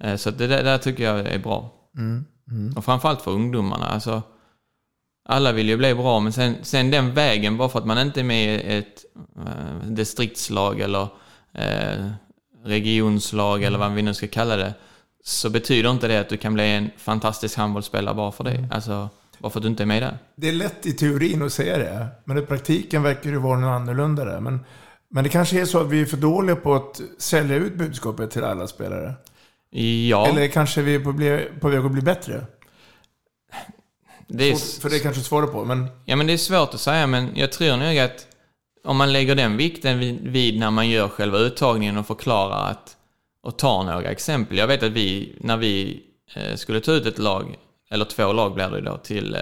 Eh, 0.00 0.16
Så 0.16 0.30
det 0.30 0.46
där, 0.46 0.64
där 0.64 0.78
tycker 0.78 1.04
jag 1.04 1.18
är 1.20 1.38
bra. 1.38 1.70
Och 2.76 2.84
framförallt 2.84 3.22
för 3.22 3.30
ungdomarna. 3.30 3.86
Alltså, 3.86 4.22
alla 5.28 5.52
vill 5.52 5.68
ju 5.68 5.76
bli 5.76 5.94
bra, 5.94 6.20
men 6.20 6.32
sen, 6.32 6.54
sen 6.62 6.90
den 6.90 7.14
vägen, 7.14 7.56
bara 7.56 7.68
för 7.68 7.78
att 7.78 7.86
man 7.86 7.98
inte 7.98 8.20
är 8.20 8.24
med 8.24 8.54
i 8.60 8.76
ett 8.78 9.04
eh, 9.46 9.86
distriktslag 9.88 10.80
eller 10.80 11.08
eh, 11.54 12.10
regionslag 12.64 13.62
eller 13.62 13.78
vad 13.78 13.92
vi 13.92 14.02
nu 14.02 14.14
ska 14.14 14.26
kalla 14.28 14.56
det, 14.56 14.74
så 15.24 15.50
betyder 15.50 15.90
inte 15.90 16.08
det 16.08 16.20
att 16.20 16.28
du 16.28 16.36
kan 16.36 16.54
bli 16.54 16.64
en 16.70 16.90
fantastisk 16.96 17.56
handbollsspelare 17.58 18.14
bara 18.14 18.32
för 18.32 18.44
det. 18.44 18.68
Alltså, 18.70 19.08
bara 19.38 19.50
för 19.50 19.58
att 19.58 19.62
du 19.62 19.68
inte 19.68 19.82
är 19.82 19.86
med 19.86 20.02
där. 20.02 20.18
Det 20.36 20.48
är 20.48 20.52
lätt 20.52 20.86
i 20.86 20.92
teorin 20.92 21.42
att 21.42 21.52
säga 21.52 21.78
det, 21.78 22.06
men 22.24 22.38
i 22.38 22.42
praktiken 22.42 23.02
verkar 23.02 23.30
det 23.32 23.38
vara 23.38 23.58
något 23.58 23.80
annorlunda 23.80 24.24
där. 24.24 24.40
Men, 24.40 24.60
men 25.10 25.24
det 25.24 25.30
kanske 25.30 25.60
är 25.60 25.64
så 25.64 25.80
att 25.80 25.90
vi 25.90 26.00
är 26.00 26.06
för 26.06 26.16
dåliga 26.16 26.56
på 26.56 26.74
att 26.74 27.00
sälja 27.18 27.56
ut 27.56 27.74
budskapet 27.74 28.30
till 28.30 28.44
alla 28.44 28.66
spelare. 28.66 29.14
Ja, 30.08 30.26
Eller 30.28 30.48
kanske 30.48 30.82
vi 30.82 30.94
är 30.94 31.00
på, 31.00 31.12
bli, 31.12 31.48
på 31.60 31.68
väg 31.68 31.84
att 31.84 31.90
bli 31.92 32.02
bättre. 32.02 32.46
det 34.26 34.44
är, 34.50 34.54
Svårt- 34.54 34.82
För 34.82 34.90
det 34.90 34.98
kanske 34.98 35.22
svara 35.22 35.46
på, 35.46 35.64
men 35.64 35.86
ja, 36.04 36.16
men 36.16 36.26
det 36.26 36.32
är 36.32 36.36
svårt 36.36 36.74
att 36.74 36.80
säga, 36.80 37.06
men 37.06 37.28
jag 37.36 37.52
tror 37.52 37.76
nog 37.76 37.98
att 37.98 38.26
om 38.84 38.96
man 38.96 39.12
lägger 39.12 39.34
den 39.34 39.56
vikten 39.56 39.98
vid, 39.98 40.20
vid 40.28 40.58
när 40.58 40.70
man 40.70 40.88
gör 40.88 41.08
själva 41.08 41.38
uttagningen 41.38 41.96
och 41.98 42.06
förklarar 42.06 42.70
att, 42.70 42.96
och 43.42 43.58
tar 43.58 43.84
några 43.84 44.10
exempel. 44.10 44.58
Jag 44.58 44.66
vet 44.66 44.82
att 44.82 44.92
vi, 44.92 45.36
när 45.40 45.56
vi 45.56 46.02
eh, 46.34 46.54
skulle 46.56 46.80
ta 46.80 46.92
ut 46.92 47.06
ett 47.06 47.18
lag, 47.18 47.56
eller 47.90 48.04
två 48.04 48.32
lag 48.32 48.54
blir 48.54 48.68
det 48.70 48.80
då, 48.80 48.96
till, 48.96 49.34
eh, 49.34 49.40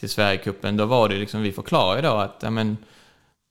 till 0.00 0.08
Sverigecupen, 0.08 0.76
då 0.76 0.84
var 0.86 1.08
det 1.08 1.14
liksom, 1.16 1.42
vi 1.42 1.52
förklarade 1.52 2.08
då 2.08 2.14
att, 2.14 2.38
ja 2.40 2.50
men, 2.50 2.76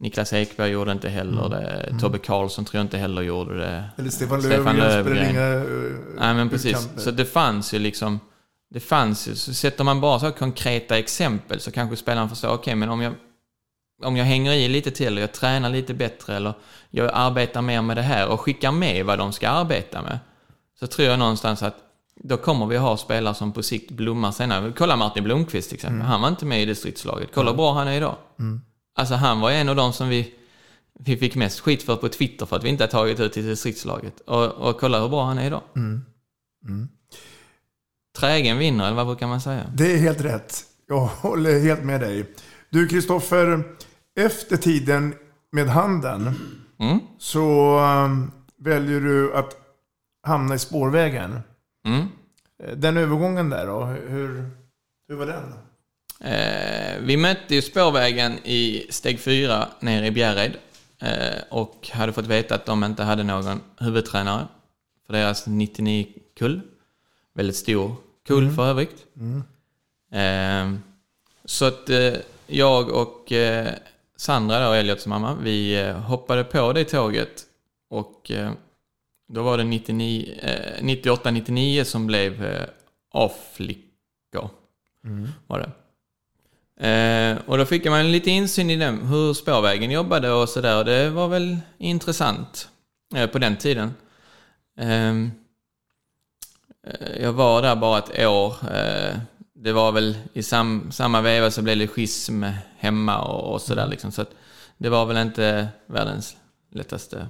Niklas 0.04 0.34
Ekberg 0.34 0.72
gjorde 0.72 0.92
inte 0.92 1.10
heller 1.10 1.50
det, 1.50 2.00
Tobbe 2.00 2.18
Karlsson 2.18 2.66
tror 2.66 2.80
jag 2.80 2.86
inte 2.86 2.98
heller 2.98 3.22
gjorde 3.22 3.58
det. 3.58 3.84
eller 3.98 4.10
Stefan 4.10 4.42
Stefan 4.42 4.76
Löfgren 4.76 5.06
spelar 5.06 5.16
Löfgren. 5.16 5.30
inga 5.30 5.56
uh, 5.56 5.94
Nej 6.20 6.34
men 6.34 6.50
precis. 6.50 6.72
utkamper. 6.72 7.02
Så 7.02 7.12
det 7.12 7.26
fanns 7.26 7.74
ju 7.74 7.80
liksom, 7.80 8.20
det 8.74 8.80
fanns 8.80 9.28
ju, 9.28 9.36
så 9.36 9.54
sätter 9.54 9.84
man 9.84 10.02
bara 10.02 10.20
så 10.20 10.32
konkreta 10.32 10.98
exempel 10.98 11.60
så 11.60 11.72
kanske 11.72 11.96
spelaren 11.96 12.30
förstår, 12.30 12.54
okej 12.54 12.76
men 12.76 12.89
om 12.89 13.02
jag, 13.02 13.13
om 14.04 14.18
jag 14.18 14.26
hänger 14.26 14.54
i 14.54 14.68
lite 14.68 14.92
till 14.92 15.18
och 15.18 15.24
jag 15.24 15.32
tränar 15.32 15.70
lite 15.70 15.94
bättre 15.94 16.36
eller 16.36 16.54
jag 16.89 17.10
arbetar 17.13 17.62
mer 17.62 17.82
med 17.82 17.98
det 17.98 18.02
här 18.02 18.28
och 18.28 18.42
skickar 18.42 18.72
med 18.72 19.06
vad 19.06 19.18
de 19.18 19.34
ska 19.34 19.50
arbeta 19.50 20.02
med. 20.02 20.20
Så 20.80 20.88
tror 20.88 21.08
jag 21.08 21.20
någonstans 21.20 21.63
att 21.63 21.76
då 22.16 22.38
kommer 22.38 22.66
vi 22.66 22.78
ha 22.78 22.98
spelare 22.98 23.36
som 23.36 23.52
på 23.52 23.63
sikt 23.63 23.92
blommar 23.92 24.32
senare. 24.32 24.74
Kolla 24.78 24.96
Martin 24.96 25.24
Blomqvist 25.24 25.70
till 25.70 25.76
exempel. 25.76 26.02
Han 26.02 26.22
var 26.22 26.30
inte 26.30 26.46
med 26.46 26.62
i 26.62 26.66
distriktslaget. 26.66 27.30
Kolla 27.34 27.50
hur 27.50 27.58
bra 27.58 27.74
han 27.74 27.88
är 27.88 27.98
idag. 27.98 28.16
Alltså 28.95 29.15
han 29.15 29.39
var 29.39 29.51
en 29.51 29.69
av 29.69 29.75
de 29.75 29.93
som 29.93 30.10
vi, 30.10 30.34
vi 30.99 31.17
fick 31.17 31.36
mest 31.36 31.60
skit 31.60 31.84
för 31.84 31.95
på 31.95 32.10
Twitter 32.10 32.45
för 32.45 32.56
att 32.56 32.63
vi 32.63 32.69
inte 32.69 32.84
har 32.84 32.89
tagit 32.89 33.19
ut 33.19 33.34
till 33.34 33.45
distriktslaget. 33.45 34.19
Och, 34.19 34.51
och 34.51 34.79
kolla 34.79 35.01
hur 35.01 35.10
bra 35.10 35.25
han 35.25 35.38
är 35.38 35.45
idag. 35.47 35.62
trägen 38.19 38.58
vinner, 38.58 38.86
eller 38.86 38.95
vad 38.95 39.06
brukar 39.08 39.27
man 39.27 39.41
säga? 39.41 39.63
Det 39.75 39.93
är 39.93 39.97
helt 39.97 40.21
rätt. 40.21 40.63
Jag 40.88 41.06
håller 41.06 41.60
helt 41.60 41.84
med 41.84 42.01
dig. 42.01 42.25
Du 42.69 42.88
Kristoffer, 42.88 43.63
efter 44.19 44.58
tiden 44.58 45.15
med 45.51 45.67
handen 45.67 46.36
Mm. 46.79 46.99
så 47.17 47.79
um, 47.79 48.32
väljer 48.58 48.99
du 49.01 49.34
att 49.36 49.58
hamna 50.27 50.56
i 50.56 50.60
spårvägen. 50.60 51.39
Mm. 51.88 52.08
Eh, 52.63 52.75
Den 52.77 52.97
övergången 52.97 53.49
där 53.49 53.67
då, 53.67 53.86
hur, 53.86 54.49
hur 55.08 55.15
var 55.15 55.25
den? 55.25 55.53
Eh, 56.19 56.99
vi 56.99 57.17
mötte 57.17 57.56
ju 57.56 57.62
spårvägen 57.62 58.39
i 58.43 58.88
steg 58.89 59.19
fyra 59.19 59.67
nere 59.80 60.08
i 60.08 60.12
Bjärred 60.12 60.58
eh, 60.99 61.43
och 61.49 61.89
hade 61.91 62.13
fått 62.13 62.28
veta 62.28 62.56
att 62.56 62.65
de 62.65 62.84
inte 62.84 63.04
hade 63.04 63.23
någon 63.23 63.62
huvudtränare 63.80 64.47
för 65.06 65.13
deras 65.13 65.47
99-kull. 65.47 66.62
Väldigt 67.34 67.56
stor 67.56 67.95
kull 68.28 68.52
för 68.56 68.65
övrigt. 68.65 69.06
Eh, 70.12 70.73
så 71.45 71.65
att 71.65 71.89
eh, 71.89 72.13
jag 72.47 72.89
och 72.89 73.32
eh, 73.32 73.73
Sandra, 74.15 74.67
då, 74.67 74.73
Eliots 74.73 75.08
mamma, 75.08 75.36
vi 75.41 75.82
eh, 75.82 75.99
hoppade 75.99 76.43
på 76.43 76.73
det 76.73 76.84
tåget 76.84 77.43
och 77.89 78.32
då 79.28 79.43
var 79.43 79.58
det 79.58 79.63
99, 79.63 80.39
eh, 80.41 80.84
98-99 80.84 81.84
som 81.84 82.08
blev 82.08 82.65
A-flickor. 83.12 84.49
Var 85.47 85.60
det. 85.60 85.71
Eh, 86.79 87.38
och 87.45 87.57
då 87.57 87.65
fick 87.65 87.86
man 87.86 88.12
lite 88.12 88.31
insyn 88.31 88.69
i 88.69 88.75
dem, 88.75 89.07
hur 89.07 89.33
spårvägen 89.33 89.91
jobbade 89.91 90.31
och 90.31 90.49
sådär. 90.49 90.77
Och 90.77 90.86
det 90.86 91.09
var 91.09 91.27
väl 91.27 91.57
intressant 91.77 92.69
eh, 93.15 93.27
på 93.29 93.39
den 93.39 93.57
tiden. 93.57 93.93
Ehm, 94.77 95.31
eh, 96.88 97.21
jag 97.21 97.33
var 97.33 97.62
där 97.62 97.75
bara 97.75 97.97
ett 97.97 98.25
år. 98.25 98.55
Eh, 98.75 99.17
det 99.55 99.71
var 99.73 99.91
väl 99.91 100.17
i 100.33 100.43
sam, 100.43 100.91
samma 100.91 101.21
veva 101.21 101.51
så 101.51 101.62
blev 101.62 101.77
det 101.77 101.88
schism 101.88 102.43
hemma 102.77 103.21
och, 103.21 103.53
och 103.53 103.62
sådär 103.62 103.88
liksom. 103.88 104.12
Så 104.12 104.25
det 104.77 104.89
var 104.89 105.05
väl 105.05 105.17
inte 105.17 105.67
världens 105.86 106.38
lättaste 106.71 107.27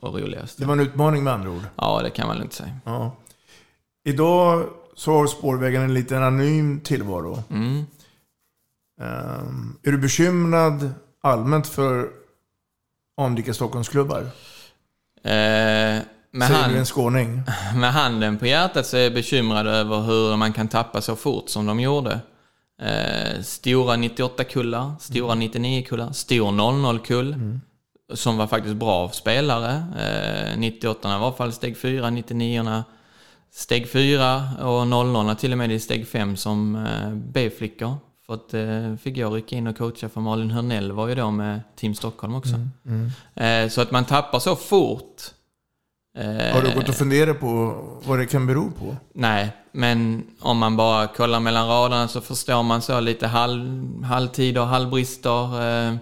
och 0.00 0.14
roligaste. 0.14 0.62
Det 0.62 0.66
var 0.66 0.74
en 0.74 0.80
utmaning 0.80 1.24
med 1.24 1.32
andra 1.32 1.50
ord. 1.50 1.62
Ja, 1.76 2.00
det 2.02 2.10
kan 2.10 2.26
man 2.26 2.38
lugnt 2.38 2.52
säga. 2.52 2.76
Ja. 2.84 3.16
Idag 4.04 4.66
så 4.94 5.12
har 5.12 5.26
spårvägen 5.26 5.82
en 5.82 5.94
liten 5.94 6.22
anonym 6.22 6.80
tillvaro. 6.80 7.42
Mm. 7.50 7.86
Ehm, 9.00 9.78
är 9.82 9.90
du 9.90 9.98
bekymrad 9.98 10.90
allmänt 11.22 11.66
för 11.66 12.08
anrika 13.20 13.54
Stockholmsklubbar? 13.54 14.20
Eh, 15.24 16.02
med, 16.30 16.48
Säger 16.48 16.68
du 16.68 16.78
en 16.78 16.86
skåning? 16.86 17.42
med 17.76 17.92
handen 17.92 18.38
på 18.38 18.46
hjärtat 18.46 18.86
så 18.86 18.96
är 18.96 19.00
jag 19.00 19.14
bekymrad 19.14 19.66
över 19.66 20.00
hur 20.00 20.36
man 20.36 20.52
kan 20.52 20.68
tappa 20.68 21.00
så 21.00 21.16
fort 21.16 21.48
som 21.48 21.66
de 21.66 21.80
gjorde. 21.80 22.20
Eh, 22.82 23.42
stora 23.42 23.96
98-kullar, 23.96 24.92
stora 25.00 25.34
99-kullar, 25.34 26.12
stor 26.12 26.50
00-kull. 26.50 27.58
Som 28.14 28.36
var 28.36 28.46
faktiskt 28.46 28.76
bra 28.76 29.08
spelare. 29.08 29.84
Eh, 30.52 30.58
98 30.58 31.08
var 31.08 31.14
i 31.14 31.22
alla 31.22 31.32
fall 31.32 31.52
steg 31.52 31.78
4, 31.78 32.10
99 32.10 32.84
steg 33.50 33.88
4 33.90 34.42
och 34.60 34.86
00 34.86 35.36
till 35.36 35.52
och 35.52 35.58
med 35.58 35.72
i 35.72 35.80
steg 35.80 36.08
5 36.08 36.36
som 36.36 36.76
eh, 36.76 37.10
B-flickor. 37.14 37.96
För 38.28 38.34
att 38.34 38.54
eh, 38.54 38.96
fick 38.96 39.16
jag 39.16 39.34
rycka 39.36 39.56
in 39.56 39.66
och 39.66 39.78
coacha 39.78 40.08
för 40.08 40.20
Malin 40.20 40.50
Hörnell 40.50 40.92
var 40.92 41.08
ju 41.08 41.14
då 41.14 41.30
med 41.30 41.60
Team 41.76 41.94
Stockholm 41.94 42.34
också. 42.34 42.54
Eh, 43.34 43.68
så 43.68 43.80
att 43.80 43.90
man 43.90 44.04
tappar 44.04 44.38
så 44.38 44.56
fort. 44.56 45.22
Eh, 46.18 46.54
Har 46.54 46.62
du 46.62 46.74
gått 46.74 46.88
och 46.88 46.94
funderat 46.94 47.40
på 47.40 47.74
vad 48.04 48.18
det 48.18 48.26
kan 48.26 48.46
bero 48.46 48.70
på? 48.70 48.96
Nej, 49.12 49.50
men 49.72 50.24
om 50.40 50.58
man 50.58 50.76
bara 50.76 51.06
kollar 51.06 51.40
mellan 51.40 51.68
raderna 51.68 52.08
så 52.08 52.20
förstår 52.20 52.62
man 52.62 52.82
så 52.82 53.00
lite 53.00 53.26
halv, 53.26 54.02
halvtider, 54.04 54.64
halvbrister, 54.64 55.62
eh, 55.88 55.94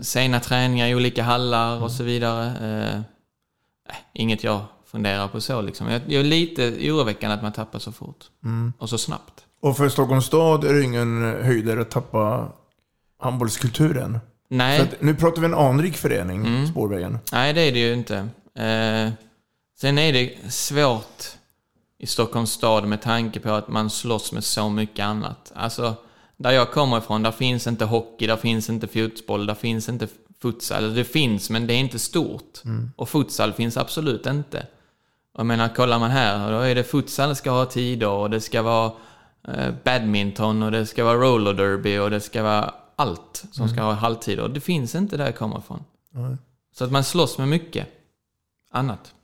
sena 0.00 0.40
träningar 0.40 0.86
i 0.88 0.94
olika 0.94 1.22
hallar 1.22 1.82
och 1.82 1.90
så 1.92 2.02
vidare. 2.02 2.46
Eh, 2.94 3.00
inget 4.12 4.44
jag 4.44 4.60
funderar 4.86 5.28
på 5.28 5.40
så 5.40 5.60
liksom. 5.62 5.88
Jag, 5.90 6.02
jag 6.06 6.20
är 6.20 6.24
lite 6.24 6.62
oroväckande 6.90 7.34
att 7.34 7.42
man 7.42 7.52
tappar 7.52 7.78
så 7.78 7.92
fort. 7.92 8.24
Och 8.78 8.88
så 8.90 8.98
snabbt. 8.98 9.43
Och 9.64 9.76
för 9.76 9.88
Stockholms 9.88 10.24
stad 10.24 10.64
är 10.64 10.74
det 10.74 10.82
ingen 10.82 11.22
höjdare 11.42 11.80
att 11.80 11.90
tappa 11.90 12.48
handbollskulturen. 13.18 14.18
Nej. 14.48 14.80
Att, 14.80 15.02
nu 15.02 15.14
pratar 15.14 15.40
vi 15.40 15.46
en 15.46 15.54
anrik 15.54 15.96
förening, 15.96 16.46
Mm. 16.46 16.66
Spårvägen. 16.66 17.18
Nej, 17.32 17.52
det 17.52 17.60
är 17.60 17.72
det 17.72 17.78
ju 17.78 17.92
inte. 17.92 18.16
Eh, 18.58 19.12
sen 19.80 19.98
är 19.98 20.12
det 20.12 20.52
svårt 20.52 21.22
i 21.98 22.06
Stockholms 22.06 22.50
stad 22.50 22.88
med 22.88 23.02
tanke 23.02 23.40
på 23.40 23.50
att 23.50 23.68
man 23.68 23.90
slåss 23.90 24.32
med 24.32 24.44
så 24.44 24.68
mycket 24.68 25.04
annat. 25.04 25.52
Alltså, 25.54 25.94
där 26.36 26.50
jag 26.50 26.72
kommer 26.72 26.98
ifrån, 26.98 27.22
där 27.22 27.32
finns 27.32 27.66
inte 27.66 27.84
hockey, 27.84 28.26
där 28.26 28.36
finns 28.36 28.70
inte 28.70 28.86
fotboll, 28.86 29.46
där 29.46 29.54
finns 29.54 29.88
inte 29.88 30.08
futsal. 30.42 30.94
Det 30.94 31.04
finns, 31.04 31.50
men 31.50 31.66
det 31.66 31.74
är 31.74 31.78
inte 31.78 31.98
stort. 31.98 32.62
Och 32.96 33.08
futsal 33.08 33.52
finns 33.52 33.76
absolut 33.76 34.26
inte. 34.26 34.66
Och 35.32 35.40
Jag 35.40 35.46
menar, 35.46 35.68
kollar 35.68 35.98
man 35.98 36.10
här, 36.10 36.52
då 36.52 36.58
är 36.58 36.74
det 36.74 36.84
futsal 36.84 37.36
ska 37.36 37.50
ha 37.50 37.64
tider 37.64 38.08
och 38.08 38.30
det 38.30 38.40
ska 38.40 38.62
vara 38.62 38.92
badminton 39.84 40.62
och 40.62 40.70
det 40.70 40.86
ska 40.86 41.04
vara 41.04 41.16
roller 41.16 41.54
derby 41.54 41.98
och 41.98 42.10
det 42.10 42.20
ska 42.20 42.42
vara 42.42 42.74
allt 42.96 43.44
som 43.52 43.68
ska 43.68 43.82
ha 43.82 43.92
halvtider. 43.92 44.48
Det 44.48 44.60
finns 44.60 44.94
inte 44.94 45.16
där 45.16 45.24
jag 45.24 45.36
kommer 45.36 45.58
ifrån. 45.58 45.84
Så 46.72 46.84
att 46.84 46.92
man 46.92 47.04
slåss 47.04 47.38
med 47.38 47.48
mycket 47.48 47.88
annat. 48.70 49.14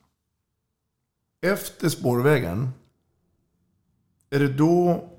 Efter 1.41 1.89
Spårvägen, 1.89 2.69
är 4.29 4.39
det 4.39 4.53
då 4.53 5.09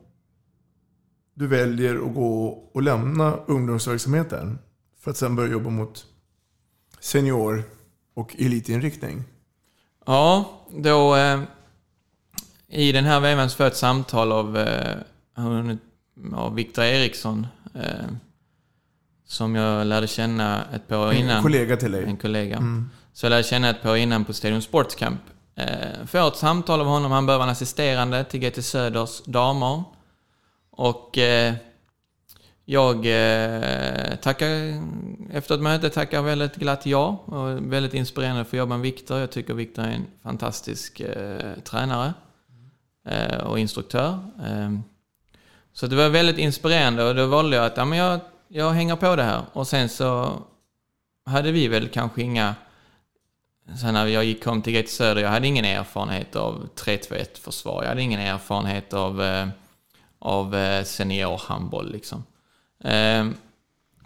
du 1.35 1.47
väljer 1.47 1.95
att 1.95 2.15
gå 2.15 2.47
och 2.73 2.83
lämna 2.83 3.37
ungdomsverksamheten 3.47 4.59
för 4.99 5.11
att 5.11 5.17
sen 5.17 5.37
börja 5.37 5.53
jobba 5.53 5.71
mot 5.71 6.07
senior 7.01 7.63
och 8.15 8.37
elitinriktning? 8.39 9.25
Ja, 10.07 10.61
då 10.71 11.17
eh, 11.17 11.41
i 12.73 12.93
den 12.93 13.05
här 13.05 13.21
vevan 13.21 13.51
så 13.51 13.57
får 13.57 13.65
jag 13.65 13.71
ett 13.71 13.77
samtal 13.77 14.33
av, 14.33 14.59
eh, 14.59 14.97
av 16.35 16.55
Viktor 16.55 16.85
Eriksson 16.85 17.47
eh, 17.75 18.15
som 19.27 19.55
jag 19.55 19.87
lärde 19.87 20.07
känna 20.07 20.65
ett 20.75 20.89
par 20.89 20.97
år 20.97 21.13
innan. 21.13 21.37
En 21.37 21.43
kollega 21.43 21.77
till 21.77 21.93
dig. 21.93 22.05
En 22.05 22.17
kollega. 22.17 22.63
Så 23.13 23.27
jag 23.27 23.31
lärde 23.31 23.43
känna 23.43 23.71
ett 23.71 23.83
par 23.83 23.91
år 23.91 23.97
innan 23.97 24.25
på 24.25 24.33
Stadium 24.33 24.63
Sports 24.63 24.95
Camp. 24.95 25.21
Eh, 25.55 26.07
får 26.07 26.29
ett 26.29 26.37
samtal 26.37 26.81
av 26.81 26.87
honom, 26.87 27.13
han 27.13 27.27
behöver 27.27 27.45
en 27.45 27.51
assisterande 27.51 28.25
till 28.25 28.41
GT 28.41 28.63
Söders 28.63 29.23
damer. 29.25 29.85
Och 30.71 31.19
eh, 31.19 31.55
jag 32.65 32.97
eh, 32.97 34.17
tackar, 34.17 34.49
efter 35.33 35.55
ett 35.55 35.61
möte 35.61 35.91
tackar 35.91 36.23
väldigt 36.23 36.57
glatt 36.57 36.87
ja. 36.87 37.25
Och 37.27 37.73
väldigt 37.73 37.95
inspirerande 37.95 38.45
för 38.45 38.57
att 38.57 38.59
jobba 38.59 38.77
med 38.77 38.83
Viktor. 38.83 39.19
Jag 39.19 39.31
tycker 39.31 39.55
Viktor 39.55 39.83
är 39.83 39.89
en 39.89 40.07
fantastisk 40.23 41.01
eh, 41.01 41.55
tränare 41.65 42.13
Eh, 43.05 43.37
och 43.37 43.59
instruktör. 43.59 44.19
Eh, 44.47 44.71
så 45.73 45.87
det 45.87 45.97
var 45.97 46.09
väldigt 46.09 46.39
inspirerande 46.39 47.05
och 47.05 47.15
då 47.15 47.27
valde 47.27 47.57
jag 47.57 47.67
att 47.67 47.77
ja, 47.77 47.85
men 47.85 47.99
jag, 47.99 48.21
jag 48.49 48.71
hänger 48.71 48.97
på 48.97 49.17
det 49.17 49.23
här. 49.23 49.43
Och 49.53 49.67
sen 49.67 49.89
så 49.89 50.33
hade 51.27 51.53
vi 51.53 51.69
väl 51.69 51.89
kanske 51.89 52.23
inga... 52.23 52.55
Sen 53.81 53.95
när 53.95 54.07
jag 54.07 54.25
gick, 54.25 54.45
kom 54.45 54.63
till 54.63 54.73
Gate 54.73 54.89
Söder, 54.89 55.23
jag 55.23 55.29
hade 55.29 55.47
ingen 55.47 55.65
erfarenhet 55.65 56.37
av 56.37 56.69
3-2-1 56.77 57.39
försvar. 57.41 57.83
Jag 57.83 57.89
hade 57.89 58.03
ingen 58.03 58.21
erfarenhet 58.21 58.93
av, 58.93 59.23
eh, 59.23 59.49
av 60.19 60.55
eh, 60.55 60.85
seniorhandboll 60.85 61.93
liksom. 61.93 62.25
Eh, 62.85 63.27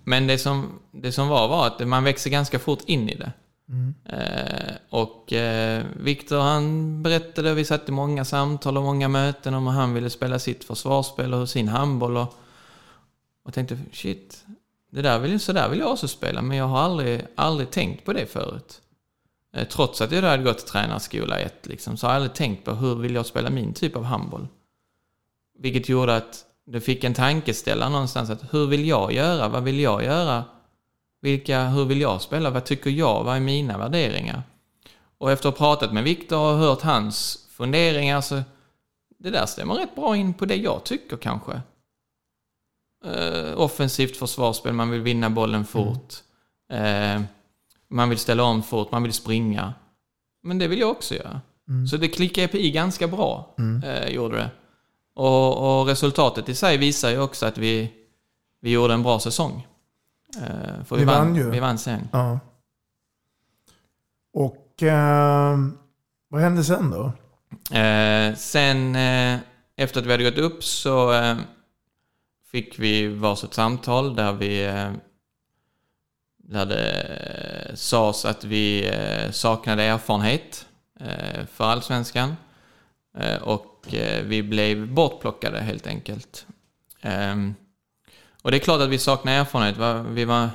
men 0.05 0.27
det 0.27 0.39
som, 0.39 0.79
det 0.91 1.13
som 1.13 1.29
var 1.29 1.49
var 1.49 1.67
att 1.67 1.89
man 1.89 2.05
växer 2.05 2.31
ganska 2.31 2.59
fort 2.59 2.83
in 2.87 3.09
i 3.09 3.15
det. 3.15 3.33
Mm. 3.69 3.95
Eh, 4.05 4.75
och 4.91 5.33
eh, 5.33 5.85
Viktor 5.97 6.41
han 6.41 7.03
berättade, 7.03 7.55
vi 7.55 7.65
satt 7.65 7.89
i 7.89 7.93
många 7.93 8.25
samtal 8.25 8.77
och 8.77 8.83
många 8.83 9.09
möten 9.09 9.55
om 9.55 9.67
hur 9.67 9.73
han 9.73 9.95
ville 9.95 10.11
spela 10.11 10.39
sitt 10.39 10.65
försvarsspel 10.65 11.35
och 11.35 11.49
sin 11.49 11.69
handboll. 11.69 12.17
Och, 12.17 12.35
och 13.45 13.55
tänkte, 13.55 13.79
shit, 13.93 14.45
det 14.91 15.03
där 15.03 15.19
vill, 15.19 15.41
så 15.41 15.53
där 15.53 15.69
vill 15.69 15.79
jag 15.79 15.91
också 15.91 16.09
spela, 16.09 16.43
men 16.43 16.57
jag 16.57 16.67
har 16.67 16.79
aldrig, 16.79 17.27
aldrig 17.35 17.71
tänkt 17.71 18.05
på 18.05 18.13
det 18.13 18.27
förut. 18.27 18.81
Eh, 19.57 19.69
trots 19.69 20.01
att 20.01 20.13
jag 20.13 20.23
då 20.23 20.29
hade 20.29 20.43
gått 20.43 20.67
tränarskola 20.67 21.39
1, 21.39 21.67
liksom, 21.67 21.97
så 21.97 22.07
har 22.07 22.15
jag 22.15 22.17
aldrig 22.17 22.35
tänkt 22.35 22.65
på 22.65 22.75
hur 22.75 22.95
vill 22.95 23.15
jag 23.15 23.27
spela 23.27 23.51
min 23.51 23.75
typ 23.75 23.97
av 23.97 24.05
handboll. 24.05 24.49
Vilket 25.59 25.89
gjorde 25.89 26.17
att 26.17 26.45
det 26.67 26.81
fick 26.81 27.05
en 27.05 27.15
tankeställare 27.15 27.91
någonstans 27.91 28.31
att 28.31 28.55
hur 28.55 28.67
vill 28.67 28.89
jag 28.89 29.13
göra? 29.13 29.49
Vad 29.49 29.63
vill 29.63 29.81
jag 29.81 30.05
göra? 30.05 30.45
Vilka, 31.21 31.69
hur 31.69 31.85
vill 31.85 32.01
jag 32.01 32.23
spela? 32.23 32.51
Vad 32.51 32.65
tycker 32.65 32.91
jag? 32.91 33.25
Vad 33.25 33.37
är 33.37 33.41
mina 33.41 33.79
värderingar? 33.79 34.43
Och 35.19 35.33
efter 35.33 35.49
att 35.49 35.59
ha 35.59 35.67
pratat 35.67 35.93
med 35.93 36.05
Viktor 36.05 36.39
och 36.39 36.59
hört 36.59 36.83
hans 36.83 37.47
funderingar 37.51 38.21
så 38.21 38.43
det 39.19 39.31
där 39.31 39.47
stämmer 39.47 39.75
rätt 39.75 39.95
bra 39.95 40.17
in 40.17 40.35
på 40.35 40.45
det 40.45 40.57
jag 40.57 40.85
tycker 40.85 41.17
kanske. 41.17 41.61
Eh, 43.05 43.61
offensivt 43.61 44.17
försvarsspel, 44.17 44.73
man 44.73 44.91
vill 44.91 45.01
vinna 45.01 45.31
bollen 45.31 45.65
fort. 45.65 46.15
Eh, 46.73 47.23
man 47.89 48.09
vill 48.09 48.19
ställa 48.19 48.43
om 48.43 48.63
fort, 48.63 48.91
man 48.91 49.03
vill 49.03 49.13
springa. 49.13 49.75
Men 50.43 50.59
det 50.59 50.69
vill 50.69 50.79
jag 50.79 50.91
också 50.91 51.15
göra. 51.15 51.41
Så 51.91 51.97
det 51.97 52.09
klickade 52.09 52.65
i 52.65 52.71
ganska 52.71 53.09
bra, 53.09 53.55
eh, 53.85 54.09
gjorde 54.09 54.37
det. 54.37 54.51
Och, 55.15 55.81
och 55.81 55.87
resultatet 55.87 56.49
i 56.49 56.55
sig 56.55 56.79
visar 56.79 57.11
ju 57.11 57.21
också 57.21 57.47
att 57.47 57.59
vi, 57.59 57.93
vi 58.61 58.71
gjorde 58.71 58.95
en 58.95 59.03
bra 59.03 59.21
säsong. 59.21 59.67
Eh, 60.43 60.85
för 60.85 60.97
vi, 60.97 61.01
Ni 61.01 61.05
vann 61.05 61.37
ju. 61.37 61.51
Vi 61.51 61.61
vann 61.61 61.79
sen. 61.79 62.09
Ja. 62.13 62.41
Och 64.33 64.83
eh, 64.83 65.59
vad 66.29 66.41
hände 66.41 66.65
sen 66.65 66.91
då? 66.91 67.13
Eh, 67.77 68.35
sen 68.35 68.97
eh, 68.97 69.39
efter 69.77 70.01
att 70.01 70.07
vi 70.07 70.11
hade 70.11 70.25
gått 70.25 70.39
upp 70.39 70.65
så 70.65 71.13
eh, 71.13 71.37
fick 72.51 72.79
vi 72.79 73.07
varsitt 73.07 73.55
samtal 73.55 74.17
där 74.17 74.33
vi 74.33 74.65
eh, 74.65 74.93
där 76.39 76.67
det 76.67 77.77
sades 77.77 78.25
att 78.25 78.45
vi 78.45 78.93
saknade 79.33 79.83
erfarenhet 79.83 80.67
för 81.53 81.65
allsvenskan. 81.65 82.37
Och 83.41 83.87
vi 84.25 84.43
blev 84.43 84.95
bortplockade 84.95 85.61
helt 85.61 85.87
enkelt. 85.87 86.47
Och 88.47 88.53
det 88.53 88.57
är 88.57 88.61
klart 88.61 88.81
att 88.81 88.89
vi 88.89 88.99
saknar 88.99 89.33
erfarenhet. 89.33 89.77
Va? 89.77 90.03
Vi 90.03 90.25
var, 90.25 90.51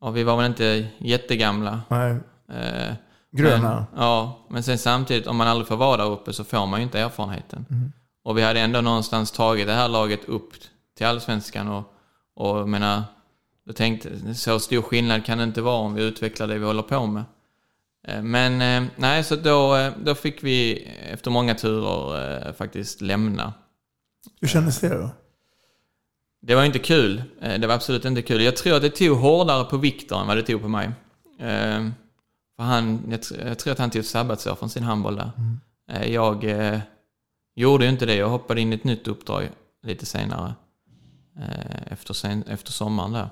ja, 0.00 0.10
vi 0.10 0.24
var 0.24 0.36
väl 0.36 0.46
inte 0.46 0.86
jättegamla. 0.98 1.80
Nej, 1.88 2.16
Eh, 2.52 2.94
gröna. 3.30 3.86
men, 3.92 4.02
ja, 4.02 4.38
men 4.50 4.62
sen 4.62 4.78
samtidigt, 4.78 5.26
om 5.26 5.36
man 5.36 5.48
aldrig 5.48 5.68
får 5.68 5.76
vara 5.76 5.96
där 5.96 6.10
uppe 6.10 6.32
så 6.32 6.44
får 6.44 6.66
man 6.66 6.80
ju 6.80 6.84
inte 6.84 7.00
erfarenheten. 7.00 7.92
Och 8.24 8.38
vi 8.38 8.42
hade 8.42 8.60
ändå 8.60 8.80
någonstans 8.80 9.32
tagit 9.32 9.66
det 9.66 9.72
här 9.72 9.88
laget 9.88 10.24
upp 10.24 10.52
till 10.96 11.06
allsvenskan 11.06 11.68
och, 11.68 11.92
och 12.34 12.68
menar, 12.68 13.02
jag 13.64 13.76
tänkte, 13.76 14.34
så 14.34 14.60
stor 14.60 14.82
skillnad 14.82 15.24
kan 15.24 15.38
det 15.38 15.44
inte 15.44 15.62
vara 15.62 15.76
om 15.76 15.94
vi 15.94 16.02
utvecklar 16.02 16.46
det 16.46 16.58
vi 16.58 16.64
håller 16.66 16.82
på 16.82 17.06
med. 17.06 17.24
Eh, 18.08 18.22
Men 18.22 18.62
eh, 18.84 18.90
nej, 18.96 19.24
så 19.24 19.36
då, 19.36 19.76
eh, 19.76 19.92
då 20.04 20.14
fick 20.14 20.42
vi 20.44 20.88
efter 21.12 21.30
många 21.30 21.54
turer 21.54 22.52
faktiskt 22.52 23.00
lämna. 23.00 23.52
Hur 24.40 24.48
kändes 24.48 24.80
det 24.80 24.88
då? 24.88 25.10
Det 26.40 26.54
var 26.54 26.64
inte 26.64 26.78
kul. 26.78 27.22
Eh, 27.40 27.60
Det 27.60 27.66
var 27.66 27.74
absolut 27.74 28.04
inte 28.04 28.22
kul. 28.22 28.42
Jag 28.42 28.56
tror 28.56 28.76
att 28.76 28.82
det 28.82 28.90
tog 28.90 29.16
hårdare 29.18 29.64
på 29.64 29.76
Viktor 29.76 30.20
än 30.20 30.26
vad 30.26 30.36
det 30.36 30.42
tog 30.42 30.62
på 30.62 30.68
mig. 30.68 30.86
Eh, 31.38 31.86
För 32.56 32.62
han, 32.62 33.02
jag, 33.10 33.20
jag 33.46 33.58
tror 33.58 33.72
att 33.72 33.78
han 33.78 33.90
tog 33.90 34.00
ett 34.00 34.06
sabbatsår 34.06 34.54
från 34.54 34.70
sin 34.70 34.82
handboll 34.82 35.16
där. 35.16 35.30
Eh, 35.90 36.12
Jag 36.12 36.44
eh, 36.44 36.78
gjorde 37.56 37.84
ju 37.84 37.90
inte 37.90 38.06
det. 38.06 38.14
Jag 38.14 38.28
hoppade 38.28 38.60
in 38.60 38.72
i 38.72 38.76
ett 38.76 38.84
nytt 38.84 39.08
uppdrag 39.08 39.48
lite 39.86 40.06
senare. 40.06 40.54
eh, 41.38 41.92
Efter, 41.92 42.14
sen, 42.14 42.42
efter 42.42 42.72
sommaren 42.72 43.12
där. 43.12 43.28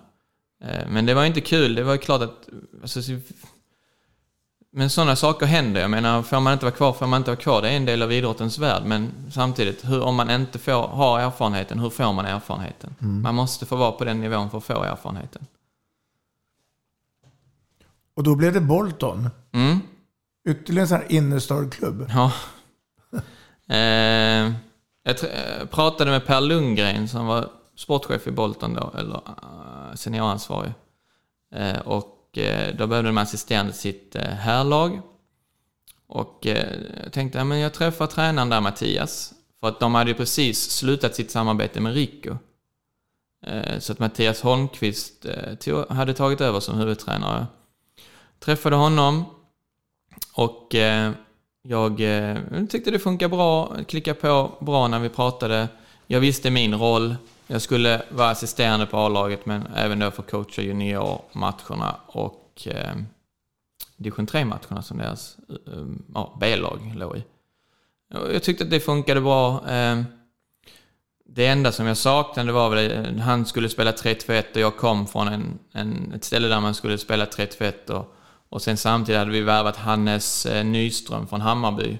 Eh, 0.64 0.88
Men 0.88 1.06
det 1.06 1.14
var 1.14 1.24
inte 1.24 1.40
kul. 1.40 1.74
Det 1.74 1.82
var 1.82 1.92
ju 1.92 1.98
klart 1.98 2.22
att... 2.22 2.48
Alltså, 2.82 3.02
så- 3.02 3.12
men 4.76 4.90
sådana 4.90 5.16
saker 5.16 5.46
händer. 5.46 5.80
Jag 5.80 5.90
menar, 5.90 6.22
får 6.22 6.40
man 6.40 6.52
inte 6.52 6.64
vara 6.64 6.74
kvar 6.74 6.92
får 6.92 7.06
man 7.06 7.20
inte 7.20 7.30
vara 7.30 7.40
kvar. 7.40 7.62
Det 7.62 7.68
är 7.68 7.76
en 7.76 7.84
del 7.84 8.02
av 8.02 8.12
idrottens 8.12 8.58
värld. 8.58 8.82
Men 8.86 9.12
samtidigt, 9.30 9.84
hur, 9.84 10.00
om 10.02 10.14
man 10.14 10.30
inte 10.30 10.58
får, 10.58 10.88
har 10.88 11.20
erfarenheten, 11.20 11.78
hur 11.78 11.90
får 11.90 12.12
man 12.12 12.26
erfarenheten? 12.26 12.94
Man 12.98 13.34
måste 13.34 13.66
få 13.66 13.76
vara 13.76 13.92
på 13.92 14.04
den 14.04 14.20
nivån 14.20 14.50
för 14.50 14.58
att 14.58 14.64
få 14.64 14.82
erfarenheten. 14.82 15.46
Och 18.14 18.22
då 18.22 18.34
blev 18.34 18.52
det 18.52 18.60
Bolton. 18.60 19.30
Mm. 19.52 19.80
Ytterligare 20.48 20.82
en 20.84 20.88
sån 20.88 20.98
här 20.98 21.12
innerstadsklubb. 21.12 22.10
Ja. 22.10 22.32
eh, 23.74 24.52
jag 25.02 25.24
eh, 25.24 25.66
pratade 25.70 26.10
med 26.10 26.26
Per 26.26 26.40
Lundgren 26.40 27.08
som 27.08 27.26
var 27.26 27.48
sportchef 27.76 28.26
i 28.26 28.30
Bolton 28.30 28.74
då, 28.74 28.94
eller 28.98 29.16
uh, 29.16 29.94
senioransvarig. 29.94 30.72
Eh, 31.54 31.78
och 31.78 32.15
Eh, 32.38 32.74
då 32.76 32.86
behövde 32.86 33.08
de 33.08 33.18
assistent 33.18 33.76
sitt 33.76 34.14
härlag. 34.14 34.36
herrlag. 34.36 35.00
Och 36.06 36.46
eh, 36.46 36.74
jag 37.04 37.12
tänkte, 37.12 37.38
ja, 37.38 37.44
men 37.44 37.58
jag 37.58 37.74
träffar 37.74 38.06
tränaren 38.06 38.48
där, 38.48 38.60
Mattias. 38.60 39.32
För 39.60 39.68
att 39.68 39.80
de 39.80 39.94
hade 39.94 40.10
ju 40.10 40.16
precis 40.16 40.70
slutat 40.70 41.14
sitt 41.14 41.30
samarbete 41.30 41.80
med 41.80 41.94
Rico. 41.94 42.36
Så 43.78 43.92
att 43.92 43.98
Mattias 43.98 44.40
Holmqvist 44.40 45.26
hade 45.88 46.14
tagit 46.14 46.40
över 46.40 46.60
som 46.60 46.78
huvudtränare. 46.78 47.46
Träffade 48.38 48.76
honom 48.76 49.24
och 50.32 50.74
jag 51.62 52.02
tyckte 52.70 52.90
det 52.90 52.98
funkade 52.98 53.28
bra, 53.28 53.76
klickade 53.88 54.20
på 54.20 54.52
bra 54.60 54.88
när 54.88 54.98
vi 54.98 55.08
pratade. 55.08 55.68
Jag 56.06 56.20
visste 56.20 56.50
min 56.50 56.74
roll. 56.74 57.16
Jag 57.46 57.62
skulle 57.62 58.02
vara 58.10 58.30
assisterande 58.30 58.86
på 58.86 58.96
A-laget 58.96 59.46
men 59.46 59.66
även 59.76 59.98
då 59.98 60.10
få 60.10 60.22
coacha 60.22 60.62
juniormatcherna 60.62 61.96
och 62.06 62.68
eh, 62.70 62.96
division 63.96 64.26
3-matcherna 64.26 64.82
som 64.82 64.98
deras 64.98 65.36
eh, 65.66 65.84
ja, 66.14 66.36
B-lag 66.40 66.92
låg 66.96 67.16
i. 67.16 67.24
Jag 68.32 68.42
tyckte 68.42 68.64
att 68.64 68.70
det 68.70 68.80
funkade 68.80 69.20
bra. 69.20 69.70
Eh, 69.70 70.02
det 71.28 71.46
enda 71.46 71.72
som 71.72 71.86
jag 71.86 71.96
saknade 71.96 72.52
var 72.52 72.70
väl 72.70 73.06
att 73.06 73.20
han 73.20 73.46
skulle 73.46 73.68
spela 73.68 73.92
3-2-1 73.92 74.42
och 74.54 74.60
jag 74.60 74.76
kom 74.76 75.06
från 75.06 75.28
en, 75.28 75.58
en, 75.72 76.12
ett 76.12 76.24
ställe 76.24 76.48
där 76.48 76.60
man 76.60 76.74
skulle 76.74 76.98
spela 76.98 77.24
3-2-1 77.24 77.90
och, 77.90 78.14
och 78.48 78.62
sen 78.62 78.76
samtidigt 78.76 79.18
hade 79.18 79.30
vi 79.30 79.40
värvat 79.40 79.76
Hannes 79.76 80.46
eh, 80.46 80.64
Nyström 80.64 81.26
från 81.26 81.40
Hammarby. 81.40 81.98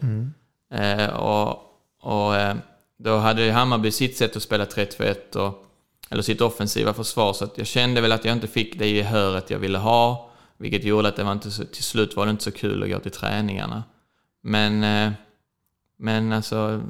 Eh, 0.71 1.07
och 1.07 1.63
och 2.07 2.37
eh, 2.37 2.57
då 2.99 3.17
hade 3.17 3.53
Hammarby 3.53 3.91
sitt 3.91 4.17
sätt 4.17 4.37
att 4.37 4.43
spela 4.43 4.65
3-2-1 4.65 5.37
och 5.37 5.67
eller 6.11 6.23
sitt 6.23 6.41
offensiva 6.41 6.95
försvar. 6.95 7.33
Så 7.33 7.45
att 7.45 7.59
jag 7.59 7.67
kände 7.67 8.01
väl 8.01 8.13
att 8.13 8.25
jag 8.25 8.33
inte 8.33 8.47
fick 8.47 8.79
det 8.79 8.89
gehöret 8.89 9.51
jag 9.51 9.59
ville 9.59 9.79
ha. 9.79 10.31
Vilket 10.57 10.85
gjorde 10.85 11.09
att 11.09 11.17
det 11.17 11.25
var 11.25 11.33
inte 11.33 11.51
så, 11.51 11.65
till 11.65 11.85
slut 11.85 12.17
var 12.17 12.27
det 12.27 12.31
inte 12.31 12.45
så 12.45 12.53
kul 12.53 12.83
att 12.83 12.91
gå 12.91 12.99
till 12.99 13.11
träningarna. 13.11 13.85
Men, 14.43 14.85
eh, 14.85 15.13
men 15.99 16.33
alltså, 16.33 16.83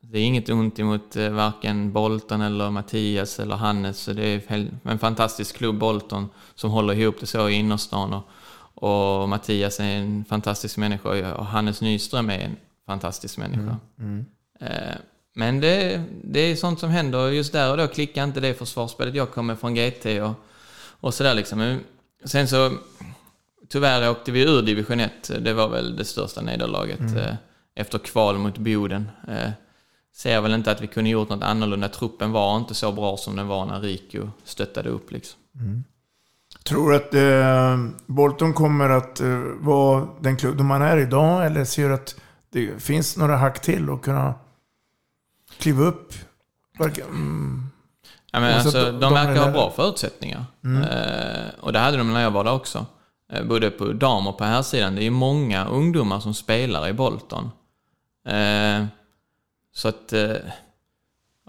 det 0.00 0.18
är 0.18 0.22
inget 0.22 0.48
ont 0.48 0.78
emot 0.78 1.16
eh, 1.16 1.30
varken 1.30 1.92
Bolton 1.92 2.40
eller 2.40 2.70
Mattias 2.70 3.40
eller 3.40 3.56
Hannes. 3.56 3.98
Så 3.98 4.12
det 4.12 4.50
är 4.50 4.70
en 4.84 4.98
fantastisk 4.98 5.56
klubb, 5.56 5.78
Bolton, 5.78 6.28
som 6.54 6.70
håller 6.70 6.94
ihop 6.94 7.16
det 7.20 7.26
så 7.26 7.48
i 7.48 7.54
innerstan. 7.54 8.12
Och, 8.12 8.28
och 8.74 9.28
Mattias 9.28 9.80
är 9.80 9.84
en 9.84 10.24
fantastisk 10.24 10.76
människa 10.76 11.34
och 11.34 11.46
Hannes 11.46 11.80
Nyström 11.80 12.30
är 12.30 12.38
en 12.38 12.56
fantastisk 12.86 13.38
människa. 13.38 13.76
Eh, 14.60 14.96
Men 15.34 15.60
det, 15.60 16.02
det 16.24 16.40
är 16.40 16.56
sånt 16.56 16.80
som 16.80 16.90
händer 16.90 17.28
just 17.30 17.52
där 17.52 17.70
och 17.70 17.76
då 17.76 17.86
klickar 17.88 18.24
inte 18.24 18.40
det 18.40 18.54
försvarsspelet. 18.54 19.14
Jag 19.14 19.30
kommer 19.30 19.56
från 19.56 19.74
GT 19.74 20.06
och, 20.22 20.32
och 21.00 21.14
sådär 21.14 21.34
liksom. 21.34 21.58
Men 21.58 21.80
Sen 22.24 22.48
så, 22.48 22.70
tyvärr 23.68 24.10
åkte 24.10 24.32
vi 24.32 24.42
ur 24.42 24.62
division 24.62 25.00
1. 25.00 25.12
Det 25.40 25.52
var 25.52 25.68
väl 25.68 25.96
det 25.96 26.04
största 26.04 26.40
nederlaget 26.40 27.00
eh, 27.16 27.34
efter 27.74 27.98
kval 27.98 28.38
mot 28.38 28.58
Boden. 28.58 29.08
Eh, 29.28 29.50
Ser 30.14 30.40
väl 30.40 30.54
inte 30.54 30.70
att 30.72 30.80
vi 30.80 30.86
kunde 30.86 31.10
gjort 31.10 31.28
något 31.28 31.42
annorlunda. 31.42 31.88
Truppen 31.88 32.32
var 32.32 32.56
inte 32.56 32.74
så 32.74 32.92
bra 32.92 33.16
som 33.16 33.36
den 33.36 33.46
var 33.46 33.66
när 33.66 33.80
Rico 33.80 34.28
stöttade 34.44 34.88
upp 34.88 35.10
liksom. 35.12 35.38
Tror 36.64 36.90
du 36.90 36.96
att 36.96 37.14
eh, 37.14 37.78
Bolton 38.06 38.54
kommer 38.54 38.90
att 38.90 39.20
eh, 39.20 39.38
vara 39.60 40.08
den 40.20 40.36
klubb 40.36 40.60
man 40.60 40.82
är 40.82 40.96
idag? 40.96 41.46
Eller 41.46 41.64
ser 41.64 41.88
du 41.88 41.94
att 41.94 42.16
det 42.52 42.82
finns 42.82 43.16
några 43.16 43.36
hack 43.36 43.60
till 43.60 43.90
att 43.90 44.02
kunna 44.02 44.34
kliva 45.58 45.82
upp? 45.84 46.14
Mm. 46.78 47.66
Ja, 48.32 48.40
men 48.40 48.54
alltså, 48.54 48.92
de, 48.92 49.00
de 49.00 49.14
verkar 49.14 49.44
ha 49.44 49.50
bra 49.50 49.70
förutsättningar. 49.70 50.44
Eh, 50.64 51.60
och 51.60 51.72
det 51.72 51.78
hade 51.78 51.96
de 51.96 52.12
när 52.12 52.22
jag 52.22 52.30
var 52.30 52.44
där 52.44 52.52
också. 52.52 52.86
Eh, 53.32 53.44
både 53.44 53.70
på 53.70 53.92
dam 53.92 54.26
och 54.26 54.38
på 54.38 54.44
här 54.44 54.62
sidan. 54.62 54.94
Det 54.94 55.04
är 55.06 55.10
många 55.10 55.66
ungdomar 55.66 56.20
som 56.20 56.34
spelar 56.34 56.88
i 56.88 56.92
Bolton. 56.92 57.50
Eh, 58.28 58.84
så 59.74 59.88
att... 59.88 60.12
Eh, 60.12 60.36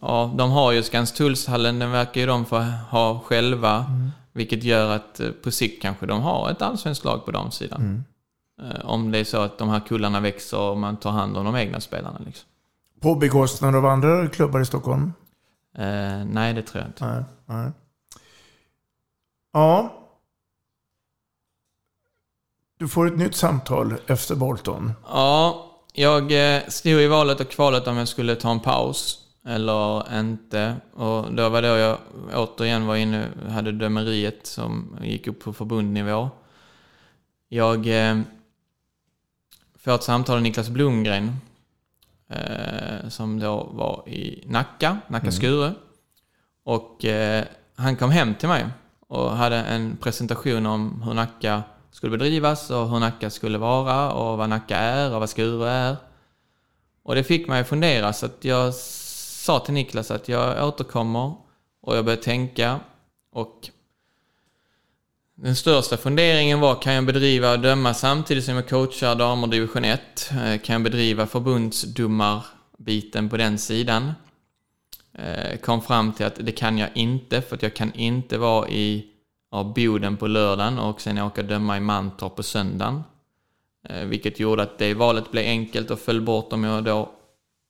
ja, 0.02 0.34
de 0.38 0.52
har 0.52 0.72
ju 0.72 0.84
Skanstullshallen, 0.84 1.80
den 1.80 1.92
verkar 1.92 2.22
ju 2.22 2.28
de 2.28 2.46
få 2.46 2.60
ha 2.90 3.20
själva. 3.20 3.86
Vilket 4.34 4.64
gör 4.64 4.96
att 4.96 5.20
eh, 5.20 5.30
på 5.30 5.52
sikt 5.52 5.82
kanske 5.82 6.06
de 6.06 6.22
har 6.22 6.52
ett 6.52 6.62
allsvenskt 6.62 7.06
lag 7.06 7.26
på 7.26 7.32
damsidan. 7.32 8.04
Eh, 8.62 8.86
om 8.86 9.12
det 9.12 9.18
är 9.18 9.24
så 9.24 9.42
att 9.42 9.58
de 9.58 9.70
här 9.70 9.80
kullarna 9.80 10.20
växer 10.20 10.60
och 10.60 10.78
man 10.78 10.98
tar 10.98 11.12
hand 11.12 11.38
om 11.38 11.46
de 11.46 11.56
egna 11.56 11.80
spelarna. 11.80 12.22
Liksom. 12.26 12.50
På 13.00 13.16
bekostnad 13.16 13.76
av 13.76 13.86
andra 13.86 14.28
klubbar 14.28 14.60
i 14.60 14.66
Stockholm? 14.66 15.14
Eh, 15.78 16.26
nej, 16.26 16.54
det 16.54 16.62
tror 16.62 16.82
jag 16.82 16.90
inte. 16.90 17.06
Nej. 17.06 17.24
nej. 17.46 17.72
Ja. 19.54 19.94
Du 22.78 22.88
får 22.88 23.08
ett 23.08 23.18
nytt 23.18 23.36
samtal 23.36 23.96
efter 24.08 24.36
Bolton. 24.36 24.92
Ja, 25.08 25.70
jag 25.94 26.56
eh, 26.56 26.62
stod 26.68 27.02
i 27.02 27.08
valet 27.08 27.40
och 27.40 27.50
kvalet 27.50 27.88
om 27.88 27.98
jag 27.98 28.08
skulle 28.08 28.36
ta 28.36 28.52
en 28.52 28.60
paus 28.60 29.20
eller 29.46 30.20
inte. 30.20 30.76
Och 30.94 31.34
då 31.34 31.50
var 31.50 31.62
då 31.62 31.68
jag 31.68 31.98
återigen 32.34 32.88
var 32.88 32.96
inne, 32.96 33.28
hade 33.50 33.72
dömeriet 33.72 34.48
som 34.48 34.98
gick 35.02 35.28
upp 35.28 35.44
på 35.44 35.54
förbundnivå. 35.54 36.30
Jag 37.50 37.88
får 39.84 39.96
ett 39.96 40.04
samtal 40.04 40.36
av 40.36 40.42
Niklas 40.42 40.70
Blomgren 40.70 41.38
eh, 42.30 43.10
som 43.10 43.40
då 43.40 43.64
var 43.64 44.10
i 44.10 44.44
Nacka, 44.48 44.98
Nacka 45.08 45.32
Skure. 45.32 45.74
Och 46.64 47.06
eh, 47.06 47.46
han 47.76 47.96
kom 47.96 48.12
hem 48.12 48.36
till 48.36 48.48
mig 48.48 48.66
och 49.08 49.32
hade 49.32 49.56
en 49.56 49.98
presentation 49.98 50.66
om 50.66 51.02
hur 51.02 51.14
Nacka 51.14 51.64
skulle 51.92 52.18
bedrivas 52.18 52.70
och 52.70 52.90
hur 52.90 53.00
Nacka 53.00 53.30
skulle 53.30 53.58
vara 53.58 54.12
och 54.12 54.38
vad 54.38 54.50
Nacka 54.50 54.78
är 54.78 55.14
och 55.14 55.20
vad 55.20 55.30
Skuru 55.30 55.66
är. 55.66 55.96
Och 57.04 57.16
det 57.16 57.24
fick 57.24 57.48
mig 57.48 57.62
att 57.62 57.68
fundera 57.68 58.14
så 58.14 58.26
att 58.26 58.46
jag 58.46 58.74
sa 58.74 59.60
till 59.60 59.74
Niklas 59.74 60.12
att 60.12 60.30
jag 60.30 60.68
återkommer 60.68 61.34
och 61.82 61.98
jag 61.98 62.06
började 62.06 62.24
tänka 62.24 62.80
och 63.32 63.70
den 65.36 65.56
största 65.56 65.98
funderingen 65.98 66.60
var, 66.60 66.82
kan 66.82 66.94
jag 66.94 67.06
bedriva 67.06 67.52
och 67.52 67.60
döma 67.60 67.94
samtidigt 67.94 68.44
som 68.44 68.56
jag 68.56 68.70
coachar 68.70 69.16
damer 69.16 69.48
division 69.48 69.86
1? 69.86 70.32
Eh, 70.32 70.60
kan 70.60 70.74
jag 70.74 70.84
bedriva 70.84 71.28
förbundsdomarbiten 71.28 73.30
på 73.30 73.38
den 73.38 73.58
sidan? 73.58 74.12
Eh, 75.14 75.58
kom 75.58 75.82
fram 75.82 76.14
till 76.14 76.26
att 76.26 76.36
det 76.36 76.52
kan 76.52 76.78
jag 76.78 76.90
inte, 76.94 77.42
för 77.42 77.56
att 77.56 77.64
jag 77.64 77.74
kan 77.74 77.94
inte 77.94 78.38
vara 78.38 78.70
i 78.70 79.06
Boden 79.76 80.18
på 80.18 80.28
lördagen 80.28 80.80
och 80.80 81.02
sen 81.02 81.18
åka 81.18 81.44
döma 81.44 81.78
i 81.78 81.80
Mantorp 81.80 82.36
på 82.36 82.44
söndagen. 82.44 83.04
Eh, 83.90 84.06
vilket 84.06 84.40
gjorde 84.40 84.64
att 84.64 84.78
det 84.78 84.94
valet 84.94 85.32
blev 85.32 85.46
enkelt 85.46 85.92
och 85.92 86.00
föll 86.00 86.22
bort 86.22 86.54
om 86.54 86.64
jag 86.64 86.84
då 86.84 87.12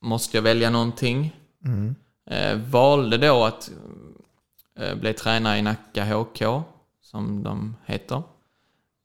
måste 0.01 0.37
jag 0.37 0.41
välja 0.41 0.69
någonting. 0.69 1.35
Mm. 1.65 1.95
valde 2.71 3.17
då 3.17 3.43
att 3.43 3.71
bli 4.95 5.13
tränare 5.13 5.57
i 5.57 5.61
Nacka 5.61 6.05
HK 6.05 6.63
som 7.13 7.43
de 7.43 7.75
heter. 7.85 8.23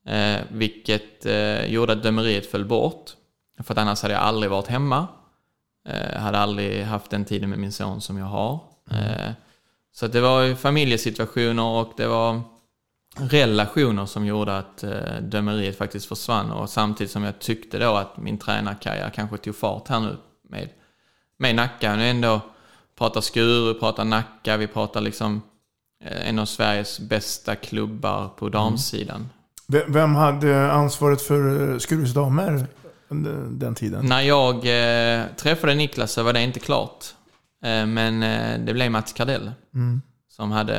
Eh, 0.06 0.40
vilket 0.50 1.26
eh, 1.26 1.66
gjorde 1.66 1.92
att 1.92 2.02
dömeriet 2.02 2.50
föll 2.50 2.64
bort. 2.64 3.10
För 3.62 3.74
att 3.74 3.78
annars 3.78 4.02
hade 4.02 4.14
jag 4.14 4.22
aldrig 4.22 4.50
varit 4.50 4.66
hemma. 4.66 5.06
Eh, 5.88 6.20
hade 6.20 6.38
aldrig 6.38 6.84
haft 6.84 7.10
den 7.10 7.24
tiden 7.24 7.50
med 7.50 7.58
min 7.58 7.72
son 7.72 8.00
som 8.00 8.18
jag 8.18 8.26
har. 8.26 8.60
Eh, 8.90 9.32
så 9.92 10.06
det 10.06 10.20
var 10.20 10.54
familjesituationer 10.54 11.62
och 11.62 11.92
det 11.96 12.06
var 12.06 12.40
relationer 13.16 14.06
som 14.06 14.26
gjorde 14.26 14.58
att 14.58 14.82
eh, 14.82 15.20
dömeriet 15.22 15.78
faktiskt 15.78 16.06
försvann. 16.06 16.50
Och 16.50 16.70
samtidigt 16.70 17.10
som 17.10 17.22
jag 17.22 17.38
tyckte 17.38 17.78
då 17.78 17.94
att 17.94 18.16
min 18.16 18.38
tränarkarriär 18.38 19.10
kanske 19.10 19.36
tog 19.36 19.56
fart 19.56 19.88
här 19.88 20.00
nu 20.00 20.16
med, 20.48 20.68
med 21.36 21.54
Nacka. 21.54 21.96
Nu 21.96 22.08
ändå 22.08 22.40
pratar 22.98 23.20
Skuru, 23.20 23.74
pratar 23.74 24.04
Nacka, 24.04 24.56
vi 24.56 24.66
pratar 24.66 25.00
liksom 25.00 25.42
en 26.00 26.38
av 26.38 26.46
Sveriges 26.46 27.00
bästa 27.00 27.56
klubbar 27.56 28.28
på 28.28 28.48
damsidan. 28.48 29.16
Mm. 29.16 29.92
Vem 29.92 30.14
hade 30.14 30.72
ansvaret 30.72 31.22
för 31.22 31.72
eh, 31.72 31.78
Skurus 31.78 32.14
damer 32.14 32.66
den 33.50 33.74
tiden? 33.74 34.06
När 34.06 34.20
jag 34.20 34.54
eh, 34.54 35.26
träffade 35.36 35.74
Niklas 35.74 36.12
så 36.12 36.22
var 36.22 36.32
det 36.32 36.42
inte 36.42 36.60
klart. 36.60 37.04
Eh, 37.64 37.86
men 37.86 38.22
eh, 38.22 38.58
det 38.58 38.74
blev 38.74 38.90
Mats 38.90 39.12
Kardell 39.12 39.52
mm. 39.74 40.02
som 40.28 40.50
hade 40.50 40.76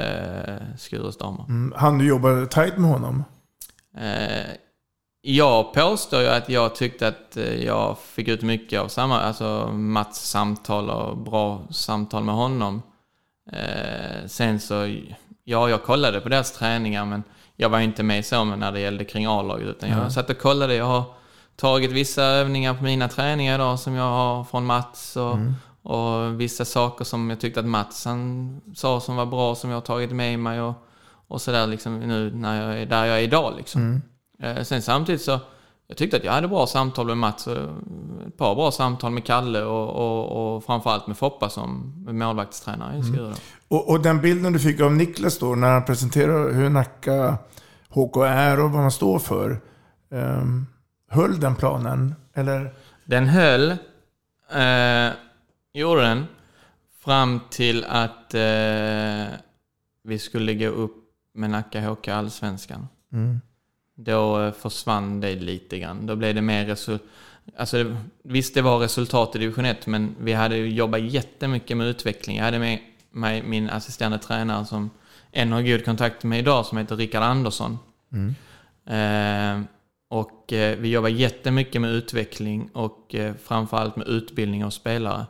eh, 0.48 0.78
Skurus 0.78 1.18
damer. 1.18 1.46
Mm. 1.50 1.74
Han 1.76 1.98
du 1.98 2.08
jobba 2.08 2.46
tajt 2.46 2.78
med 2.78 2.90
honom? 2.90 3.24
Eh, 3.98 4.46
jag 5.22 5.74
påstår 5.74 6.22
ju 6.22 6.28
att 6.28 6.50
jag 6.50 6.76
tyckte 6.76 7.08
att 7.08 7.38
jag 7.60 7.98
fick 8.00 8.28
ut 8.28 8.42
mycket 8.42 8.80
av 8.80 8.88
samma, 8.88 9.22
alltså 9.22 9.72
Mats 9.74 10.30
samtal 10.30 10.90
och 10.90 11.18
bra 11.18 11.68
samtal 11.72 12.24
med 12.24 12.36
honom. 12.36 12.82
Eh, 13.52 14.28
sen 14.28 14.60
så, 14.60 14.98
ja, 15.44 15.70
jag 15.70 15.84
kollade 15.84 16.22
på 16.22 16.30
deras 16.30 16.52
träningar 16.52 17.06
men 17.06 17.24
jag 17.56 17.70
var 17.70 17.80
inte 17.80 18.04
med 18.04 18.26
så 18.26 18.44
när 18.44 18.72
det 18.72 18.80
gällde 18.80 19.06
kring 19.06 19.26
A-laget 19.26 19.68
utan 19.68 19.90
jag 19.90 19.98
mm. 19.98 20.12
satt 20.12 20.30
och 20.30 20.38
kollade. 20.40 20.76
Jag 20.76 20.86
har 20.86 21.04
tagit 21.56 21.92
vissa 21.92 22.24
övningar 22.24 22.74
på 22.74 22.84
mina 22.84 23.08
träningar 23.08 23.56
idag 23.56 23.80
som 23.80 23.94
jag 23.94 24.04
har 24.04 24.44
från 24.44 24.66
Mats 24.66 25.18
och, 25.18 25.34
mm. 25.34 25.56
och 25.84 26.42
vissa 26.42 26.66
saker 26.66 27.06
som 27.06 27.30
jag 27.30 27.40
tyckte 27.40 27.60
att 27.60 27.66
Mats 27.66 28.06
han 28.06 28.62
sa 28.76 29.00
som 29.00 29.16
var 29.16 29.26
bra 29.26 29.56
som 29.56 29.70
jag 29.70 29.78
har 29.78 29.82
tagit 29.82 30.12
med 30.12 30.40
mig 30.40 30.62
och, 30.62 30.74
och 31.28 31.42
sådär 31.42 31.68
liksom 31.68 32.00
nu 32.00 32.32
när 32.36 32.62
jag 32.62 32.82
är 32.82 32.86
där 32.86 33.06
jag 33.06 33.18
är 33.18 33.24
idag 33.24 33.54
liksom. 33.58 33.82
Mm. 33.82 34.58
Eh, 34.58 34.64
sen 34.64 34.82
samtidigt 34.82 35.22
så 35.22 35.40
jag 35.90 35.98
tyckte 35.98 36.18
att 36.18 36.24
jag 36.24 36.32
hade 36.32 36.48
bra 36.48 36.68
samtal 36.68 37.08
med 37.08 37.18
Mats, 37.18 37.48
och 37.48 37.58
ett 38.28 38.38
par 38.38 38.56
bra 38.56 38.72
samtal 38.72 39.12
med 39.12 39.26
Kalle 39.26 39.64
och, 39.64 39.90
och, 39.90 40.56
och 40.56 40.64
framförallt 40.64 41.08
med 41.08 41.18
Foppa 41.18 41.50
som 41.50 41.94
målvaktstränare 42.10 42.98
i 42.98 43.04
Skuru. 43.04 43.26
Mm. 43.26 43.38
Och, 43.68 43.90
och, 43.90 44.02
den 44.02 44.22
bilden 44.22 44.54
du 44.54 44.60
fick 44.60 44.82
av 44.82 44.94
Niklas 44.94 45.40
då 45.40 45.56
när 45.56 45.74
han 45.74 45.86
presenterade 45.86 46.54
hur 46.54 46.70
Nacka 46.70 47.38
HK 47.90 48.18
är 48.18 48.60
och 48.60 48.72
vad 48.72 48.82
man 48.82 48.92
står 48.92 49.20
för. 49.20 49.62
Um, 50.10 50.68
höll 51.10 51.40
den 51.40 51.56
planen? 51.56 52.16
Eller? 52.34 52.74
Den 53.06 53.28
höll, 53.28 53.72
eh, 54.52 55.12
gjorde 55.74 56.02
den, 56.02 56.26
fram 57.04 57.40
till 57.50 57.86
att 57.86 58.34
eh, 58.34 59.34
vi 60.04 60.20
skulle 60.20 60.54
gå 60.54 60.68
upp 60.68 60.96
med 61.34 61.50
Nacka 61.50 61.82
HK 61.82 62.08
Allsvenskan. 62.08 62.88
Mm 63.14 63.40
då 64.06 64.42
eh, 64.42 64.54
försvann 64.54 65.22
det 65.22 65.36
lite 65.36 65.80
grann. 65.80 66.06
Då 66.06 66.16
blev 66.16 66.36
det 66.36 66.42
mer 66.42 66.66
resultat. 66.66 67.08
Alltså, 67.58 67.96
visst, 68.24 68.54
det 68.54 68.62
var 68.62 68.80
resultat 68.80 69.36
i 69.36 69.40
division 69.40 69.66
1, 69.66 69.88
men 69.88 70.16
vi 70.20 70.34
hade 70.34 70.58
jobbat 70.58 71.02
jättemycket 71.02 71.78
med 71.78 71.88
utveckling. 71.88 72.38
Jag 72.38 72.46
hade 72.46 72.60
med 72.60 72.80
mig 73.12 73.44
min 73.44 73.70
assisterande 73.70 74.18
tränare 74.18 74.66
som 74.66 74.90
än 75.32 75.52
har 75.52 75.62
god 75.62 75.86
kontakt 75.86 76.24
med 76.24 76.40
idag, 76.40 76.66
som 76.66 76.78
heter 76.78 76.96
Rickard 76.96 77.24
Andersson. 77.24 77.80
Mm. 78.12 78.36
Eh, 78.86 79.66
och 80.10 80.54
eh, 80.54 80.78
vi 80.78 80.90
jobbar 80.90 81.10
jättemycket 81.10 81.82
med 81.82 81.92
utveckling 81.92 82.70
och 82.74 83.16
eh, 83.16 83.34
framförallt 83.44 83.96
med 83.96 84.08
utbildning 84.08 84.66
av 84.66 84.70
spelare. 84.70 85.26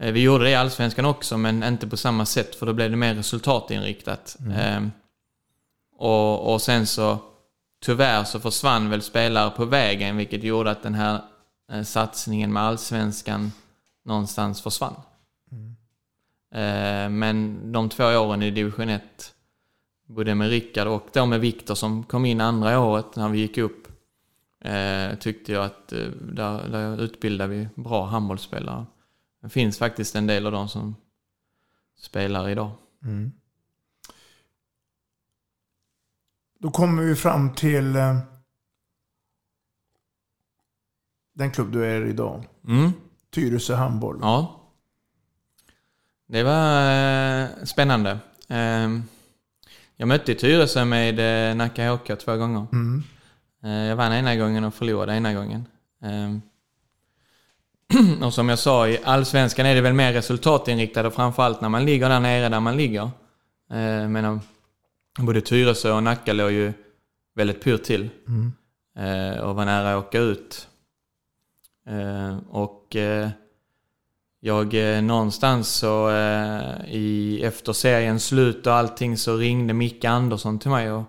Eh, 0.00 0.12
vi 0.12 0.22
gjorde 0.22 0.44
det 0.44 0.50
i 0.50 0.54
Allsvenskan 0.54 1.04
också, 1.04 1.38
men 1.38 1.62
inte 1.62 1.86
på 1.86 1.96
samma 1.96 2.26
sätt, 2.26 2.54
för 2.54 2.66
då 2.66 2.72
blev 2.72 2.90
det 2.90 2.96
mer 2.96 3.14
resultatinriktat. 3.14 4.36
Mm. 4.40 4.84
Eh, 4.84 4.90
och, 5.98 6.52
och 6.52 6.62
sen 6.62 6.86
så 6.86 7.18
Tyvärr 7.80 8.24
så 8.24 8.40
försvann 8.40 8.90
väl 8.90 9.02
spelare 9.02 9.50
på 9.50 9.64
vägen 9.64 10.16
vilket 10.16 10.42
gjorde 10.42 10.70
att 10.70 10.82
den 10.82 10.94
här 10.94 11.22
eh, 11.72 11.82
satsningen 11.82 12.52
med 12.52 12.62
allsvenskan 12.62 13.52
någonstans 14.04 14.62
försvann. 14.62 14.94
Mm. 15.52 17.18
Men 17.18 17.72
de 17.72 17.88
två 17.88 18.04
åren 18.04 18.42
i 18.42 18.50
division 18.50 18.88
1, 18.88 19.34
både 20.08 20.34
med 20.34 20.48
Rickard 20.48 20.86
och 20.86 21.08
då 21.12 21.26
med 21.26 21.40
Viktor 21.40 21.74
som 21.74 22.02
kom 22.02 22.24
in 22.24 22.40
andra 22.40 22.80
året 22.80 23.16
när 23.16 23.28
vi 23.28 23.38
gick 23.38 23.58
upp, 23.58 23.88
eh, 24.64 25.14
tyckte 25.18 25.52
jag 25.52 25.64
att 25.64 25.88
där, 26.20 26.68
där 26.68 27.02
utbildade 27.02 27.54
vi 27.54 27.68
bra 27.74 28.06
handbollsspelare. 28.06 28.86
Det 29.42 29.48
finns 29.48 29.78
faktiskt 29.78 30.16
en 30.16 30.26
del 30.26 30.46
av 30.46 30.52
dem 30.52 30.68
som 30.68 30.96
spelar 31.98 32.48
idag. 32.48 32.70
Mm. 33.04 33.32
Då 36.58 36.70
kommer 36.70 37.02
vi 37.02 37.16
fram 37.16 37.54
till 37.54 37.96
eh, 37.96 38.18
den 41.34 41.50
klubb 41.50 41.72
du 41.72 41.84
är 41.84 42.06
idag. 42.06 42.46
Mm. 42.68 42.92
Tyresö 43.30 43.74
Handboll. 43.74 44.18
Ja. 44.22 44.54
Det 46.26 46.42
var 46.42 46.92
eh, 46.92 47.48
spännande. 47.64 48.18
Eh, 48.48 48.88
jag 49.96 50.08
mötte 50.08 50.34
Tyresö 50.34 50.84
med 50.84 51.50
eh, 51.50 51.56
Nacka 51.56 51.92
HK 51.92 52.18
två 52.18 52.36
gånger. 52.36 52.66
Mm. 52.72 53.02
Jag 53.60 53.96
vann 53.96 54.12
ena 54.12 54.36
gången 54.36 54.64
och 54.64 54.74
förlorade 54.74 55.16
ena 55.16 55.34
gången. 55.34 55.66
Ehm, 56.02 56.42
och 58.22 58.34
som 58.34 58.48
jag 58.48 58.58
sa, 58.58 58.88
i 58.88 58.98
allsvenskan 59.04 59.66
är 59.66 59.74
det 59.74 59.80
väl 59.80 59.92
mer 59.92 60.12
resultatinriktat 60.12 61.06
och 61.06 61.14
framförallt 61.14 61.60
när 61.60 61.68
man 61.68 61.84
ligger 61.84 62.08
där 62.08 62.20
nere 62.20 62.48
där 62.48 62.60
man 62.60 62.76
ligger. 62.76 63.10
Men 64.08 64.40
både 65.18 65.40
Tyresö 65.40 65.92
och 65.92 66.02
Nacka 66.02 66.32
låg 66.32 66.52
ju 66.52 66.72
väldigt 67.34 67.62
pyrt 67.62 67.82
till. 67.82 68.08
Mm. 68.26 68.52
Eh, 68.98 69.40
och 69.40 69.56
var 69.56 69.64
nära 69.64 69.94
att 69.94 70.06
åka 70.06 70.18
ut. 70.18 70.68
Eh, 71.86 72.36
och 72.50 72.96
eh, 72.96 73.28
jag 74.40 74.74
någonstans 75.02 75.68
så 75.68 76.10
i, 76.86 77.40
efter 77.44 77.72
seriens 77.72 78.24
slut 78.24 78.66
och 78.66 78.72
allting 78.72 79.16
så 79.16 79.36
ringde 79.36 79.74
Micke 79.74 80.04
Andersson 80.04 80.58
till 80.58 80.70
mig 80.70 80.92
och, 80.92 81.04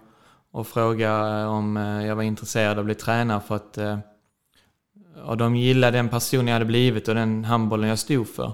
och 0.51 0.67
frågade 0.67 1.45
om 1.45 1.75
jag 1.75 2.15
var 2.15 2.23
intresserad 2.23 2.71
av 2.71 2.79
att 2.79 2.85
bli 2.85 2.95
tränare 2.95 3.41
för 3.47 3.55
att 3.55 3.77
och 5.25 5.37
de 5.37 5.55
gillade 5.55 5.97
den 5.97 6.09
person 6.09 6.47
jag 6.47 6.53
hade 6.53 6.65
blivit 6.65 7.07
och 7.07 7.15
den 7.15 7.45
handbollen 7.45 7.89
jag 7.89 7.99
stod 7.99 8.27
för. 8.27 8.53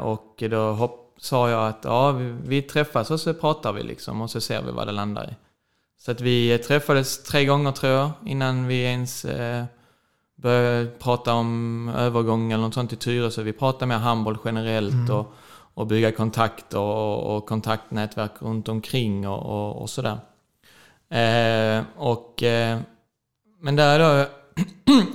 och 0.00 0.42
då 0.50 0.72
hopp, 0.72 1.09
sa 1.20 1.50
jag 1.50 1.68
att 1.68 1.80
ja, 1.82 2.12
vi, 2.12 2.36
vi 2.44 2.62
träffas 2.62 3.10
och 3.10 3.20
så 3.20 3.34
pratar 3.34 3.72
vi 3.72 3.82
liksom 3.82 4.20
och 4.20 4.30
så 4.30 4.40
ser 4.40 4.62
vi 4.62 4.70
vad 4.70 4.88
det 4.88 4.92
landar 4.92 5.24
i. 5.24 5.34
Så 5.98 6.10
att 6.10 6.20
vi 6.20 6.58
träffades 6.58 7.22
tre 7.22 7.44
gånger 7.44 7.72
tror 7.72 7.92
jag 7.92 8.10
innan 8.26 8.66
vi 8.66 8.82
ens 8.82 9.24
eh, 9.24 9.64
började 10.36 10.86
prata 10.86 11.34
om 11.34 11.88
övergång 11.88 12.52
eller 12.52 12.62
något 12.62 12.74
sånt 12.74 12.88
till 12.90 12.98
Tyresö. 12.98 13.42
Vi 13.42 13.52
pratade 13.52 13.86
mer 13.86 13.96
handboll 13.96 14.38
generellt 14.44 14.92
mm. 14.92 15.16
och, 15.16 15.32
och 15.74 15.86
bygga 15.86 16.12
kontakter 16.12 16.78
och, 16.78 17.36
och 17.36 17.46
kontaktnätverk 17.46 18.32
runt 18.38 18.68
omkring 18.68 19.28
och, 19.28 19.42
och, 19.42 19.82
och 19.82 19.90
sådär. 19.90 20.18
Eh, 21.10 21.84
och, 21.96 22.42
eh, 22.42 22.78
men 23.60 23.76
där 23.76 23.98
då, 23.98 24.26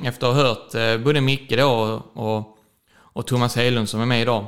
efter 0.08 0.28
att 0.28 0.36
ha 0.36 0.44
hört 0.44 0.76
eh, 0.76 0.98
både 0.98 1.22
Micke 1.22 1.58
då 1.58 2.02
och, 2.14 2.58
och 2.96 3.28
Thomas 3.28 3.56
Hedlund 3.56 3.90
som 3.90 4.02
är 4.02 4.06
med 4.06 4.22
idag, 4.22 4.46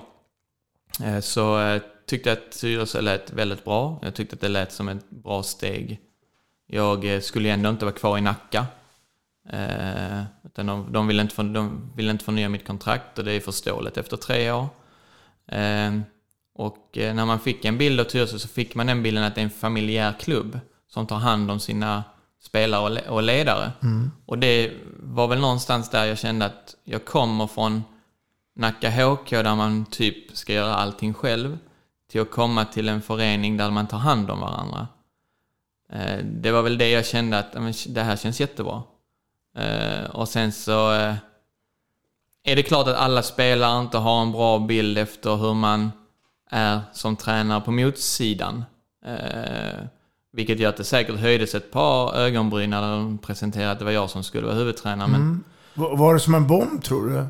så 1.22 1.40
jag 1.40 1.76
eh, 1.76 1.82
tyckte 2.06 2.32
att 2.32 2.52
Tyresö 2.52 3.02
lät 3.02 3.34
väldigt 3.34 3.66
bra. 3.66 4.00
Jag 4.02 4.16
tyckte 4.16 4.36
att 4.36 4.42
det 4.42 4.50
lät 4.50 4.72
som 4.72 4.90
ett 4.90 5.10
bra 5.10 5.44
steg 5.44 6.02
jag 6.68 7.14
eh, 7.14 7.20
skulle 7.20 7.50
ändå 7.50 7.70
inte 7.70 7.86
vara 7.86 7.96
kvar 7.96 8.18
i 8.18 8.22
Nacka. 8.22 8.66
Eh, 9.50 10.24
utan 10.44 10.66
de, 10.66 10.92
de, 10.92 11.08
ville 11.08 11.22
inte 11.22 11.36
för, 11.36 11.44
de 11.44 11.92
ville 11.96 12.12
inte 12.12 12.26
förnya 12.26 12.50
mitt 12.50 12.68
kontrakt 12.68 13.20
och 13.20 13.26
det 13.26 13.32
är 13.32 13.40
förståeligt 13.40 13.98
efter 13.98 14.18
tre 14.18 14.52
år. 14.52 14.68
Eh, 15.48 16.00
och 16.56 16.98
eh, 16.98 17.16
när 17.16 17.26
man 17.26 17.40
fick 17.40 17.66
en 17.66 17.78
bild 17.78 18.00
av 18.00 18.04
Tyresö 18.04 18.40
så 18.40 18.48
fick 18.48 18.76
man 18.76 18.88
den 18.88 19.04
bilden 19.04 19.24
att 19.24 19.36
det 19.36 19.42
är 19.42 19.44
en 19.44 19.50
familjär 19.50 20.14
klubb 20.20 20.60
som 20.88 21.08
tar 21.08 21.18
hand 21.18 21.52
om 21.52 21.60
sina 21.60 22.04
spelare 22.44 22.82
och, 22.82 22.92
le 22.92 23.02
och 23.02 23.24
ledare. 23.24 23.72
Mm. 23.84 24.12
Och 24.26 24.38
det 24.38 24.74
var 25.00 25.28
väl 25.28 25.40
någonstans 25.40 25.90
där 25.90 26.06
jag 26.06 26.18
kände 26.18 26.46
att 26.46 26.76
jag 26.84 27.06
kommer 27.06 27.48
från 27.48 27.84
Nacka 28.58 28.90
HK 28.90 29.30
där 29.30 29.56
man 29.56 29.86
typ 29.86 30.38
ska 30.38 30.54
göra 30.54 30.76
allting 30.76 31.14
själv 31.14 31.58
till 32.12 32.22
att 32.22 32.32
komma 32.32 32.66
till 32.66 32.90
en 32.90 33.02
förening 33.02 33.58
där 33.58 33.72
man 33.72 33.88
tar 33.88 33.98
hand 33.98 34.32
om 34.32 34.40
varandra. 34.40 34.88
Eh, 35.94 36.18
det 36.24 36.52
var 36.52 36.62
väl 36.62 36.78
det 36.78 36.90
jag 36.90 37.06
kände 37.06 37.40
att 37.40 37.56
det 37.88 38.02
här 38.02 38.16
känns 38.16 38.40
jättebra. 38.40 38.84
Eh, 39.58 40.10
och 40.10 40.28
sen 40.28 40.52
så 40.52 40.94
eh, 40.94 41.16
är 42.44 42.56
det 42.56 42.64
klart 42.64 42.88
att 42.88 42.96
alla 42.96 43.24
spelare 43.24 43.82
inte 43.82 43.98
har 43.98 44.22
en 44.22 44.32
bra 44.32 44.60
bild 44.60 44.98
efter 44.98 45.36
hur 45.36 45.54
man 45.54 45.92
är 46.50 46.82
som 46.94 47.16
tränare 47.16 47.62
på 47.62 47.72
motsidan. 47.72 48.64
Vilket 50.34 50.60
gör 50.60 50.70
att 50.70 50.78
det 50.78 50.84
säkert 50.84 51.20
höjdes 51.20 51.56
ett 51.56 51.72
par 51.72 52.16
ögonbryn 52.16 52.70
när 52.70 52.82
de 52.82 53.18
presenterade 53.18 53.72
att 53.72 53.80
det 53.80 53.86
var 53.86 53.92
jag 53.92 54.10
som 54.10 54.24
skulle 54.24 54.46
vara 54.46 54.56
huvudtränare. 54.56 55.08
Mm. 55.08 55.44
Men... 55.74 55.98
var 55.98 56.14
det 56.14 56.20
som 56.20 56.36
en 56.36 56.48
bomb 56.48 56.84
tror 56.84 57.10
du? 57.10 57.26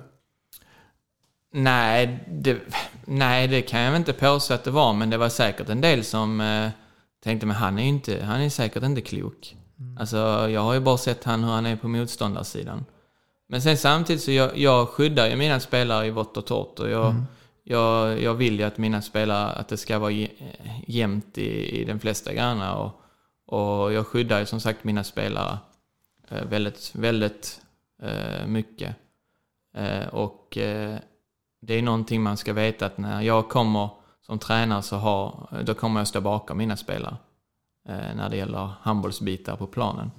Nej, 1.53 2.19
det, 2.27 2.57
nej, 3.05 3.47
det 3.47 3.61
kan 3.61 3.79
jag 3.81 3.95
inte 3.95 4.13
påstå 4.13 4.53
att 4.53 4.63
det 4.63 4.71
var, 4.71 4.93
men 4.93 5.09
det 5.09 5.17
var 5.17 5.29
säkert 5.29 5.69
en 5.69 5.81
del 5.81 6.03
som 6.03 6.41
eh, 6.41 6.69
tänkte, 7.23 7.45
men 7.45 7.55
han 7.55 7.77
är 7.79 7.83
ju 7.83 7.89
inte, 7.89 8.23
han 8.23 8.41
är 8.41 8.49
säkert 8.49 8.83
inte 8.83 9.01
klok. 9.01 9.55
Alltså, 9.99 10.17
jag 10.49 10.61
har 10.61 10.73
ju 10.73 10.79
bara 10.79 10.97
sett 10.97 11.23
han 11.23 11.43
hur 11.43 11.51
han 11.51 11.65
är 11.65 11.75
på 11.75 11.87
motståndarsidan. 11.87 12.85
Men 13.49 13.61
sen 13.61 13.77
samtidigt 13.77 14.21
så 14.23 14.31
jag, 14.31 14.57
jag 14.57 14.89
skyddar 14.89 15.27
ju 15.27 15.35
mina 15.35 15.59
spelare 15.59 16.07
i 16.07 16.09
vått 16.09 16.37
och 16.37 16.45
torrt 16.45 16.79
och 16.79 16.89
jag, 16.89 17.15
jag, 17.63 18.21
jag 18.21 18.33
vill 18.33 18.59
ju 18.59 18.63
att 18.65 18.77
mina 18.77 19.01
spelare, 19.01 19.49
att 19.51 19.67
det 19.67 19.77
ska 19.77 19.99
vara 19.99 20.11
jä- 20.11 20.31
jämnt 20.87 21.37
i, 21.37 21.81
i 21.81 21.85
de 21.85 21.99
flesta 21.99 22.33
grejerna 22.33 22.75
och, 22.75 23.01
och 23.45 23.93
jag 23.93 24.07
skyddar 24.07 24.39
ju 24.39 24.45
som 24.45 24.59
sagt 24.59 24.83
mina 24.83 25.03
spelare 25.03 25.57
eh, 26.29 26.43
väldigt, 26.43 26.91
väldigt 26.95 27.61
eh, 28.03 28.47
mycket. 28.47 28.95
Eh, 29.77 30.07
och 30.07 30.57
eh, 30.57 30.97
det 31.61 31.73
är 31.73 31.81
någonting 31.81 32.21
man 32.21 32.37
ska 32.37 32.53
veta 32.53 32.85
att 32.85 32.97
när 32.97 33.21
jag 33.21 33.49
kommer 33.49 33.89
som 34.25 34.39
tränare 34.39 34.81
så 34.81 34.95
har, 34.95 35.47
då 35.65 35.73
kommer 35.73 35.99
jag 35.99 36.07
stå 36.07 36.21
bakom 36.21 36.57
mina 36.57 36.77
spelare. 36.77 37.17
Eh, 37.89 38.15
när 38.15 38.29
det 38.29 38.37
gäller 38.37 38.69
handbollsbitar 38.81 39.55
på 39.55 39.67
planen. 39.67 40.11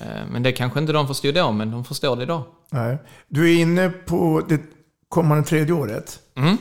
Eh, 0.00 0.26
men 0.30 0.42
det 0.42 0.52
kanske 0.52 0.80
inte 0.80 0.92
de 0.92 1.06
förstod 1.06 1.34
då, 1.34 1.52
men 1.52 1.70
de 1.70 1.84
förstår 1.84 2.16
det 2.16 2.22
idag. 2.22 2.42
Nej. 2.70 2.98
Du 3.28 3.54
är 3.54 3.60
inne 3.60 3.88
på 3.90 4.42
det 4.48 4.60
kommande 5.08 5.44
tredje 5.44 5.74
året. 5.74 6.20
Mm. 6.34 6.56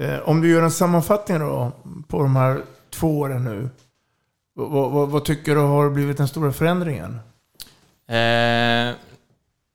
Eh, 0.00 0.28
om 0.28 0.40
du 0.40 0.50
gör 0.50 0.62
en 0.62 0.70
sammanfattning 0.70 1.38
då 1.38 1.72
på 2.08 2.22
de 2.22 2.36
här 2.36 2.62
två 2.90 3.18
åren 3.18 3.44
nu. 3.44 3.68
Vad, 4.54 4.90
vad, 4.90 5.08
vad 5.08 5.24
tycker 5.24 5.54
du 5.54 5.60
har 5.60 5.90
blivit 5.90 6.16
den 6.16 6.28
stora 6.28 6.52
förändringen? 6.52 7.20
Eh, 8.06 8.94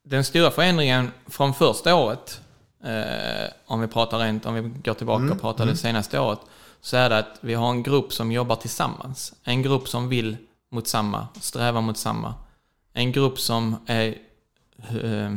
den 0.05 0.23
stora 0.23 0.51
förändringen 0.51 1.11
från 1.27 1.53
första 1.53 1.95
året, 1.95 2.41
eh, 2.83 3.49
om 3.65 3.81
vi 3.81 3.87
pratar 3.87 4.19
rent, 4.19 4.45
om 4.45 4.53
vi 4.53 4.61
går 4.61 4.93
tillbaka 4.93 5.31
och 5.31 5.41
pratar 5.41 5.65
det 5.65 5.75
senaste 5.75 6.19
året, 6.19 6.39
så 6.81 6.97
är 6.97 7.09
det 7.09 7.17
att 7.17 7.37
vi 7.41 7.53
har 7.53 7.69
en 7.69 7.83
grupp 7.83 8.13
som 8.13 8.31
jobbar 8.31 8.55
tillsammans. 8.55 9.33
En 9.43 9.61
grupp 9.61 9.87
som 9.87 10.09
vill 10.09 10.37
mot 10.71 10.87
samma, 10.87 11.27
strävar 11.41 11.81
mot 11.81 11.97
samma. 11.97 12.33
En 12.93 13.11
grupp 13.11 13.39
som 13.39 13.75
är 13.85 14.07
eh, 14.89 15.35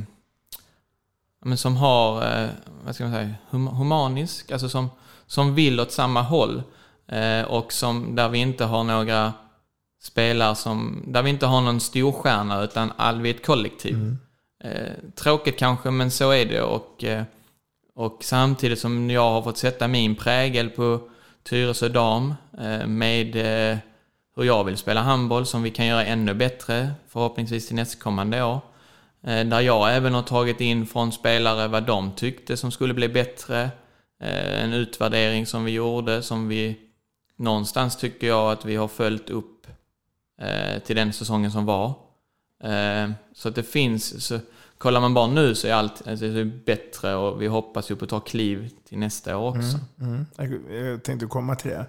men 1.45 1.59
som 1.59 1.77
har, 1.77 2.43
eh, 2.43 2.49
vad 2.85 2.95
ska 2.95 3.05
man 3.05 3.13
säga, 3.13 3.35
hum 3.51 3.67
humanisk, 3.67 4.51
alltså 4.51 4.69
som, 4.69 4.91
som 5.27 5.55
vill 5.55 5.81
åt 5.81 5.93
samma 5.93 6.23
håll. 6.23 6.63
Eh, 7.07 7.43
och 7.43 7.73
som, 7.73 8.15
där 8.15 8.29
vi 8.29 8.39
inte 8.39 8.65
har 8.65 8.85
några 8.85 9.33
spelare 10.03 10.55
som, 10.55 11.05
där 11.07 11.23
vi 11.23 11.31
inte 11.31 11.47
har 11.47 11.61
någon 11.61 11.81
storstjärna 11.81 12.63
utan 12.63 12.93
all, 12.97 13.21
vi 13.21 13.31
är 13.31 13.35
ett 13.35 13.47
kollektiv. 13.47 14.17
Eh, 14.65 14.93
tråkigt 15.15 15.59
kanske, 15.59 15.91
men 15.91 16.11
så 16.11 16.31
är 16.31 16.45
det. 16.47 16.63
Och, 16.63 17.05
eh, 17.05 17.23
och 17.95 18.19
samtidigt 18.21 18.79
som 18.79 19.11
jag 19.11 19.31
har 19.31 19.43
fått 19.43 19.59
sätta 19.59 19.89
min 19.89 20.15
prägel 20.15 20.71
på 20.71 21.01
Tyresö 21.43 21.89
Dam 21.89 22.35
eh, 22.61 22.87
med 22.87 23.37
eh, 23.37 23.79
hur 24.37 24.45
jag 24.45 24.65
vill 24.65 24.77
spela 24.77 25.01
handboll 25.03 25.47
som 25.47 25.63
vi 25.63 25.71
kan 25.71 25.87
göra 25.87 26.05
ännu 26.05 26.35
bättre 26.35 26.91
förhoppningsvis 27.09 27.67
till 27.67 27.77
nästkommande 27.77 28.43
år. 28.43 28.61
Eh, 29.27 29.45
Där 29.45 29.61
jag 29.61 29.97
även 29.97 30.15
har 30.15 30.23
tagit 30.23 30.61
in 30.61 30.87
från 30.87 31.13
spelare 31.13 31.69
vad 31.69 31.83
de 31.83 32.13
tyckte 32.13 32.57
som 32.57 32.73
skulle 32.73 32.95
bli 32.95 33.09
bättre. 33.09 33.71
Eh, 34.23 34.65
En 34.65 34.73
utvärdering 34.73 35.47
som 35.47 35.65
vi 35.65 35.73
gjorde 35.73 36.23
som 36.23 36.49
vi 36.49 36.77
någonstans 37.37 37.97
tycker 37.97 38.27
jag 38.27 38.53
att 38.53 38.65
vi 38.65 38.77
har 38.77 38.89
följt 38.89 39.31
upp 39.31 39.67
eh, 40.43 40.79
till 40.83 40.97
den 40.97 41.13
säsongen 41.13 41.53
som 41.53 41.67
var. 41.67 41.95
Eh, 42.63 43.11
Så 43.35 43.49
att 43.49 43.55
det 43.55 43.63
finns, 43.63 44.25
så 44.27 44.39
kollar 44.79 45.01
man 45.01 45.15
bara 45.15 45.27
nu 45.27 45.55
så 45.55 45.67
är 45.69 45.73
allt 45.73 46.09
alltså 46.09 46.29
det 46.29 46.41
är 46.41 46.53
bättre 46.67 47.15
och 47.15 47.43
vi 47.43 47.47
hoppas 47.47 47.91
ju 47.91 47.97
på 47.97 48.05
att 48.05 48.11
ta 48.11 48.21
kliv 48.21 48.71
till 48.89 48.99
nästa 48.99 49.37
år 49.37 49.49
också. 49.49 49.79
Mm. 50.01 50.27
Jag, 50.37 50.77
jag 50.87 51.03
tänkte 51.03 51.27
komma 51.27 51.55
till 51.55 51.71
det. 51.71 51.87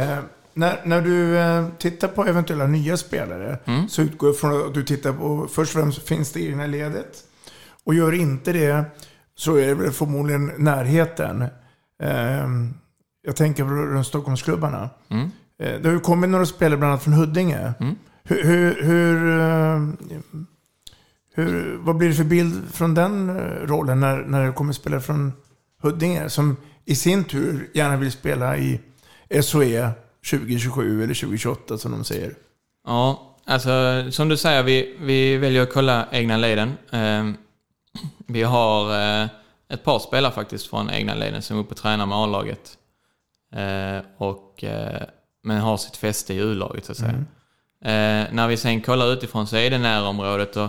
Eh, 0.00 0.18
när, 0.54 0.80
när 0.84 1.00
du 1.02 1.38
eh, 1.38 1.68
tittar 1.78 2.08
på 2.08 2.24
eventuella 2.26 2.66
nya 2.66 2.96
spelare 2.96 3.58
Mm. 3.64 3.88
så 3.88 4.02
utgår 4.02 4.28
jag 4.28 4.38
från 4.38 4.66
att 4.68 4.74
du 4.74 4.84
tittar 4.84 5.12
på, 5.12 5.48
först 5.50 5.74
och 5.74 5.80
främst 5.80 6.08
finns 6.08 6.32
det 6.32 6.40
i 6.40 6.50
det 6.50 6.56
här 6.56 6.66
ledet. 6.68 7.24
Och 7.84 7.94
gör 7.94 8.12
inte 8.12 8.52
det 8.52 8.84
så 9.36 9.56
är 9.56 9.66
det 9.66 9.74
väl 9.74 9.90
förmodligen 9.92 10.52
närheten. 10.58 11.42
Eh, 12.02 12.48
jag 13.22 13.36
tänker 13.36 13.64
på 13.64 13.70
runt 13.70 14.06
Stockholmsklubbarna. 14.06 14.90
Mm. 15.08 15.30
Eh, 15.58 15.80
det 15.80 15.88
har 15.88 15.94
ju 15.94 16.00
kommit 16.00 16.30
några 16.30 16.46
spelare 16.46 16.76
bland 16.78 16.90
annat 16.92 17.02
från 17.02 17.12
Huddinge. 17.14 17.72
Mm. 17.80 17.96
Hur, 18.28 18.44
hur, 18.44 18.82
hur, 18.82 19.40
eh, 19.40 19.82
hur, 21.34 21.76
vad 21.76 21.96
blir 21.96 22.08
det 22.08 22.14
för 22.14 22.24
bild 22.24 22.74
från 22.74 22.94
den 22.94 23.30
eh, 23.30 23.66
rollen 23.66 24.00
när, 24.00 24.16
när 24.16 24.46
det 24.46 24.52
kommer 24.52 24.72
spelare 24.72 25.00
från 25.00 25.32
Huddinge 25.82 26.30
som 26.30 26.56
i 26.84 26.94
sin 26.94 27.24
tur 27.24 27.70
gärna 27.74 27.96
vill 27.96 28.12
spela 28.12 28.56
i 28.56 28.80
SOE 29.42 29.90
2027 30.30 31.02
eller 31.04 31.14
2028 31.14 31.78
som 31.78 31.92
de 31.92 32.04
säger. 32.04 32.34
Ja, 32.86 33.36
alltså 33.44 33.72
som 34.10 34.28
du 34.28 34.36
säger, 34.36 34.62
vi, 34.62 34.96
vi 35.00 35.36
väljer 35.36 35.62
att 35.62 35.72
kolla 35.72 36.08
egna 36.10 36.36
leden. 36.36 36.72
Eh, 36.90 37.30
vi 38.26 38.42
har 38.42 39.00
eh, 39.22 39.28
ett 39.68 39.84
par 39.84 39.98
spelare 39.98 40.32
faktiskt 40.32 40.66
från 40.66 40.90
egna 40.90 41.14
leden 41.14 41.42
som 41.42 41.56
är 41.56 41.60
uppe 41.60 41.70
och 41.70 41.76
tränar 41.76 42.06
med 42.06 42.18
A-laget. 42.18 42.78
Eh, 43.54 44.04
och, 44.16 44.64
eh, 44.64 45.02
men 45.42 45.60
har 45.60 45.76
sitt 45.76 45.96
fäste 45.96 46.34
i 46.34 46.36
U-laget 46.36 46.84
så 46.84 46.92
att 46.92 46.98
säga. 46.98 47.10
Eh, 47.10 47.20
när 48.30 48.48
vi 48.48 48.56
sen 48.56 48.80
kollar 48.80 49.12
utifrån 49.12 49.46
så 49.46 49.56
är 49.56 49.70
det 49.70 49.78
närområdet 49.78 50.56
och 50.56 50.68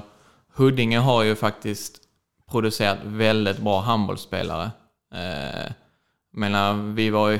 Huddinge 0.55 0.99
har 0.99 1.23
ju 1.23 1.35
faktiskt 1.35 2.01
producerat 2.51 2.97
väldigt 3.03 3.57
bra 3.57 3.81
handbollsspelare. 3.81 4.71
Eh, 5.13 5.71
menar, 6.33 6.93
vi 6.93 7.09
var 7.09 7.29
ju, 7.29 7.39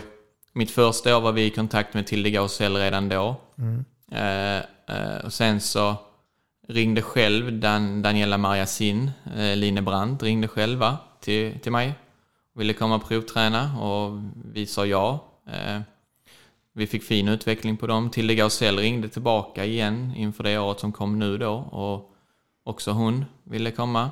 mitt 0.54 0.72
första 0.72 1.18
år 1.18 1.22
var 1.22 1.32
vi 1.32 1.46
i 1.46 1.50
kontakt 1.50 1.94
med 1.94 2.08
Tilde 2.08 2.30
Gausell 2.30 2.76
redan 2.76 3.10
då. 3.10 3.36
Eh, 4.12 4.58
eh, 4.58 5.26
och 5.26 5.34
sen 5.34 5.62
så 5.62 5.96
ringde 6.68 7.02
själv 7.02 7.60
Dan, 7.60 8.02
Daniela 8.02 8.38
Mariasin, 8.38 9.12
eh, 9.38 9.56
Line 9.56 9.86
Brandt 9.86 10.24
ringde 10.24 10.48
själva 10.48 10.98
till, 11.20 11.60
till 11.60 11.72
mig. 11.72 11.94
Ville 12.56 12.74
komma 12.74 12.96
och 12.96 13.08
provträna 13.08 13.78
och 13.78 14.20
vi 14.54 14.66
sa 14.66 14.86
ja. 14.86 15.32
Eh, 16.76 16.80
vi 16.80 16.88
fick 16.88 17.04
fin 17.04 17.28
utveckling 17.28 17.78
på 17.78 17.88
dem. 17.88 18.10
Tilde 18.10 18.36
Gausell 18.36 18.78
ringde 18.80 19.10
tillbaka 19.10 19.66
igen 19.66 20.14
inför 20.16 20.44
det 20.44 20.60
året 20.60 20.80
som 20.80 20.92
kom 20.92 21.20
nu 21.20 21.38
då 21.38 21.54
och 21.54 22.12
också 22.64 22.92
hon 22.92 23.26
ville 23.44 23.72
komma. 23.72 24.12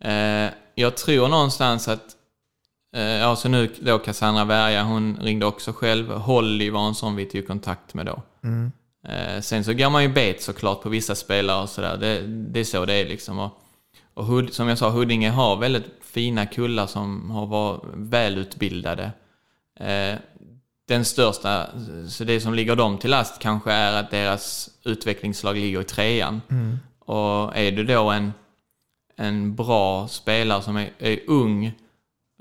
Eh, 0.00 0.50
jag 0.74 0.96
tror 0.96 1.28
någonstans 1.28 1.88
att 1.88 2.16
Eh, 2.96 3.02
Ja, 3.02 3.36
så 3.36 3.48
nu 3.48 3.70
då 3.80 3.98
Cassandra 3.98 4.44
Berga, 4.44 4.82
hon 4.82 5.16
ringde 5.22 5.46
också 5.46 5.72
själv. 5.72 6.10
Holly 6.10 6.70
var 6.70 6.88
en 6.88 6.94
sån 6.94 7.16
vi 7.16 7.24
tog 7.26 7.46
kontakt 7.46 7.94
med 7.94 8.06
då. 8.06 8.22
Eh, 9.08 9.40
Sen 9.40 9.64
så 9.64 9.72
går 9.72 9.90
man 9.90 10.02
ju 10.02 10.08
bet 10.08 10.42
såklart 10.42 10.82
på 10.82 10.88
vissa 10.88 11.14
spelare 11.14 11.62
och 11.62 11.68
sådär. 11.68 11.96
Det, 11.96 12.20
det 12.26 12.60
är 12.60 12.64
så 12.64 12.84
det 12.84 12.94
är 12.94 13.08
liksom. 13.08 13.38
Och, 13.38 13.50
och 14.14 14.26
Hud, 14.26 14.52
som 14.54 14.68
jag 14.68 14.78
sa, 14.78 14.90
Huddinge 14.90 15.30
har 15.30 15.56
väldigt 15.56 15.86
fina 16.02 16.46
kullar 16.46 16.86
som 16.86 17.30
har 17.30 17.46
varit 17.46 17.82
välutbildade. 17.94 19.10
Den 20.88 21.04
största, 21.04 21.66
så 22.08 22.24
det 22.24 22.40
som 22.40 22.54
ligger 22.54 22.76
dem 22.76 22.98
till 22.98 23.10
last 23.10 23.38
kanske 23.38 23.72
är 23.72 23.92
att 23.92 24.10
deras 24.10 24.70
utvecklingslag 24.84 25.56
ligger 25.56 25.80
i 25.80 25.84
trean. 25.84 26.40
Och 26.98 27.56
är 27.56 27.72
du 27.72 27.84
då 27.84 28.10
en, 28.10 28.32
en 29.16 29.54
bra 29.54 30.08
spelare 30.08 30.62
som 30.62 30.76
är, 30.76 30.90
är 30.98 31.18
ung 31.26 31.72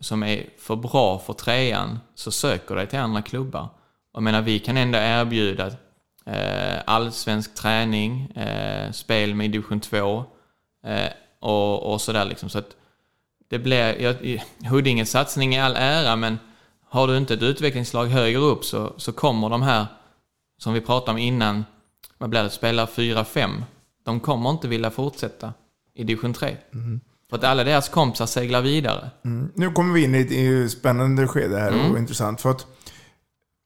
som 0.01 0.23
är 0.23 0.45
för 0.57 0.75
bra 0.75 1.19
för 1.19 1.33
trean 1.33 1.99
så 2.15 2.31
söker 2.31 2.75
dig 2.75 2.87
till 2.87 2.99
andra 2.99 3.21
klubbar. 3.21 3.69
Jag 4.13 4.23
menar, 4.23 4.41
vi 4.41 4.59
kan 4.59 4.77
ändå 4.77 4.97
erbjuda 4.97 5.67
eh, 6.25 6.81
allsvensk 6.85 7.55
träning, 7.55 8.31
eh, 8.31 8.91
spel 8.91 9.35
med 9.35 9.51
division 9.51 9.79
2 9.79 10.25
eh, 10.85 11.09
och, 11.39 11.93
och 11.93 12.01
sådär 12.01 12.25
liksom. 12.25 12.49
Så 12.49 12.59
att 12.59 12.75
det 13.49 13.59
blir, 13.59 14.01
jag, 14.01 14.43
Huddinges 14.69 15.11
satsning 15.11 15.55
i 15.55 15.59
all 15.59 15.75
ära, 15.75 16.15
men 16.15 16.39
har 16.93 17.07
du 17.07 17.17
inte 17.17 17.33
ett 17.33 17.41
utvecklingslag 17.41 18.05
högre 18.05 18.39
upp 18.39 18.65
så, 18.65 18.93
så 18.97 19.11
kommer 19.11 19.49
de 19.49 19.61
här, 19.61 19.85
som 20.57 20.73
vi 20.73 20.81
pratade 20.81 21.11
om 21.11 21.17
innan, 21.17 21.65
vad 22.17 22.29
blir 22.29 22.43
det, 22.43 22.49
spela 22.49 22.85
4-5. 22.85 23.63
De 24.05 24.19
kommer 24.19 24.49
inte 24.49 24.67
vilja 24.67 24.91
fortsätta 24.91 25.53
i 25.95 26.03
division 26.03 26.33
3. 26.33 26.57
Mm. 26.73 26.99
För 27.29 27.37
att 27.37 27.43
alla 27.43 27.63
deras 27.63 27.89
kompisar 27.89 28.25
seglar 28.25 28.61
vidare. 28.61 29.09
Mm. 29.25 29.51
Nu 29.55 29.71
kommer 29.71 29.93
vi 29.93 30.03
in 30.03 30.15
i 30.15 30.19
ett, 30.21 30.31
i 30.31 30.63
ett 30.63 30.71
spännande 30.71 31.27
skede 31.27 31.59
här 31.59 31.71
Mm. 31.71 31.91
och 31.91 31.97
intressant. 31.97 32.41
För 32.41 32.51
att 32.51 32.67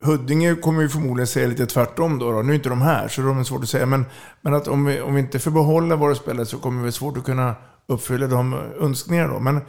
Huddinge 0.04 0.56
kommer 0.56 0.82
ju 0.82 0.90
förmodligen 0.90 1.28
säga 1.28 1.48
lite 1.48 1.66
tvärtom 1.66 2.20
då. 2.20 2.32
då. 2.32 2.42
Nu 2.42 2.52
är 2.52 2.56
inte 2.56 2.70
de 2.70 2.82
här, 2.82 3.08
så 3.08 3.22
de 3.22 3.40
är 3.40 3.44
svårt 3.44 3.64
att 3.64 3.70
säga. 3.70 3.86
Men, 3.86 4.06
men 4.42 4.54
att 4.54 4.68
om 4.68 4.86
vi, 4.86 5.02
om 5.02 5.16
vi 5.16 5.22
inte 5.22 5.40
får 5.40 5.52
behålla 5.52 5.96
våra 5.96 6.16
spelare 6.16 6.46
så 6.46 6.58
kommer 6.58 6.84
vi 6.84 6.92
svårt 6.92 7.18
att 7.18 7.24
kunna 7.24 7.56
uppfylla 7.88 8.28
de 8.28 8.54
önskningarna 8.80 9.34
då. 9.34 9.40
Men, 9.40 9.62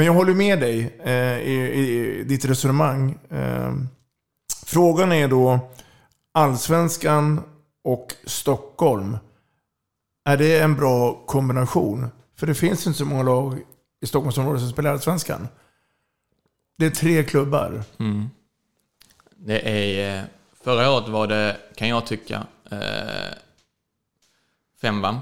men 0.00 0.06
jag 0.06 0.14
håller 0.14 0.34
med 0.34 0.60
dig 0.60 0.98
eh, 1.04 1.38
i, 1.38 1.72
i 1.74 2.24
ditt 2.24 2.44
resonemang. 2.44 3.18
Eh, 3.30 3.74
frågan 4.66 5.12
är 5.12 5.28
då 5.28 5.58
Allsvenskan 6.32 7.42
och 7.84 8.14
Stockholm. 8.24 9.18
Är 10.24 10.36
det 10.36 10.60
en 10.60 10.76
bra 10.76 11.24
kombination? 11.26 12.06
För 12.36 12.46
det 12.46 12.54
finns 12.54 12.86
inte 12.86 12.98
så 12.98 13.04
många 13.04 13.22
lag 13.22 13.58
i 14.00 14.06
Stockholmsområdet 14.06 14.60
som 14.60 14.70
spelar 14.70 14.90
Allsvenskan. 14.90 15.48
Det 16.78 16.86
är 16.86 16.90
tre 16.90 17.24
klubbar. 17.24 17.82
Mm. 17.98 18.30
Det 19.36 19.68
är, 19.68 20.18
eh, 20.18 20.24
förra 20.64 20.90
året 20.90 21.08
var 21.08 21.26
det, 21.26 21.56
kan 21.76 21.88
jag 21.88 22.06
tycka, 22.06 22.46
eh, 22.70 23.34
fem 24.80 25.00
va? 25.00 25.20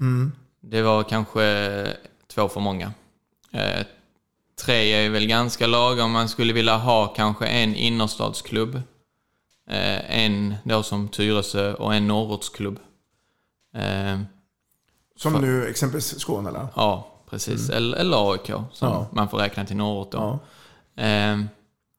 Mm. 0.00 0.32
Det 0.60 0.82
var 0.82 1.02
kanske 1.02 1.96
två 2.26 2.48
för 2.48 2.60
många. 2.60 2.92
Eh, 3.50 3.86
tre 4.56 4.92
är 4.92 5.10
väl 5.10 5.26
ganska 5.26 5.66
lagom. 5.66 6.10
Man 6.12 6.28
skulle 6.28 6.52
vilja 6.52 6.76
ha 6.76 7.06
kanske 7.06 7.46
en 7.46 7.74
innerstadsklubb. 7.74 8.74
Eh, 9.70 10.20
en 10.20 10.54
då 10.64 10.82
som 10.82 11.08
Tyresö 11.08 11.74
och 11.74 11.94
en 11.94 12.08
norrortsklubb. 12.08 12.78
Eh, 13.76 14.20
Som 15.16 15.32
för- 15.32 15.40
nu 15.40 15.66
exempelvis 15.68 16.20
Skåne 16.20 16.48
eller? 16.48 16.66
Ja, 16.76 17.08
precis. 17.30 17.68
Mm. 17.68 17.76
Eller, 17.76 17.96
eller 17.98 18.32
AIK 18.32 18.46
som 18.72 18.88
Ja. 18.88 19.06
man 19.12 19.28
får 19.28 19.38
räkna 19.38 19.64
till 19.64 19.76
norrort 19.76 20.12
då. 20.12 20.18
Ja. 20.18 20.38
Ehm, 21.02 21.48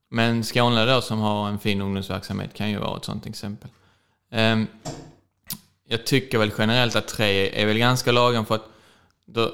men 0.09 0.43
Skåne 0.43 0.85
då 0.85 1.01
som 1.01 1.19
har 1.19 1.47
en 1.49 1.59
fin 1.59 1.81
ungdomsverksamhet 1.81 2.53
kan 2.53 2.69
ju 2.69 2.77
vara 2.79 2.97
ett 2.97 3.05
sånt 3.05 3.25
exempel. 3.25 3.69
Ehm, 4.31 4.67
jag 5.87 6.05
tycker 6.05 6.37
väl 6.37 6.51
generellt 6.57 6.95
att 6.95 7.07
tre 7.07 7.61
är 7.61 7.65
väl 7.65 7.77
ganska 7.77 8.11
lagom 8.11 8.45
för 8.45 8.55
att 8.55 8.65
då, 9.27 9.51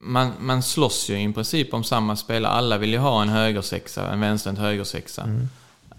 man, 0.00 0.32
man 0.40 0.62
slåss 0.62 1.08
ju 1.08 1.22
i 1.22 1.32
princip 1.32 1.74
om 1.74 1.84
samma 1.84 2.16
spelare. 2.16 2.52
Alla 2.52 2.78
vill 2.78 2.92
ju 2.92 2.98
ha 2.98 3.22
en 3.22 3.28
högersexa, 3.28 4.10
en 4.10 4.20
vänsterhänt 4.20 4.58
högersexa. 4.58 5.22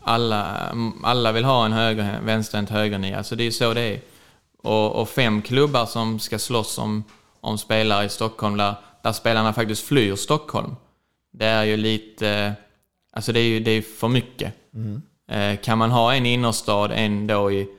Alla, 0.02 0.72
alla 1.04 1.32
vill 1.32 1.45
ha 1.45 1.66
en 1.66 1.74
höger, 1.74 2.20
vänsterhänt 2.22 2.70
högernia, 2.70 3.24
så 3.24 3.36
det 3.36 3.43
är 3.43 3.45
ju 3.45 3.52
så 3.52 3.74
det 3.74 3.82
är. 3.82 4.02
Och, 4.64 4.95
och 4.95 5.10
fem 5.10 5.41
klubbar 5.41 5.86
som 5.86 6.20
ska 6.20 6.39
slåss 6.39 6.78
om, 6.78 7.04
om 7.41 7.58
spelare 7.58 8.06
i 8.06 8.10
Stockholm 8.10 8.58
där, 8.58 8.76
där 9.04 9.12
spelarna 9.12 9.54
faktiskt 9.54 9.88
flyr 9.88 10.16
Stockholm. 10.16 10.76
Det 11.34 11.45
är 11.45 11.64
ju 11.64 11.78
lite... 11.78 12.54
Alltså 13.14 13.32
det 13.32 13.39
är 13.39 13.43
ju 13.43 13.60
det 13.60 13.72
är 13.72 13.82
för 13.82 14.08
mycket. 14.08 14.54
Eh, 15.30 15.60
kan 15.60 15.78
man 15.78 15.91
ha 15.91 16.14
en 16.14 16.26
innerstad, 16.26 16.91
en 16.91 17.28
då 17.28 17.52
i 17.52 17.70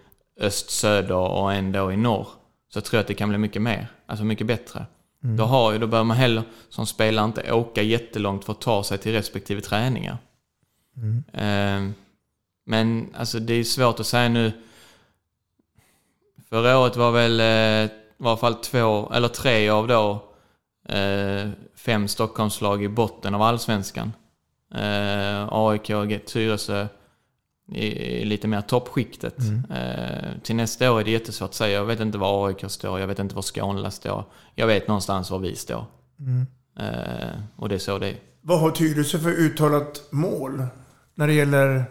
öst-söder 0.41 1.15
och 1.15 1.53
en 1.53 1.73
då 1.73 1.93
i 1.93 1.97
norr, 1.97 2.29
så 2.75 2.81
tror 2.81 2.99
jag 2.99 3.01
att 3.01 3.09
det 3.09 3.15
kan 3.15 3.29
bli 3.29 3.39
mycket 3.39 3.63
mer. 3.63 3.87
Alltså 4.07 4.25
mycket 4.25 4.47
bättre. 4.47 4.87
Mm. 5.25 5.37
Då, 5.37 5.45
har 5.45 5.73
ju, 5.73 5.79
då 5.79 5.87
behöver 5.87 6.05
man 6.05 6.17
heller 6.17 6.43
som 6.69 6.87
spelare 6.87 7.25
inte 7.25 7.53
åka 7.53 7.83
jättelångt 7.83 8.45
för 8.45 8.53
att 8.53 8.61
ta 8.61 8.85
sig 8.85 8.99
till 8.99 9.13
respektive 9.13 9.61
träningar. 9.61 10.19
Mm. 10.97 11.25
Eh, 11.33 11.95
men 12.67 13.15
alltså 13.15 13.39
det 13.41 13.55
är 13.55 13.65
svårt 13.65 14.01
att 14.01 14.07
säga 14.07 14.29
nu. 14.29 14.53
Förra 16.49 16.79
året 16.79 16.97
var 16.97 17.13
väl 17.13 17.41
eh, 17.41 17.47
i 17.47 18.25
alla 18.25 18.37
fall 18.37 18.55
två, 18.55 19.13
eller 19.13 19.29
tre 19.29 19.69
av 19.69 19.89
då 19.89 20.25
eh, 20.95 21.51
fem 21.75 22.09
Stockholmslag 22.09 22.85
i 22.85 22.89
botten 22.89 23.35
av 23.35 23.43
allsvenskan. 23.43 24.13
Eh, 24.75 25.49
AIK 25.51 25.87
Tyresö 26.27 26.87
i, 27.73 28.25
lite 28.25 28.49
mer 28.49 28.61
toppskiktet. 28.61 29.39
Eh, 29.71 30.41
till 30.43 30.57
nästa 30.57 30.93
år 30.93 31.01
är 31.01 31.05
det 31.05 31.11
jättesvårt 31.11 31.49
att 31.49 31.55
säga. 31.55 31.79
Jag 31.79 31.85
vet 31.85 32.01
inte 32.01 32.19
var 32.19 32.49
AIK 32.49 32.65
står, 32.69 33.01
jag 33.01 33.07
vet 33.07 33.19
inte 33.19 33.35
var 33.35 33.43
Skånela 33.43 33.91
står. 33.91 34.25
Jag 34.55 34.67
vet 34.67 34.89
någonstans 34.89 35.31
var 35.31 35.39
vi 35.39 35.57
står. 35.57 35.85
Mm. 36.21 36.47
Eh, 36.79 37.41
och 37.57 37.69
det 37.69 37.75
är 37.75 37.79
så 37.79 37.99
det 37.99 38.09
är. 38.09 38.17
Vad 38.41 38.61
har 38.61 38.71
Tyresö 38.71 39.19
för 39.19 39.31
uttalat 39.31 40.03
mål 40.11 40.67
när 41.15 41.27
det 41.27 41.35
gäller 41.35 41.85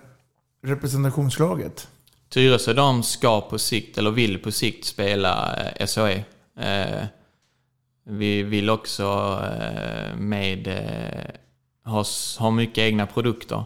representationslaget? 0.64 1.88
Tyresö 2.30 2.74
de 2.74 3.04
ska 3.04 3.42
på 3.42 3.60
sikt, 3.60 3.98
eller 3.98 4.12
vill 4.12 4.40
på 4.40 4.52
sikt 4.52 4.86
spela 4.86 5.56
eh, 5.56 5.88
SHE. 5.88 6.24
Eh, 6.60 7.06
vi 8.10 8.44
vill 8.44 8.70
också 8.70 9.40
eh, 9.44 10.16
med 10.18 10.68
eh, 10.68 11.92
ha, 11.92 12.06
ha 12.40 12.52
mycket 12.52 12.78
egna 12.78 13.06
produkter. 13.06 13.64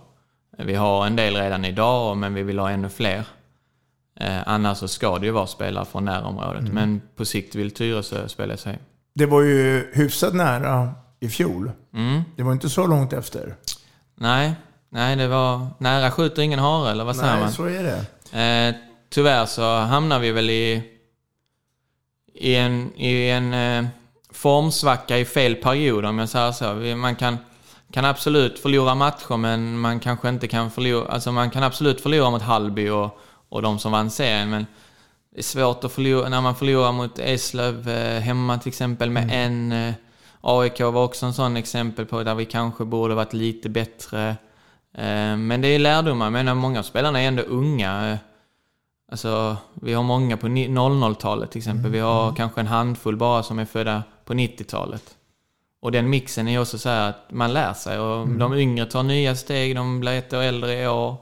Vi 0.66 0.76
har 0.76 1.06
en 1.06 1.16
del 1.16 1.36
redan 1.36 1.66
idag, 1.66 2.18
men 2.18 2.34
vi 2.34 2.44
vill 2.44 2.60
ha 2.60 2.70
ännu 2.72 2.90
fler. 2.90 3.24
Eh, 4.20 4.48
annars 4.48 4.78
så 4.78 4.88
ska 4.88 5.20
det 5.20 5.26
ju 5.26 5.32
vara 5.32 5.48
spelare 5.48 5.86
från 5.86 6.06
närområdet. 6.06 6.62
Mm. 6.62 6.74
Men 6.74 7.02
på 7.16 7.26
sikt 7.26 7.56
vill 7.56 7.72
Tyresö 7.72 8.28
spela 8.28 8.58
SHE. 8.58 8.78
Det 9.14 9.26
var 9.26 9.42
ju 9.42 9.92
hyfsat 9.94 10.34
nära 10.34 10.94
i 11.20 11.30
fjol. 11.30 11.72
Mm. 11.94 12.22
Det 12.36 12.44
var 12.44 12.52
inte 12.52 12.70
så 12.70 12.88
långt 12.88 13.14
efter. 13.14 13.56
Nej, 14.16 14.54
nej, 14.90 15.16
det 15.16 15.28
var 15.28 15.68
nära 15.78 16.12
skjuter 16.12 16.42
ingen 16.42 16.60
hare, 16.60 16.92
eller 16.92 17.04
vad 17.04 17.16
säger 17.16 17.34
Nej, 17.34 17.42
man? 17.42 17.52
så 17.52 17.66
är 17.66 17.84
det. 17.84 18.06
Eh, 18.40 18.76
tyvärr 19.10 19.46
så 19.46 19.76
hamnar 19.76 20.20
vi 20.20 20.32
väl 20.32 20.50
i, 20.50 20.84
i 22.34 22.56
en, 22.56 22.92
i 22.96 23.30
en 23.30 23.54
eh, 23.54 23.90
formsvacka 24.34 25.18
i 25.18 25.26
fel 25.26 25.56
period 25.56 26.06
om 26.06 26.20
jag 26.20 26.30
säger 26.30 26.52
så. 26.52 26.74
Man 26.96 27.16
kan, 27.16 27.38
kan 27.92 28.06
absolut 28.06 28.60
förlora 28.60 28.96
matcher 28.96 29.38
men 29.38 29.80
man 29.80 30.00
kanske 30.00 30.30
inte 30.30 30.48
kan 30.48 30.72
förlora... 30.72 31.08
Alltså 31.08 31.32
man 31.32 31.50
kan 31.50 31.64
absolut 31.64 32.02
förlora 32.02 32.30
mot 32.30 32.42
Hallby 32.42 32.90
och, 32.90 33.20
och 33.50 33.62
de 33.62 33.80
som 33.80 33.92
vann 33.92 34.10
serien 34.10 34.50
men 34.50 34.66
det 35.34 35.40
är 35.40 35.44
svårt 35.44 35.84
att 35.84 35.92
förlora 35.92 36.30
när 36.30 36.42
man 36.42 36.56
förlorar 36.56 36.92
mot 36.92 37.20
Eslöv 37.20 37.90
eh, 37.90 38.22
hemma 38.22 38.58
till 38.58 38.70
exempel 38.70 39.10
med 39.10 39.30
en... 39.32 39.72
Eh, 39.72 39.94
AIK 40.42 40.80
var 40.80 41.04
också 41.04 41.26
en 41.26 41.34
sån 41.34 41.58
exempel 41.58 42.06
på 42.06 42.24
där 42.24 42.36
vi 42.36 42.46
kanske 42.46 42.86
borde 42.86 43.16
varit 43.16 43.34
lite 43.34 43.70
bättre. 43.70 44.30
Eh, 44.98 45.38
men 45.38 45.62
det 45.62 45.68
är 45.68 45.80
lärdomar. 45.80 46.26
Jag 46.26 46.34
menar, 46.34 46.56
många 46.56 46.80
av 46.80 46.84
spelarna 46.84 47.22
är 47.22 47.28
ändå 47.28 47.44
unga. 47.44 48.18
Alltså, 49.12 49.58
vi 49.74 49.94
har 49.94 50.04
många 50.04 50.38
på 50.38 50.48
ni- 50.48 50.68
00-talet 50.68 51.52
till 51.52 51.60
exempel. 51.60 51.92
Vi 51.92 52.00
har 52.00 52.36
kanske 52.36 52.62
en 52.62 52.68
handfull 52.68 53.18
bara 53.18 53.44
som 53.44 53.60
är 53.60 53.66
födda 53.66 54.04
på 54.26 54.34
90-talet. 54.34 55.04
Och 55.84 55.92
den 55.92 56.10
mixen 56.10 56.48
är 56.48 56.62
också 56.62 56.78
så 56.78 56.90
här 56.90 57.10
att 57.10 57.32
man 57.32 57.54
lär 57.54 57.74
sig 57.74 58.00
och 58.00 58.28
de 58.28 58.54
yngre 58.54 58.86
tar 58.86 59.04
nya 59.04 59.36
steg, 59.36 59.76
de 59.76 60.00
blir 60.00 60.12
ett 60.12 60.34
år 60.34 60.42
äldre 60.42 60.82
i 60.84 60.88
år. 60.88 61.16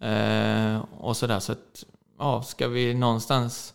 Eh, 0.00 0.84
och 0.98 1.16
sådär. 1.16 1.38
Så 1.40 1.52
att, 1.52 1.84
ja, 2.18 2.42
ska 2.42 2.68
vi 2.68 2.94
någonstans 2.94 3.74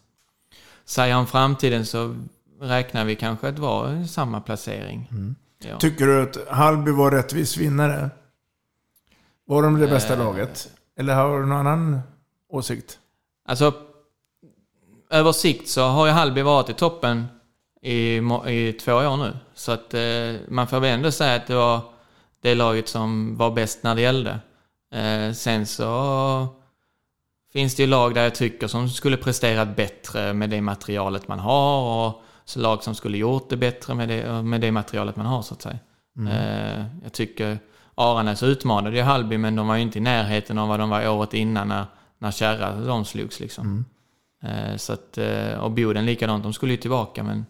säga 0.86 1.17
om 1.17 1.27
framtiden 1.27 1.86
så 1.86 2.15
räknar 2.61 3.05
vi 3.05 3.15
kanske 3.15 3.47
att 3.47 3.59
vara 3.59 3.93
i 3.95 4.07
samma 4.07 4.41
placering. 4.41 5.09
Ja. 5.69 5.77
Tycker 5.77 6.05
du 6.05 6.21
att 6.23 6.38
Hallby 6.49 6.91
var 6.91 7.11
rättvis 7.11 7.57
vinnare? 7.57 8.09
Var 9.45 9.63
de 9.63 9.79
det 9.79 9.88
bästa 9.88 10.13
Eh. 10.13 10.19
laget? 10.19 10.69
Eller 10.99 11.15
har 11.15 11.39
du 11.39 11.45
någon 11.45 11.67
annan 11.67 11.99
åsikt? 12.49 12.99
Alltså, 13.47 13.73
över 15.09 15.32
sikt 15.32 15.69
så 15.69 15.82
har 15.88 16.05
ju 16.05 16.11
Hallby 16.11 16.41
varit 16.41 16.69
i 16.69 16.73
toppen 16.73 17.27
i, 17.82 18.15
i 18.47 18.73
två 18.73 18.93
år 18.93 19.17
nu. 19.17 19.34
Så 19.53 19.71
att 19.71 19.93
eh, 19.93 20.34
man 20.47 20.67
får 20.67 20.79
väl 20.79 20.93
ändå 20.93 21.11
säga 21.11 21.36
att 21.36 21.47
det 21.47 21.55
var 21.55 21.82
det 22.41 22.55
laget 22.55 22.88
som 22.88 23.38
var 23.38 23.51
bäst 23.51 23.84
när 23.84 23.95
det 23.95 24.01
gällde. 24.01 24.39
Eh, 24.93 25.32
sen 25.34 25.65
så 25.65 26.47
finns 27.53 27.75
det 27.75 27.84
ju 27.84 27.89
lag 27.89 28.13
där 28.13 28.23
jag 28.23 28.36
tycker 28.36 28.67
som 28.67 28.89
skulle 28.89 29.17
presterat 29.17 29.75
bättre 29.75 30.34
med 30.34 30.49
det 30.49 30.61
materialet 30.61 31.27
man 31.27 31.39
har 31.39 32.07
och 32.07 32.23
så 32.45 32.59
lag 32.59 32.84
som 32.84 32.95
skulle 32.95 33.17
gjort 33.17 33.49
det 33.49 33.57
bättre 33.57 33.95
med 33.95 34.09
det, 34.09 34.43
med 34.43 34.61
det 34.61 34.71
materialet 34.71 35.15
man 35.15 35.25
har 35.25 35.41
så 35.41 35.53
att 35.53 35.61
säga. 35.61 35.79
Eh, 36.29 36.86
jag 37.03 37.13
tycker 37.13 37.59
Aranäs 37.95 38.43
utmanade 38.43 38.95
ju 38.95 39.01
Hallby 39.01 39.38
men 39.38 39.55
de 39.55 39.67
var 39.67 39.75
ju 39.75 39.82
inte 39.82 39.97
i 39.97 40.01
närheten 40.01 40.57
av 40.57 40.67
vad 40.67 40.79
de 40.79 40.89
var 40.89 41.09
året 41.09 41.34
innan 41.34 41.67
när, 41.67 41.86
när 42.17 42.32
Kärra 42.32 42.75
de 42.75 43.05
slogs 43.05 43.39
liksom. 43.39 43.86
Eh, 44.43 44.77
så 44.77 44.93
att, 44.93 45.17
eh, 45.17 45.53
och 45.53 45.71
Boden 45.71 46.05
likadant, 46.05 46.43
de 46.43 46.53
skulle 46.53 46.71
ju 46.71 46.77
tillbaka 46.77 47.23
men 47.23 47.45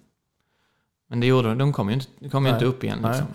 men 1.12 1.20
det 1.20 1.28
gjorde 1.28 1.48
de, 1.50 1.58
de 1.58 1.74
kom 1.74 1.90
ju 1.90 1.94
inte, 1.94 2.30
kom 2.30 2.46
ju 2.46 2.52
inte 2.54 2.66
upp 2.66 2.84
igen 2.84 3.00
liksom. 3.08 3.26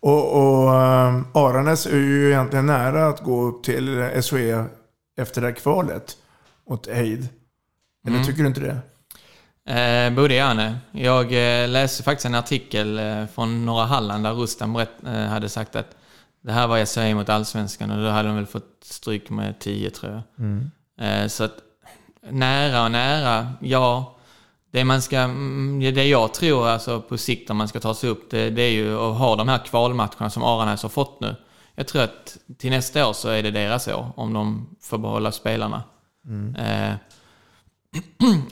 Och, 0.00 0.32
och 0.36 0.74
äh, 0.74 1.22
Aranäs 1.34 1.86
är 1.86 1.96
ju 1.96 2.28
egentligen 2.30 2.66
nära 2.66 3.06
att 3.08 3.20
gå 3.20 3.42
upp 3.42 3.62
till 3.64 4.10
SHE 4.22 4.64
efter 5.18 5.40
det 5.40 5.46
här 5.46 5.54
kvalet 5.54 6.16
mot 6.70 6.86
Eid. 6.86 7.28
Eller 8.06 8.16
Mm. 8.16 8.26
tycker 8.26 8.42
du 8.42 8.48
inte 8.48 8.60
det? 8.60 8.78
Eh, 9.68 10.10
och 10.48 10.56
nej. 10.56 10.74
Jag 10.92 11.24
eh, 11.62 11.68
läste 11.68 12.02
faktiskt 12.02 12.26
en 12.26 12.34
artikel 12.34 12.98
eh, 12.98 13.26
från 13.26 13.66
Norra 13.66 13.84
Halland 13.84 14.24
där 14.24 14.32
Rustam 14.32 14.72
berätt, 14.72 14.90
eh, 15.06 15.12
hade 15.26 15.48
sagt 15.48 15.76
att 15.76 15.96
det 16.42 16.52
här 16.52 16.66
var 16.66 16.84
SHE 16.86 17.14
mot 17.14 17.28
Allsvenskan 17.28 17.90
och 17.90 18.02
då 18.02 18.08
hade 18.08 18.28
de 18.28 18.36
väl 18.36 18.46
fått 18.46 18.78
stryk 18.84 19.30
med 19.30 19.58
10 19.58 19.90
tror 19.90 20.12
jag. 20.12 20.22
Mm. 20.46 20.70
Eh, 21.00 21.28
så 21.28 21.44
att 21.44 21.54
nära 22.30 22.84
och 22.84 22.90
nära, 22.90 23.52
ja. 23.60 24.15
Det, 24.76 24.84
man 24.84 25.02
ska, 25.02 25.18
mm, 25.18 25.94
det 25.94 26.04
jag 26.04 26.34
tror 26.34 26.68
alltså 26.68 27.00
på 27.00 27.18
sikt 27.18 27.50
om 27.50 27.56
man 27.56 27.68
ska 27.68 27.80
ta 27.80 27.94
sig 27.94 28.10
upp, 28.10 28.30
det, 28.30 28.50
det 28.50 28.62
är 28.62 28.70
ju 28.70 28.98
att 28.98 29.18
ha 29.18 29.36
de 29.36 29.48
här 29.48 29.58
kvalmatcherna 29.58 30.30
som 30.30 30.42
Aranäs 30.42 30.82
har 30.82 30.88
fått 30.88 31.20
nu. 31.20 31.36
Jag 31.74 31.86
tror 31.86 32.02
att 32.02 32.36
till 32.58 32.70
nästa 32.70 33.08
år 33.08 33.12
så 33.12 33.28
är 33.28 33.42
det 33.42 33.50
deras 33.50 33.88
år, 33.88 34.06
om 34.16 34.32
de 34.32 34.76
får 34.82 34.98
behålla 34.98 35.32
spelarna. 35.32 35.82
Eh, 36.58 36.94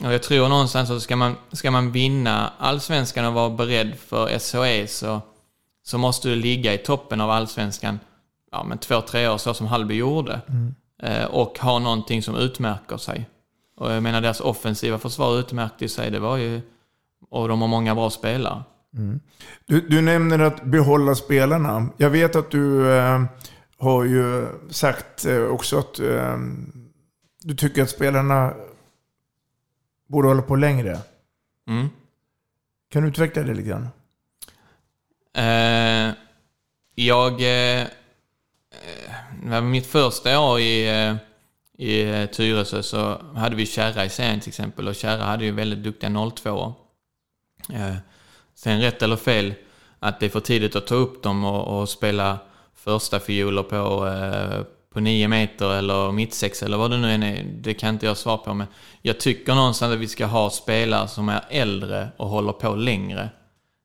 och 0.07 0.13
jag 0.13 0.23
tror 0.23 0.49
någonstans 0.49 0.89
att 0.89 1.01
ska 1.01 1.15
man, 1.15 1.35
ska 1.51 1.71
man 1.71 1.91
vinna 1.91 2.53
allsvenskan 2.57 3.25
och 3.25 3.33
vara 3.33 3.49
beredd 3.49 3.95
för 4.07 4.39
SHE 4.39 4.87
så, 4.87 5.21
så 5.83 5.97
måste 5.97 6.29
du 6.29 6.35
ligga 6.35 6.73
i 6.73 6.77
toppen 6.77 7.21
av 7.21 7.29
allsvenskan 7.29 7.99
ja, 8.51 8.63
men 8.63 8.77
två, 8.77 9.01
tre 9.01 9.27
år 9.27 9.37
så 9.37 9.53
som 9.53 9.67
Hallby 9.67 9.95
gjorde. 9.95 10.41
Eh, 11.03 11.25
och 11.25 11.59
ha 11.59 11.79
någonting 11.79 12.23
som 12.23 12.35
utmärker 12.35 12.97
sig. 12.97 13.25
Och 13.75 13.91
jag 13.91 14.03
menar 14.03 14.21
deras 14.21 14.41
offensiva 14.41 14.99
försvar 14.99 15.39
utmärkte 15.39 15.89
sig, 15.89 16.11
det 16.11 16.19
var 16.19 16.37
ju... 16.37 16.61
Och 17.29 17.47
de 17.47 17.61
har 17.61 17.67
många 17.67 17.95
bra 17.95 18.09
spelare. 18.09 18.63
Du, 19.65 19.81
du 19.81 20.01
nämner 20.01 20.39
att 20.39 20.63
behålla 20.63 21.15
spelarna. 21.15 21.89
Jag 21.97 22.09
vet 22.09 22.35
att 22.35 22.51
du 22.51 22.91
eh, 22.91 23.23
har 23.77 24.03
ju 24.03 24.47
sagt 24.69 25.25
eh, 25.25 25.43
också 25.43 25.79
att 25.79 25.99
eh, 25.99 26.37
du 27.41 27.55
tycker 27.55 27.83
att 27.83 27.89
spelarna 27.89 28.53
borde 30.07 30.27
hålla 30.27 30.41
på 30.41 30.55
längre. 30.55 30.99
Mm. 31.67 31.87
Kan 32.89 33.03
du 33.03 33.09
utveckla 33.09 33.43
det 33.43 33.53
lite 33.53 33.69
grann? 33.69 33.87
Eh, 35.33 36.13
jag... 36.95 37.41
Eh, 37.41 37.81
eh, 37.81 37.87
det 39.43 39.49
var 39.49 39.61
mitt 39.61 39.87
första 39.87 40.39
år 40.39 40.59
i, 40.59 41.05
eh, 41.07 41.15
i 41.77 42.01
eh, 42.01 42.25
Tyresö 42.25 42.83
så 42.83 43.21
hade 43.35 43.55
vi 43.55 43.65
Kärra 43.65 44.05
i 44.05 44.09
serien 44.09 44.39
till 44.39 44.49
exempel 44.49 44.87
och 44.87 44.95
Kärra 44.95 45.23
hade 45.23 45.45
ju 45.45 45.51
väldigt 45.51 45.83
duktiga 45.83 46.29
02 46.35 46.73
eh, 47.73 47.95
Sen 48.55 48.81
rätt 48.81 49.01
eller 49.01 49.15
fel 49.15 49.53
att 49.99 50.19
det 50.19 50.25
är 50.25 50.29
för 50.29 50.39
tidigt 50.39 50.75
att 50.75 50.87
ta 50.87 50.95
upp 50.95 51.23
dem 51.23 51.45
och, 51.45 51.81
och 51.81 51.89
spela 51.89 52.37
första 52.75 53.19
fioler 53.19 53.63
på, 53.63 54.07
eh, 54.07 54.63
på 54.93 54.99
nio 54.99 55.27
meter 55.27 55.73
eller 55.73 56.11
mittsex 56.11 56.63
eller 56.63 56.77
vad 56.77 56.91
det 56.91 56.97
nu 56.97 57.11
än 57.11 57.23
är. 57.23 57.43
Det 57.43 57.73
kan 57.73 57.93
inte 57.93 58.05
jag 58.05 58.17
svara 58.17 58.37
på 58.37 58.53
men 58.53 58.67
jag 59.01 59.19
tycker 59.19 59.55
någonstans 59.55 59.93
att 59.93 59.99
vi 59.99 60.07
ska 60.07 60.25
ha 60.25 60.49
spelare 60.49 61.07
som 61.07 61.29
är 61.29 61.41
äldre 61.49 62.09
och 62.17 62.27
håller 62.27 62.51
på 62.51 62.75
längre. 62.75 63.29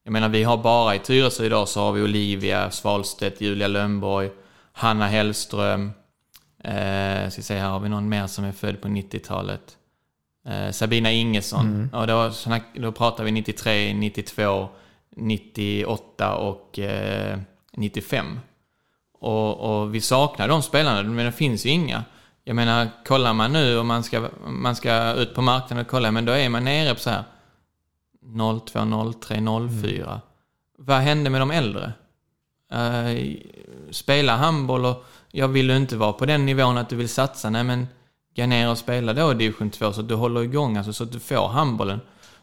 Jag 0.04 0.12
menar, 0.12 0.28
vi 0.28 0.42
har 0.42 0.56
bara 0.56 0.94
i 0.94 0.98
Tyresö 0.98 1.44
idag 1.44 1.68
så 1.68 1.80
har 1.80 1.92
vi 1.92 2.02
Olivia 2.02 2.70
Svalstedt, 2.70 3.40
Julia 3.40 3.68
Lönnborg, 3.68 4.30
Hanna 4.72 5.06
Hellström. 5.06 5.92
Eh, 6.64 7.30
ska 7.30 7.42
se, 7.42 7.58
här 7.58 7.68
har 7.68 7.80
vi 7.80 7.88
någon 7.88 8.08
mer 8.08 8.26
som 8.26 8.44
är 8.44 8.52
född 8.52 8.80
på 8.80 8.88
90-talet. 8.88 9.76
Eh, 10.46 10.70
Sabina 10.70 11.12
Ingesson. 11.12 11.90
Och 11.92 12.06
då, 12.06 12.30
då 12.74 12.92
pratar 12.92 13.24
vi 13.24 13.30
93, 13.30 13.94
92, 13.94 14.68
98 15.16 16.36
och 16.36 16.78
eh, 16.78 17.38
95. 17.72 18.40
Och, 19.20 19.80
och 19.80 19.94
vi 19.94 20.00
saknar 20.00 20.48
de 20.48 20.62
spelarna, 20.62 21.02
men 21.02 21.26
det 21.26 21.32
finns 21.32 21.66
ju 21.66 21.70
inga. 21.70 22.04
Jag 22.44 22.56
menar, 22.56 22.88
kollar 23.04 23.32
man 23.34 23.52
nu 23.52 23.78
och 23.78 23.86
man 23.86 24.02
ska, 24.02 24.28
man 24.46 24.76
ska 24.76 25.12
ut 25.12 25.34
på 25.34 25.42
marknaden 25.42 25.84
och 25.84 25.90
kolla, 25.90 26.10
men 26.10 26.24
då 26.24 26.32
är 26.32 26.48
man 26.48 26.64
nere 26.64 26.94
på 26.94 27.00
så 27.00 27.10
här 27.10 27.24
02, 28.66 29.12
03, 29.20 29.40
04. 29.82 30.20
Vad 30.78 30.98
hände 30.98 31.30
med 31.30 31.40
de 31.40 31.50
äldre? 31.50 31.92
Uh, 32.74 33.34
spela 33.90 34.36
handboll 34.36 34.84
och 34.84 35.04
jag 35.30 35.48
vill 35.48 35.70
ju 35.70 35.76
inte 35.76 35.96
vara 35.96 36.12
på 36.12 36.26
den 36.26 36.46
nivån 36.46 36.78
att 36.78 36.88
du 36.88 36.96
vill 36.96 37.08
satsa. 37.08 37.50
Nej 37.50 37.64
men 37.64 37.86
gå 38.36 38.46
ner 38.46 38.70
och 38.70 38.78
spela 38.78 39.12
då 39.12 39.32
i 39.32 39.34
division 39.34 39.70
2 39.70 39.92
så 39.92 40.00
att 40.00 40.08
du 40.08 40.14
håller 40.14 40.42
igång, 40.42 40.76
alltså 40.76 40.92
så 40.92 41.04
att 41.04 41.12
du 41.12 41.20
får 41.20 41.48
handbollen. 41.48 42.00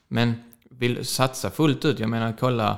Men 0.07 0.34
vill 0.69 1.05
satsa 1.05 1.49
fullt 1.49 1.86
ut. 1.86 1.99
Jag 1.99 2.09
menar 2.09 2.34
kolla 2.39 2.78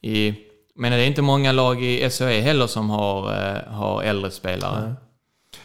i... 0.00 0.34
Men 0.74 0.92
det 0.92 0.98
är 0.98 1.06
inte 1.06 1.22
många 1.22 1.52
lag 1.52 1.82
i 1.82 2.10
SHE 2.10 2.40
heller 2.40 2.66
som 2.66 2.90
har, 2.90 3.32
eh, 3.32 3.72
har 3.72 4.02
äldre 4.02 4.30
spelare. 4.30 4.94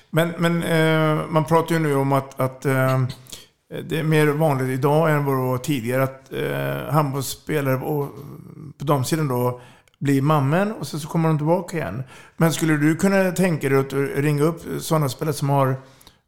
Men, 0.09 0.33
men 0.37 0.63
eh, 0.63 1.25
man 1.29 1.45
pratar 1.45 1.75
ju 1.75 1.79
nu 1.79 1.95
om 1.95 2.11
att, 2.11 2.39
att 2.39 2.65
eh, 2.65 3.03
det 3.83 3.99
är 3.99 4.03
mer 4.03 4.27
vanligt 4.27 4.69
idag 4.69 5.11
än 5.11 5.25
vad 5.25 5.35
det 5.35 5.41
var 5.41 5.57
tidigare 5.57 6.03
att 6.03 6.33
eh, 6.33 6.93
handbollsspelare 6.93 7.77
på, 7.77 8.09
på 8.77 8.85
damsidan 8.85 9.27
då 9.27 9.61
bli 10.03 10.21
mammen 10.21 10.71
och 10.71 10.87
sen 10.87 10.99
så 10.99 11.07
kommer 11.07 11.29
de 11.29 11.37
tillbaka 11.37 11.77
igen. 11.77 12.03
Men 12.37 12.53
skulle 12.53 12.77
du 12.77 12.95
kunna 12.95 13.31
tänka 13.31 13.69
dig 13.69 13.79
att 13.79 13.93
ringa 13.93 14.43
upp 14.43 14.61
sådana 14.79 15.09
spelare 15.09 15.33
som 15.33 15.49
har 15.49 15.75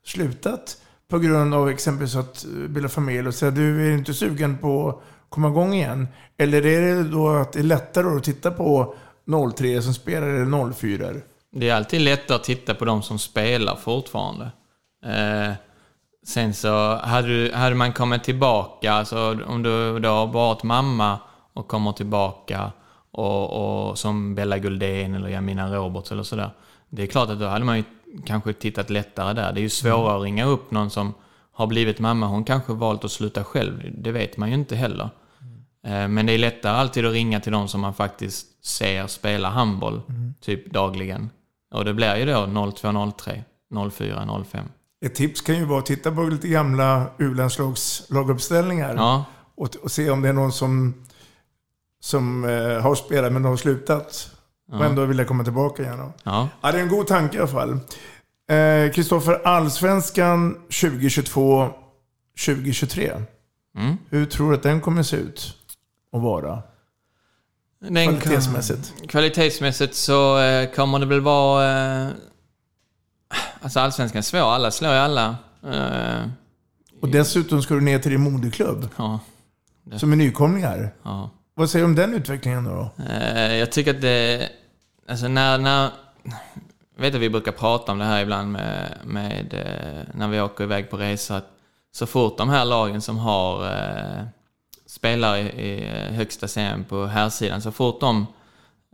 slutat 0.06 0.78
på 1.10 1.20
grund 1.20 1.54
av 1.54 1.70
exempelvis 1.70 2.16
att 2.16 2.46
eh, 2.46 2.50
bilda 2.52 2.90
familj 2.90 3.28
och 3.28 3.34
säga 3.34 3.52
du 3.52 3.88
är 3.88 3.98
inte 3.98 4.14
sugen 4.14 4.58
på 4.58 4.90
att 4.90 5.30
komma 5.30 5.48
igång 5.48 5.74
igen? 5.74 6.08
Eller 6.38 6.66
är 6.66 6.82
det 6.82 7.04
då 7.04 7.30
att 7.30 7.54
det 7.54 7.60
är 7.60 7.64
lättare 7.64 8.18
att 8.18 8.24
titta 8.24 8.52
på 8.52 8.96
03 9.58 9.82
som 9.82 9.94
spelar 9.94 10.28
eller 10.28 10.74
04? 10.74 11.08
Det 11.52 11.70
är 11.70 11.76
alltid 11.76 12.02
lättare 12.02 12.36
att 12.36 12.44
titta 12.44 12.76
på 12.76 12.86
de 12.86 13.02
som 13.02 13.20
spelar 13.20 13.76
fortfarande. 13.76 14.52
Eh, 15.06 15.54
sen 16.28 16.54
så 16.54 16.96
hade, 16.96 17.28
du, 17.28 17.54
hade 17.54 17.76
man 17.76 17.94
kommit 17.94 18.24
tillbaka, 18.24 18.94
alltså 18.94 19.40
om 19.48 19.64
du 19.64 20.00
då 20.00 20.10
har 20.10 20.28
varit 20.28 20.64
mamma 20.64 21.20
och 21.54 21.68
kommer 21.68 21.92
tillbaka 21.92 22.72
och, 23.20 23.90
och 23.90 23.98
som 23.98 24.36
Bella 24.36 24.58
Guldén 24.58 25.16
eller 25.16 25.30
Jamina 25.30 25.76
Roberts 25.76 26.12
eller 26.12 26.24
sådär. 26.24 26.50
Det 26.90 27.04
är 27.04 27.08
klart 27.08 27.30
att 27.30 27.40
då 27.40 27.46
hade 27.46 27.66
man 27.66 27.78
ju 27.78 27.84
kanske 28.26 28.54
tittat 28.54 28.90
lättare 28.90 29.34
där. 29.34 29.54
Det 29.54 29.60
är 29.60 29.64
ju 29.64 29.70
svårare 29.70 30.18
att 30.18 30.24
ringa 30.24 30.46
upp 30.46 30.72
någon 30.72 30.90
som 30.90 31.14
har 31.52 31.68
blivit 31.68 32.00
mamma. 32.00 32.28
Hon 32.28 32.44
kanske 32.44 32.74
valt 32.74 33.06
att 33.06 33.12
sluta 33.12 33.44
själv. 33.44 33.92
Det 33.98 34.12
vet 34.12 34.38
man 34.38 34.50
ju 34.50 34.56
inte 34.56 34.76
heller. 34.76 35.10
Eh, 35.88 36.08
Men 36.08 36.26
det 36.26 36.34
är 36.34 36.38
lättare 36.38 36.78
alltid 36.78 37.06
att 37.06 37.14
ringa 37.14 37.40
till 37.40 37.52
de 37.52 37.68
som 37.68 37.82
man 37.82 37.94
faktiskt 37.94 38.66
ser 38.66 39.08
spela 39.08 39.50
handboll, 39.50 40.02
typ 40.42 40.72
dagligen. 40.74 41.30
Och 41.74 41.86
det 41.86 41.94
blir 41.94 42.16
ju 42.16 42.26
då 42.26 42.72
02, 42.72 43.12
03, 43.18 43.44
04, 43.92 44.44
05. 44.52 44.66
Ett 45.06 45.16
tips 45.16 45.42
kan 45.42 45.56
ju 45.56 45.66
vara 45.66 45.80
att 45.80 45.86
titta 45.86 46.12
på 46.12 46.22
lite 46.24 46.48
gamla 46.48 47.08
U-landslagsuppställningar. 47.20 48.96
Ja, 48.96 49.26
Och, 49.56 49.76
och 49.84 49.92
se 49.92 50.10
om 50.10 50.22
det 50.22 50.30
är 50.30 50.34
någon 50.34 50.52
som, 50.52 50.94
som 52.06 52.46
eh, 52.46 52.82
har 52.82 52.96
spelat 52.96 53.34
men 53.34 53.46
har 53.46 53.58
slutat. 53.58 54.32
Och 54.72 54.86
ändå 54.86 55.06
vill 55.06 55.18
jag 55.18 55.28
komma 55.28 55.44
tillbaka 55.44 55.84
igen. 55.84 56.12
ja. 56.24 56.50
Ja, 56.62 56.72
det 56.72 56.78
är 56.78 56.82
en 56.82 56.90
god 56.90 57.08
tanke 57.08 57.38
i 57.38 57.40
alla 57.40 57.48
fall. 57.48 57.72
Eh, 58.50 58.92
Kristoffer, 58.94 59.48
Allsvenskan 59.48 60.58
2022-2023. 60.70 63.24
Mm. 63.78 63.98
Hur 64.10 64.26
tror 64.26 64.50
du 64.52 64.58
att 64.58 64.64
den 64.64 64.82
kommer 64.82 65.04
se 65.04 65.16
ut 65.18 65.54
och 66.12 66.22
vara? 66.22 66.64
Den 67.82 67.96
kan- 67.96 68.06
Kvalitetsmässigt. 68.20 68.94
Kvalitetsmässigt 69.08 69.96
så 69.96 70.40
eh, 70.40 70.70
kommer 70.72 71.00
det 71.00 71.06
väl 71.06 71.22
vara... 71.22 71.66
Eh, 72.06 72.10
alltså 73.62 73.80
allsvenskan 73.80 74.18
är 74.18 74.22
svår, 74.24 74.40
alla 74.40 74.72
slår 74.72 74.92
ju 74.92 74.98
alla. 74.98 75.36
Eh, 75.64 76.28
Och 77.02 77.10
dessutom 77.10 77.62
ska 77.62 77.74
du 77.74 77.82
ner 77.82 78.00
till 78.00 78.12
din 78.12 78.22
moderklubb. 78.22 78.88
ja, 78.98 79.20
Som 79.98 80.12
är 80.12 80.16
nykomlingar. 80.16 80.94
ja. 81.04 81.30
Vad 81.58 81.70
säger 81.70 81.86
du 81.86 81.90
om 81.90 81.96
den 81.96 82.14
utvecklingen 82.14 82.64
då? 82.64 82.90
Eh, 83.10 83.56
jag 83.56 83.72
tycker 83.72 83.96
att 83.96 84.02
det... 84.02 84.50
Alltså 85.08 85.28
när... 85.28 85.58
när 85.58 85.92
jag 86.96 87.02
vet 87.02 87.16
att 87.16 87.22
vi 87.22 87.30
brukar 87.30 87.52
prata 87.52 87.92
om 87.92 88.00
det 88.00 88.06
här 88.06 88.22
ibland 88.22 88.52
med, 88.52 88.98
med 89.04 89.54
eh, 89.54 90.14
när 90.14 90.28
vi 90.28 90.42
åker 90.42 90.64
iväg 90.64 90.90
på 90.90 90.98
resa. 90.98 91.36
Att 91.36 91.48
så 91.92 92.06
fort 92.06 92.38
de 92.38 92.50
här 92.50 92.66
lagen 92.66 93.02
som 93.02 93.18
har 93.18 93.66
eh, 93.66 94.26
spelare 94.86 95.40
i, 95.40 95.84
i 95.84 96.14
högsta 96.14 96.48
serien 96.48 96.84
på 96.84 97.06
här 97.06 97.30
sidan 97.30 97.62
så 97.62 97.72
fort 97.72 98.00
de 98.00 98.28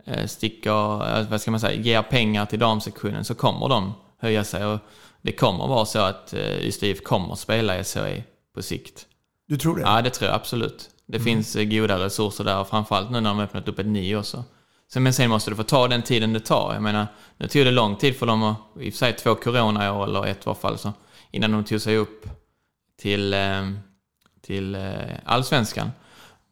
eh, 0.04 0.26
sticker, 0.26 1.18
eh, 1.18 1.28
vad 1.30 1.40
ska 1.40 1.50
man 1.50 1.60
säga, 1.60 1.80
ger 1.80 2.02
pengar 2.02 2.46
till 2.46 2.58
damsektionen 2.58 3.24
så 3.24 3.34
kommer 3.34 3.68
de 3.68 3.94
höja 4.18 4.44
sig. 4.44 4.66
Och 4.66 4.78
det 5.22 5.32
kommer 5.32 5.66
vara 5.66 5.84
så 5.84 5.98
att 5.98 6.32
eh, 6.32 6.66
Ystad 6.66 6.86
IF 6.86 7.02
kommer 7.02 7.34
spela 7.34 7.78
i 7.78 7.84
SHE 7.84 8.22
på 8.54 8.62
sikt. 8.62 9.06
Du 9.48 9.56
tror 9.56 9.76
det? 9.76 9.82
Ja, 9.82 10.02
det 10.02 10.10
tror 10.10 10.28
jag 10.30 10.36
absolut. 10.36 10.90
Det 11.06 11.20
finns 11.20 11.56
eh, 11.56 11.64
goda 11.64 11.98
resurser 11.98 12.44
där, 12.44 12.64
framförallt 12.64 13.10
nu 13.10 13.20
när 13.20 13.30
de 13.30 13.36
har 13.36 13.44
öppnat 13.44 13.68
upp 13.68 13.78
ett 13.78 13.86
nio 13.86 14.16
också. 14.16 14.44
Så, 14.92 15.00
men 15.00 15.12
sen 15.14 15.30
måste 15.30 15.50
du 15.50 15.56
få 15.56 15.62
ta 15.62 15.88
den 15.88 16.02
tiden 16.02 16.32
det 16.32 16.40
tar. 16.40 16.74
Jag 16.74 16.82
menar, 16.82 17.06
nu 17.36 17.48
tog 17.48 17.64
det 17.64 17.70
lång 17.70 17.96
tid 17.96 18.16
för 18.16 18.26
dem 18.26 18.42
att, 18.42 18.56
i 18.80 18.88
och 18.88 18.92
för 18.92 18.98
sig 18.98 19.12
två 19.12 19.34
corona 19.34 19.86
i 19.86 19.90
år, 19.90 20.04
eller 20.04 20.26
ett 20.26 20.36
i 20.36 20.42
varje 20.44 20.60
fall, 20.60 20.78
så, 20.78 20.92
innan 21.30 21.52
de 21.52 21.64
tog 21.64 21.80
sig 21.80 21.96
upp 21.96 22.26
till, 23.00 23.34
eh, 23.34 23.70
till 24.40 24.74
eh, 24.74 24.90
allsvenskan. 25.24 25.90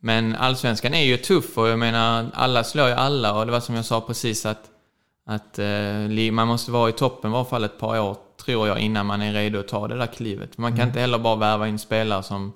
Men 0.00 0.34
allsvenskan 0.36 0.94
är 0.94 1.04
ju 1.04 1.16
tuff 1.16 1.58
och 1.58 1.68
jag 1.68 1.78
menar, 1.78 2.30
alla 2.34 2.64
slår 2.64 2.88
ju 2.88 2.94
alla 2.94 3.34
och 3.34 3.46
det 3.46 3.52
var 3.52 3.60
som 3.60 3.74
jag 3.74 3.84
sa 3.84 4.00
precis 4.00 4.46
att, 4.46 4.70
att 5.26 5.58
man 6.32 6.48
måste 6.48 6.70
vara 6.70 6.88
i 6.88 6.92
toppen 6.92 7.30
i 7.30 7.32
varje 7.32 7.44
fall 7.44 7.64
ett 7.64 7.78
par 7.78 8.00
år 8.00 8.16
tror 8.44 8.68
jag, 8.68 8.78
innan 8.78 9.06
man 9.06 9.22
är 9.22 9.32
redo 9.32 9.60
att 9.60 9.68
ta 9.68 9.88
det 9.88 9.96
där 9.96 10.06
klivet. 10.06 10.58
Man 10.58 10.70
kan 10.72 10.78
Mm. 10.78 10.88
inte 10.88 11.00
heller 11.00 11.18
bara 11.18 11.36
värva 11.36 11.68
in 11.68 11.78
spelare 11.78 12.22
som, 12.22 12.52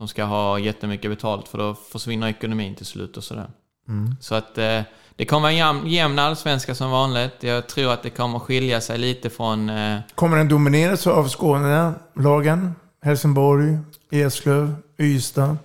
som 0.00 0.08
ska 0.08 0.24
ha 0.24 0.58
jättemycket 0.58 1.10
betalt, 1.10 1.48
för 1.48 1.58
då 1.58 1.74
försvinner 1.74 2.28
ekonomin 2.28 2.74
till 2.74 2.86
slut 2.86 3.16
och 3.16 3.24
sådär. 3.24 3.50
Mm. 3.88 4.16
Så 4.20 4.34
att 4.34 4.58
eh, 4.58 4.82
det 5.16 5.24
kommer 5.24 5.48
en 5.48 5.56
jämn, 5.56 5.86
jämn 5.86 6.18
allsvenska 6.18 6.74
som 6.74 6.90
vanligt. 6.90 7.32
Jag 7.40 7.66
tror 7.66 7.92
att 7.92 8.02
det 8.02 8.10
kommer 8.10 8.38
skilja 8.38 8.80
sig 8.80 8.98
lite 8.98 9.30
från... 9.30 9.70
Eh, 9.70 10.00
Kommer 10.14 10.36
den 10.36 10.48
domineras 10.48 11.06
av 11.06 11.28
Skånelagen? 11.28 12.74
Helsingborg, 13.02 13.78
Eslöv, 14.10 14.74
Ystad? 14.98 15.56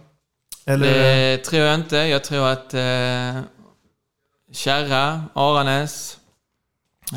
Eller? 0.65 0.93
Det 0.93 1.37
tror 1.37 1.61
jag 1.61 1.75
inte. 1.75 1.97
Jag 1.97 2.23
tror 2.23 2.47
att 2.47 2.73
eh, 2.73 3.41
Kärra, 4.51 5.23
Aranäs, 5.33 6.17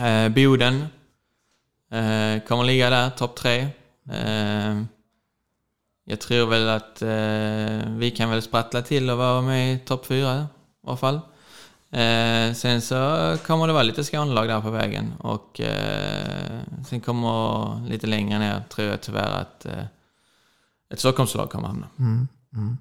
eh, 0.01 0.29
Boden 0.29 0.87
eh, 1.93 2.43
kommer 2.49 2.65
ligga 2.65 2.91
där, 2.91 3.11
topp 3.11 3.37
tre. 3.37 3.61
Eh, 4.11 4.83
jag 6.09 6.21
tror 6.21 6.47
väl 6.47 6.69
att 6.69 7.03
eh, 7.03 7.93
vi 7.97 8.13
kan 8.17 8.31
väl 8.31 8.43
sprattla 8.43 8.83
till 8.83 9.11
och 9.11 9.19
vara 9.19 9.43
med 9.43 9.75
i 9.75 9.79
topp 9.79 10.07
fyra 10.07 10.37
i 10.39 10.87
alla 10.87 10.97
fall. 10.97 11.21
Eh, 11.91 12.55
sen 12.55 12.81
så 12.81 13.37
kommer 13.47 13.67
det 13.67 13.73
vara 13.73 13.83
lite 13.83 14.05
Skånelag 14.05 14.49
där 14.49 14.61
på 14.61 14.71
vägen 14.71 15.13
och 15.19 15.61
eh, 15.61 16.61
sen 16.89 17.01
kommer 17.01 17.89
lite 17.89 18.07
längre 18.07 18.39
ner 18.39 18.63
tror 18.69 18.89
jag 18.89 19.01
tyvärr 19.01 19.41
att 19.41 19.67
eh, 19.67 19.85
ett 20.93 21.01
Stockholmslag 21.01 21.51
kommer 21.51 21.69
hamna. 21.69 21.87
Mm, 21.99 22.29
mm. 22.55 22.77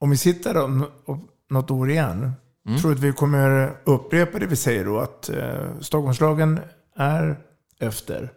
Om 0.00 0.10
vi 0.10 0.16
sitter 0.16 0.56
om 0.56 0.86
om 1.04 1.28
något 1.50 1.70
år 1.70 1.90
igen, 1.90 2.32
Mm. 2.66 2.80
tror 2.80 2.90
du 2.90 2.96
att 2.96 3.02
vi 3.02 3.12
kommer 3.12 3.76
upprepa 3.84 4.38
det 4.38 4.46
vi 4.46 4.56
säger 4.56 4.84
då? 4.84 4.98
Att 4.98 5.28
eh, 5.28 5.80
Stockholmslagen 5.80 6.60
är 6.96 7.36
efter? 7.78 8.32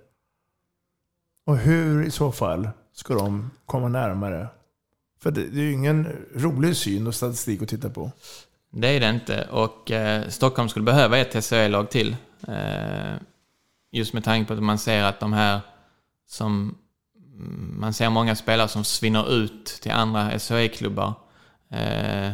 Och 1.47 1.57
hur 1.57 2.05
i 2.05 2.11
så 2.11 2.31
fall 2.31 2.69
ska 2.93 3.13
de 3.13 3.51
komma 3.65 3.87
närmare? 3.87 4.47
För 5.19 5.31
det, 5.31 5.43
det 5.43 5.59
är 5.59 5.63
ju 5.63 5.71
ingen 5.71 6.07
rolig 6.35 6.75
syn 6.75 7.07
och 7.07 7.15
statistik 7.15 7.61
att 7.61 7.69
titta 7.69 7.89
på. 7.89 8.11
Det 8.71 8.87
är 8.87 8.99
det 8.99 9.09
inte 9.09 9.47
och 9.51 9.91
eh, 9.91 10.27
Stockholm 10.29 10.69
skulle 10.69 10.85
behöva 10.85 11.17
ett 11.17 11.45
SHE-lag 11.45 11.89
till. 11.89 12.15
Eh, 12.47 13.15
just 13.91 14.13
med 14.13 14.23
tanke 14.23 14.47
på 14.47 14.53
att 14.53 14.63
man 14.63 14.77
ser 14.77 15.03
att 15.03 15.19
de 15.19 15.33
här 15.33 15.59
som... 16.27 16.75
mm, 17.37 17.75
Man 17.79 17.93
ser 17.93 18.09
många 18.09 18.35
spelare 18.35 18.67
som 18.67 18.83
försvinner 18.83 19.33
ut 19.33 19.65
till 19.65 19.91
andra 19.91 20.39
SHE-klubbar. 20.39 21.13
Eh, 21.71 22.31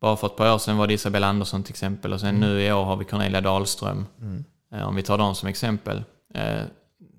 bara 0.00 0.16
för 0.16 0.26
ett 0.26 0.36
par 0.36 0.54
år 0.54 0.58
sedan 0.58 0.76
var 0.76 0.86
det 0.86 0.94
Isabella 0.94 1.26
Andersson 1.26 1.62
till 1.62 1.72
exempel 1.72 2.12
och 2.12 2.20
sen 2.20 2.34
nu 2.40 2.60
i 2.62 2.72
år 2.72 2.84
har 2.84 2.96
vi 2.96 3.04
Cornelia 3.04 3.40
Dahlström. 3.40 4.06
Mm. 4.20 4.44
Eh, 4.72 4.88
om 4.88 4.96
vi 4.96 5.02
tar 5.02 5.18
dem 5.18 5.34
som 5.34 5.48
exempel. 5.48 6.04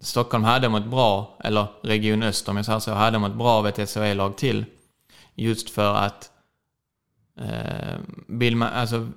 Stockholm 0.01 0.43
hade 0.43 0.69
mått 0.69 0.85
bra, 0.85 1.37
eller 1.43 1.67
Region 1.81 2.23
Öst 2.23 2.49
om 2.49 2.57
jag 2.57 2.65
säger 2.65 2.79
så, 2.79 2.91
hade 2.91 3.19
mått 3.19 3.35
bra 3.35 3.51
av 3.51 3.67
ett 3.67 3.89
SHE-lag 3.89 4.37
till. 4.37 4.65
Just 5.35 5.69
för 5.69 5.95
att 5.95 6.31
Eh, 7.39 7.97
vill 8.27 8.55
man, 8.55 8.73
alltså, 8.73 9.07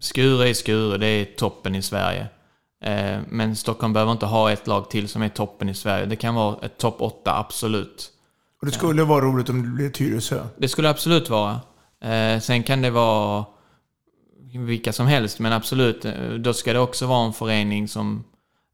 Skure 0.00 0.48
är 0.48 0.54
Skure, 0.54 0.98
det 0.98 1.06
är 1.06 1.24
toppen 1.24 1.74
i 1.74 1.82
Sverige. 1.82 2.26
Eh, 2.84 3.18
men 3.28 3.56
Stockholm 3.56 3.92
behöver 3.92 4.12
inte 4.12 4.26
ha 4.26 4.52
ett 4.52 4.66
lag 4.66 4.90
till 4.90 5.08
som 5.08 5.22
är 5.22 5.28
toppen 5.28 5.68
i 5.68 5.74
Sverige. 5.74 6.06
Det 6.06 6.16
kan 6.16 6.34
vara 6.34 6.56
ett 6.62 6.78
topp 6.78 6.96
8, 6.98 7.36
absolut. 7.36 8.10
Och 8.60 8.66
det 8.66 8.72
skulle 8.72 9.04
vara 9.04 9.24
roligt 9.24 9.48
om 9.48 9.62
det 9.62 9.68
blev 9.68 9.92
Tyresö. 9.92 10.44
Det 10.56 10.68
skulle 10.68 10.90
absolut 10.90 11.30
vara. 11.30 11.60
Eh, 12.04 12.40
sen 12.40 12.62
kan 12.62 12.82
det 12.82 12.90
vara 12.90 13.44
vilka 14.54 14.92
som 14.92 15.06
helst, 15.06 15.38
men 15.38 15.52
absolut, 15.52 16.04
eh, 16.04 16.12
då 16.38 16.52
ska 16.52 16.72
det 16.72 16.78
också 16.78 17.06
vara 17.06 17.26
en 17.26 17.32
förening 17.32 17.88
som 17.88 18.24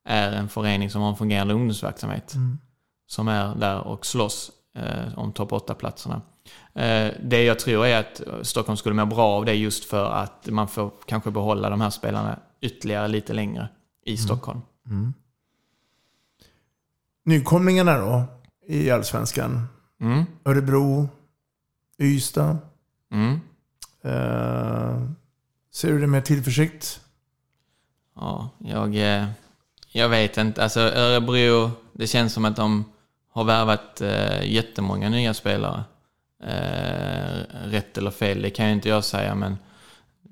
är 0.07 0.33
en 0.33 0.49
förening 0.49 0.91
som 0.91 1.03
har 1.03 1.09
en 1.09 1.17
fungerande 1.17 1.55
ungdomsverksamhet. 1.55 2.35
Mm. 2.35 2.59
Som 3.07 3.29
är 3.29 3.55
där 3.55 3.81
och 3.81 4.07
slåss 4.07 4.51
eh, 4.75 5.19
om 5.19 5.33
topp 5.33 5.51
8-platserna. 5.51 6.23
Eh, 6.75 7.13
det 7.23 7.45
jag 7.45 7.59
tror 7.59 7.87
är 7.87 8.01
att 8.01 8.47
Stockholm 8.47 8.77
skulle 8.77 8.95
må 8.95 9.07
bra 9.07 9.27
av 9.27 9.45
det 9.45 9.55
just 9.55 9.85
för 9.85 10.11
att 10.11 10.47
man 10.47 10.69
får 10.69 10.93
kanske 11.07 11.31
behålla 11.31 11.71
de 11.71 11.81
här 11.81 11.91
spelarna 11.91 12.39
ytterligare 12.61 13.09
lite 13.09 13.33
längre 13.33 13.69
i 14.05 14.17
Stockholm. 14.17 14.61
Mm. 14.87 15.15
Nykomlingarna 17.25 17.99
då 17.99 18.25
i 18.67 18.91
Allsvenskan? 18.91 19.69
Mm. 20.01 20.25
Örebro, 20.45 21.09
Ystad. 21.99 22.59
Mm. 23.13 23.41
Eh, 24.03 25.11
ser 25.73 25.93
du 25.93 26.01
det 26.01 26.07
med 26.07 26.25
tillförsikt? 26.25 27.01
Ja, 28.15 28.51
jag, 28.59 28.97
eh, 28.97 29.29
jag 29.97 30.09
vet 30.09 30.36
inte. 30.36 30.62
Alltså 30.62 30.80
Örebro, 30.80 31.70
det 31.92 32.07
känns 32.07 32.32
som 32.32 32.44
att 32.44 32.57
de 32.57 32.84
har 33.32 33.44
värvat 33.44 34.01
eh, 34.01 34.53
jättemånga 34.53 35.09
nya 35.09 35.34
spelare. 35.34 35.84
Eh, 36.44 37.68
rätt 37.70 37.99
eller 37.99 38.11
fel, 38.11 38.42
det 38.42 38.51
kan 38.51 38.66
ju 38.66 38.72
inte 38.72 38.88
jag 38.88 39.05
säga, 39.05 39.34
men 39.34 39.59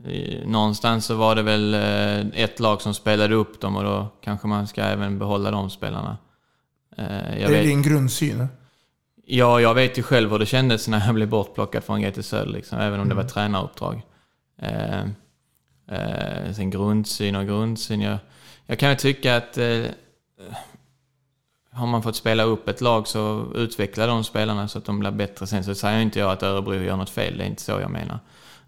eh, 0.06 0.46
någonstans 0.46 1.06
så 1.06 1.14
var 1.14 1.34
det 1.34 1.42
väl 1.42 1.74
eh, 1.74 2.42
ett 2.42 2.60
lag 2.60 2.82
som 2.82 2.94
spelade 2.94 3.34
upp 3.34 3.60
dem 3.60 3.76
och 3.76 3.84
då 3.84 4.08
kanske 4.20 4.46
man 4.46 4.66
ska 4.66 4.82
även 4.82 5.18
behålla 5.18 5.50
de 5.50 5.70
spelarna. 5.70 6.16
Eh, 6.96 7.04
det 7.06 7.42
är 7.44 7.48
vet- 7.50 7.64
din 7.64 7.82
grundsyn? 7.82 8.46
Ja, 9.26 9.60
jag 9.60 9.74
vet 9.74 9.98
ju 9.98 10.02
själv 10.02 10.30
hur 10.30 10.38
det 10.38 10.46
kändes 10.46 10.88
när 10.88 11.06
jag 11.06 11.14
blev 11.14 11.28
bortplockad 11.28 11.84
från 11.84 12.02
GT 12.02 12.22
Söder, 12.24 12.46
liksom, 12.52 12.78
även 12.78 13.00
om 13.00 13.08
det 13.08 13.14
var 13.14 13.24
tränaruppdrag. 13.24 14.02
Eh, 14.62 15.00
eh, 15.90 16.52
sen 16.56 16.70
grundsyn 16.70 17.36
och 17.36 17.46
grundsyn. 17.46 18.00
Jag, 18.00 18.18
jag 18.66 18.78
kan 18.78 18.90
ju 18.90 18.96
tycka 18.96 19.36
att 19.36 19.58
eh, 19.58 19.84
har 21.70 21.86
man 21.86 22.02
fått 22.02 22.16
spela 22.16 22.42
upp 22.42 22.68
ett 22.68 22.80
lag 22.80 23.08
så 23.08 23.52
utveckla 23.54 24.06
de 24.06 24.24
spelarna 24.24 24.68
så 24.68 24.78
att 24.78 24.84
de 24.84 24.98
blir 24.98 25.10
bättre. 25.10 25.46
Sen 25.46 25.64
så 25.64 25.74
säger 25.74 26.00
inte 26.00 26.18
jag 26.18 26.30
att 26.30 26.42
Örebro 26.42 26.74
gör 26.74 26.96
något 26.96 27.10
fel, 27.10 27.38
det 27.38 27.44
är 27.44 27.48
inte 27.48 27.62
så 27.62 27.72
jag 27.72 27.90
menar. 27.90 28.18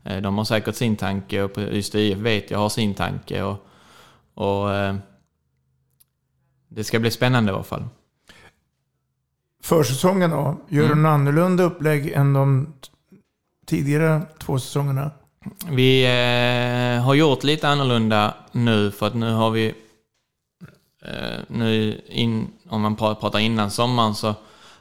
Eh, 0.05 0.17
de 0.23 0.39
har 0.39 0.45
säkert 0.45 0.75
sin 0.75 0.97
tanke 0.97 1.43
och 1.43 1.59
Ystad 1.59 1.99
IF 1.99 2.19
vet 2.19 2.51
jag 2.51 2.59
har 2.59 2.69
sin 2.69 2.95
tanke. 2.95 3.43
Och, 3.43 3.67
och 4.35 4.75
eh, 4.75 4.97
det 6.69 6.85
ska 6.85 6.99
bli 6.99 7.11
spännande 7.11 7.53
i 7.53 7.55
alla 7.55 7.65
fall. 7.65 7.85
Försäsongen 9.63 10.31
då? 10.31 10.61
Gör 10.69 10.85
Mm. 10.85 10.97
du 10.97 11.01
en 11.09 11.15
annorlunda 11.15 11.63
upplägg 11.65 12.13
än 12.13 12.33
de 12.33 12.73
tidigare 13.67 14.23
två 14.39 14.59
säsongerna? 14.59 15.11
Vi 15.71 16.05
eh, 16.05 17.05
har 17.05 17.15
gjort 17.15 17.45
lite 17.45 17.69
annorlunda 17.69 18.35
nu 18.53 18.91
för 18.91 19.07
att 19.07 19.15
nu 19.15 19.33
har 19.33 19.51
vi 19.51 19.75
Eh, 21.07 21.41
nu 21.49 22.01
in, 22.09 22.53
om 22.69 22.81
man 22.81 22.97
pratar 22.97 23.39
innan 23.39 23.71
sommaren 23.71 24.15
så 24.15 24.35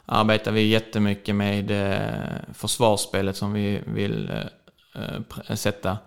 arbetar 0.05 0.51
vi 0.51 0.67
jättemycket 0.67 1.35
med 1.35 1.71
eh, 1.71 2.53
försvarsspelet 2.53 3.37
som 3.37 3.53
vi 3.53 3.81
vill 3.85 4.29
eh, 4.29 5.03
eh, 5.03 5.21
eh, 5.47 5.55
sätta. 5.55 5.97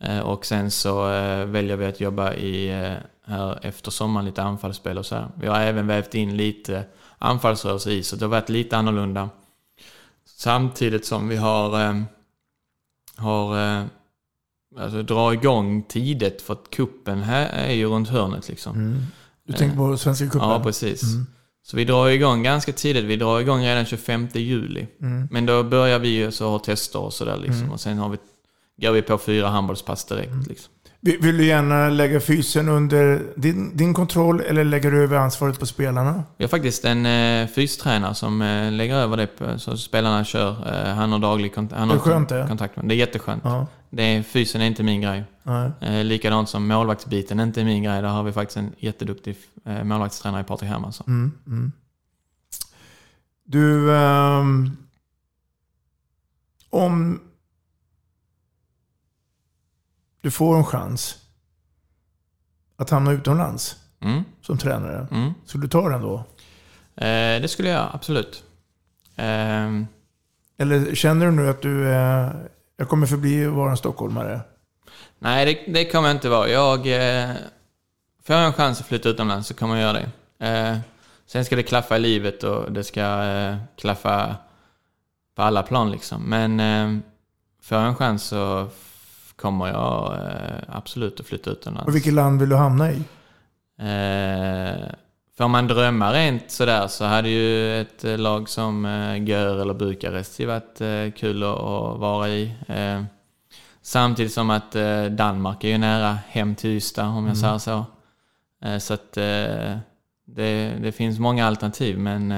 Eh, 0.00 0.18
och 0.18 0.46
sen 0.46 0.70
så 0.70 1.10
eh, 1.10 1.44
väljer 1.44 1.76
vi 1.76 1.86
att 1.86 2.00
jobba 2.00 2.34
i, 2.34 2.68
eh, 2.68 2.94
här 3.24 3.58
efter 3.62 3.90
sommaren 3.90 4.26
lite 4.26 4.42
anfallsspel 4.42 4.98
och 4.98 5.06
så 5.06 5.14
här. 5.14 5.28
Vi 5.34 5.46
har 5.46 5.60
även 5.60 5.86
vävt 5.86 6.14
in 6.14 6.36
lite 6.36 6.84
anfallsrörelse 7.18 7.90
i 7.90 8.02
så 8.02 8.16
det 8.16 8.24
har 8.24 8.30
varit 8.30 8.48
lite 8.48 8.76
annorlunda. 8.76 9.30
Samtidigt 10.24 11.06
som 11.06 11.28
vi 11.28 11.36
har 11.36 11.80
eh, 11.80 12.02
har 13.16 13.58
eh, 13.58 13.84
alltså, 14.78 15.02
dra 15.02 15.32
igång 15.32 15.82
tidigt 15.82 16.42
för 16.42 16.52
att 16.52 16.70
kuppen 16.70 17.22
här 17.22 17.48
är 17.48 17.72
ju 17.72 17.86
runt 17.86 18.08
hörnet 18.08 18.48
liksom. 18.48 18.76
Mm. 18.76 19.02
Du 19.48 19.58
tänker 19.58 19.76
på 19.76 19.96
Svenska 19.96 20.24
cupen? 20.26 20.48
Ja, 20.48 20.60
precis. 20.62 21.02
Mm. 21.02 21.26
Så 21.62 21.76
vi 21.76 21.84
drar 21.84 22.08
igång 22.08 22.42
ganska 22.42 22.72
tidigt. 22.72 23.04
Vi 23.04 23.16
drar 23.16 23.40
igång 23.40 23.60
redan 23.64 23.84
25 23.84 24.28
juli. 24.32 24.86
Mm. 25.02 25.28
Men 25.30 25.46
då 25.46 25.62
börjar 25.62 25.98
vi 25.98 26.08
ju 26.08 26.30
så 26.32 26.50
ha 26.50 26.58
tester 26.58 26.98
och 26.98 27.12
sådär 27.12 27.36
liksom. 27.36 27.60
Mm. 27.60 27.70
Och 27.72 27.80
sen 27.80 27.98
har 27.98 28.08
vi, 28.08 28.16
går 28.86 28.92
vi 28.92 29.02
på 29.02 29.18
fyra 29.18 29.48
handbollspass 29.48 30.04
direkt 30.04 30.46
liksom. 30.48 30.72
Vill 31.00 31.36
du 31.38 31.44
gärna 31.46 31.88
lägga 31.88 32.20
fysen 32.20 32.68
under 32.68 33.22
din, 33.36 33.76
din 33.76 33.94
kontroll 33.94 34.40
eller 34.40 34.64
lägger 34.64 34.90
du 34.90 35.02
över 35.02 35.16
ansvaret 35.16 35.58
på 35.60 35.66
spelarna? 35.66 36.24
Vi 36.36 36.44
har 36.44 36.48
faktiskt 36.48 36.84
en 36.84 37.06
eh, 37.06 37.46
fystränare 37.48 38.14
som 38.14 38.42
eh, 38.42 38.72
lägger 38.72 38.94
över 38.96 39.16
det 39.16 39.26
på, 39.26 39.58
så 39.58 39.76
spelarna 39.76 40.24
kör. 40.24 40.50
Eh, 40.50 40.94
han 40.94 41.12
har 41.12 41.18
daglig 41.18 41.52
kont- 41.54 41.72
han 41.76 41.88
Det 41.88 41.94
är 41.94 41.98
har 41.98 42.04
skönt 42.04 42.48
kontakt 42.48 42.76
med 42.76 42.84
Det 42.88 42.94
är 42.94 42.96
jätteskönt. 42.96 43.42
Ja. 43.44 43.66
Det 43.90 44.02
är, 44.02 44.22
fysen 44.22 44.60
är 44.60 44.66
inte 44.66 44.82
min 44.82 45.00
grej. 45.00 45.24
Nej. 45.42 45.70
Eh, 45.80 46.04
likadant 46.04 46.48
som 46.48 46.68
målvaktsbiten 46.68 47.40
är 47.40 47.44
inte 47.44 47.64
min 47.64 47.82
grej. 47.82 48.02
Där 48.02 48.08
har 48.08 48.22
vi 48.22 48.32
faktiskt 48.32 48.56
en 48.56 48.72
jätteduktig 48.78 49.36
eh, 49.64 49.84
målvaktstränare 49.84 50.40
i 50.40 50.44
Patrik 50.44 50.70
Hermansson. 50.70 51.06
Mm, 51.06 51.32
mm. 51.46 51.72
Du, 53.44 53.96
ehm, 53.96 54.76
om 56.70 57.20
du 60.20 60.30
får 60.30 60.56
en 60.56 60.64
chans 60.64 61.16
att 62.76 62.90
hamna 62.90 63.12
utomlands 63.12 63.76
Mm. 64.00 64.24
som 64.42 64.58
tränare, 64.58 65.06
Mm. 65.10 65.32
skulle 65.44 65.64
du 65.64 65.68
ta 65.68 65.88
den 65.88 66.02
då? 66.02 66.16
Eh, 66.96 67.40
det 67.42 67.48
skulle 67.50 67.68
jag 67.68 67.88
absolut. 67.92 68.44
Ehm, 69.16 69.86
Eller 70.60 70.94
känner 70.94 71.26
du 71.26 71.32
nu 71.32 71.48
att 71.48 71.62
du 71.62 71.88
eh, 71.88 72.30
jag 72.78 72.88
kommer 72.88 73.06
förbli 73.06 73.46
vara 73.46 73.70
en 73.70 73.76
stockholmare? 73.76 74.40
nej, 75.18 75.46
det, 75.46 75.72
det 75.72 75.84
kommer 75.84 76.08
jag 76.08 76.16
inte 76.16 76.28
vara. 76.28 76.48
Jag... 76.48 76.78
Eh, 76.78 77.30
får 78.24 78.36
jag 78.36 78.46
en 78.46 78.52
chans 78.52 78.80
att 78.80 78.86
flytta 78.86 79.08
utomlands 79.08 79.48
så 79.48 79.54
kommer 79.54 79.76
jag 79.76 79.82
göra 79.82 79.92
det. 80.38 80.46
Eh, 80.46 80.78
sen 81.26 81.44
ska 81.44 81.56
det 81.56 81.62
klaffa 81.62 81.96
i 81.96 82.00
livet 82.00 82.44
och 82.44 82.72
det 82.72 82.84
ska 82.84 83.24
eh, 83.24 83.56
klaffa 83.76 84.36
på 85.36 85.42
alla 85.42 85.62
plan 85.62 85.90
liksom. 85.90 86.22
Men 86.22 86.60
eh, 86.60 87.02
får 87.62 87.78
jag 87.78 87.86
en 87.86 87.94
chans 87.94 88.22
så 88.22 88.68
kommer 89.36 89.66
jag 89.66 90.14
eh, 90.14 90.76
absolut 90.76 91.20
att 91.20 91.26
flytta 91.26 91.50
utomlands. 91.50 91.88
Och 91.88 91.94
vilket 91.94 92.12
land 92.12 92.40
vill 92.40 92.48
du 92.48 92.56
hamna 92.56 92.92
i? 92.92 93.02
Får 95.38 95.48
man 95.48 95.66
drömma 95.66 96.12
rent 96.12 96.50
sådär 96.50 96.86
så 96.86 97.04
hade 97.04 97.28
ju 97.28 97.80
ett 97.80 98.04
eh, 98.04 98.18
lag 98.18 98.48
som 98.48 98.84
eh, 98.84 99.24
Gör 99.28 99.60
eller 99.60 99.74
Bukarest 99.74 100.40
varit 100.40 100.80
eh, 100.80 101.12
kul 101.16 101.42
att, 101.42 101.98
vara 101.98 102.28
i. 102.28 102.52
Samtidigt 103.82 104.32
som 104.32 104.50
att 104.50 104.72
Danmark 105.10 105.64
är 105.64 105.68
ju 105.68 105.78
nära 105.78 106.18
hem 106.28 106.54
till 106.54 106.70
Ystad 106.70 107.06
om 107.06 107.26
jag 107.26 107.36
säger 107.36 107.58
så. 107.58 107.84
Så 108.80 108.94
att 108.94 109.12
det, 109.12 110.72
det 110.80 110.92
finns 110.92 111.18
många 111.18 111.46
alternativ 111.46 111.98
men 111.98 112.34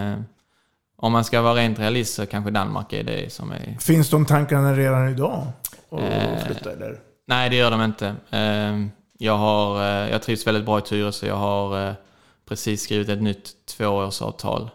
om 0.97 1.13
man 1.13 1.25
ska 1.25 1.43
vara 1.43 1.55
rent 1.55 1.79
realist 1.79 2.15
så 2.15 2.27
kanske 2.27 2.51
Danmark 2.51 2.93
är 2.93 3.03
det 3.03 3.33
som 3.33 3.53
är 3.53 3.77
Finns 3.81 4.11
de 4.11 4.27
tankarna 4.27 4.75
redan 4.75 5.09
idag? 5.09 5.47
Att 5.91 6.43
flytta 6.47 6.73
eller? 6.73 6.99
Nej, 7.27 7.51
det 7.51 7.57
gör 7.57 7.71
de 7.71 7.83
inte. 7.83 8.15
Jag, 9.19 9.37
har, 9.37 9.83
jag 9.83 10.23
trivs 10.23 10.47
väldigt 10.47 10.65
bra 10.65 10.79
i 10.79 10.83
Tyresö. 10.83 11.27
Jag 11.27 11.37
har 11.37 11.97
precis 12.51 12.83
skrivit 12.83 13.09
ett 13.09 13.23
nytt 13.23 13.67
tvåårsavtal. 13.67 14.71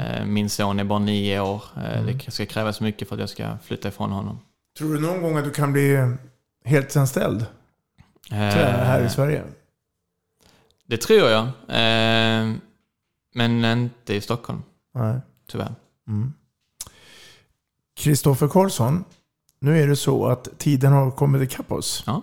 Eh, 0.00 0.24
Min 0.24 0.50
son 0.50 0.80
är 0.80 0.84
bara 0.84 0.98
nio 0.98 1.40
år. 1.40 1.62
Eh, 1.76 2.04
Det 2.04 2.30
ska 2.30 2.46
krävas 2.46 2.80
mycket 2.80 3.08
för 3.08 3.14
att 3.16 3.20
jag 3.20 3.28
ska 3.28 3.58
flytta 3.64 3.88
ifrån 3.88 4.10
honom. 4.12 4.38
Tror 4.78 4.94
du 4.94 5.00
någon 5.00 5.22
gång 5.22 5.36
att 5.36 5.44
du 5.44 5.50
kan 5.50 5.72
bli 5.72 6.14
heltidsanställd 6.64 7.46
tränare 8.28 8.84
här 8.84 9.00
i 9.00 9.04
Eh, 9.04 9.10
Sverige? 9.10 9.44
Det 10.86 10.96
tror 10.96 11.28
jag. 11.30 11.48
Men 13.34 13.64
inte 13.64 14.14
i 14.14 14.20
Stockholm, 14.20 14.62
Nej. 14.94 15.20
tyvärr. 15.50 15.72
Kristoffer 17.96 18.48
Karlsson, 18.48 19.04
nu 19.60 19.82
är 19.82 19.86
det 19.88 19.96
så 19.96 20.26
att 20.26 20.58
tiden 20.58 20.92
har 20.92 21.10
kommit 21.10 21.42
ikapp 21.52 21.72
oss. 21.72 22.02
Ja. 22.06 22.22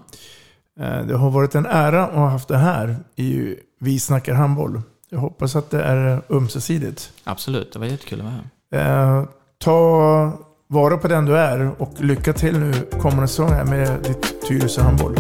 Eh, 0.79 1.01
Det 1.07 1.17
har 1.17 1.29
varit 1.31 1.55
en 1.55 1.65
ära 1.65 2.03
att 2.07 2.13
ha 2.15 2.27
haft 2.29 2.47
det 2.47 2.57
här 2.57 2.95
i 3.15 3.55
Vi 3.79 3.99
snackar 3.99 4.33
handboll. 4.33 4.81
Jag 5.09 5.19
hoppas 5.19 5.55
att 5.55 5.71
det 5.71 5.83
är 5.83 6.21
ömsesidigt. 6.29 7.11
Absolut, 7.23 7.73
det 7.73 7.79
var 7.79 7.85
jättekul 7.85 8.19
att 8.21 8.25
vara 8.25 8.35
här. 8.83 9.19
Eh, 9.19 9.25
ta 9.57 10.31
vara 10.67 10.97
på 10.97 11.07
den 11.07 11.25
du 11.25 11.37
är 11.37 11.71
och 11.81 11.91
lycka 11.97 12.33
till 12.33 12.59
nu 12.59 12.73
kommande 13.01 13.27
säsong 13.27 13.49
här 13.49 13.65
med 13.65 13.99
ditt 14.03 14.47
Tyresö 14.47 14.81
handboll. 14.81 15.15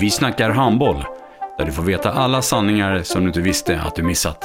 Vi 0.00 0.10
snackar 0.10 0.50
handboll, 0.50 1.04
där 1.58 1.64
du 1.64 1.72
får 1.72 1.82
veta 1.82 2.12
alla 2.12 2.42
sanningar 2.42 3.02
som 3.02 3.20
du 3.20 3.26
inte 3.26 3.40
visste 3.40 3.80
att 3.80 3.94
du 3.96 4.02
missat. 4.02 4.44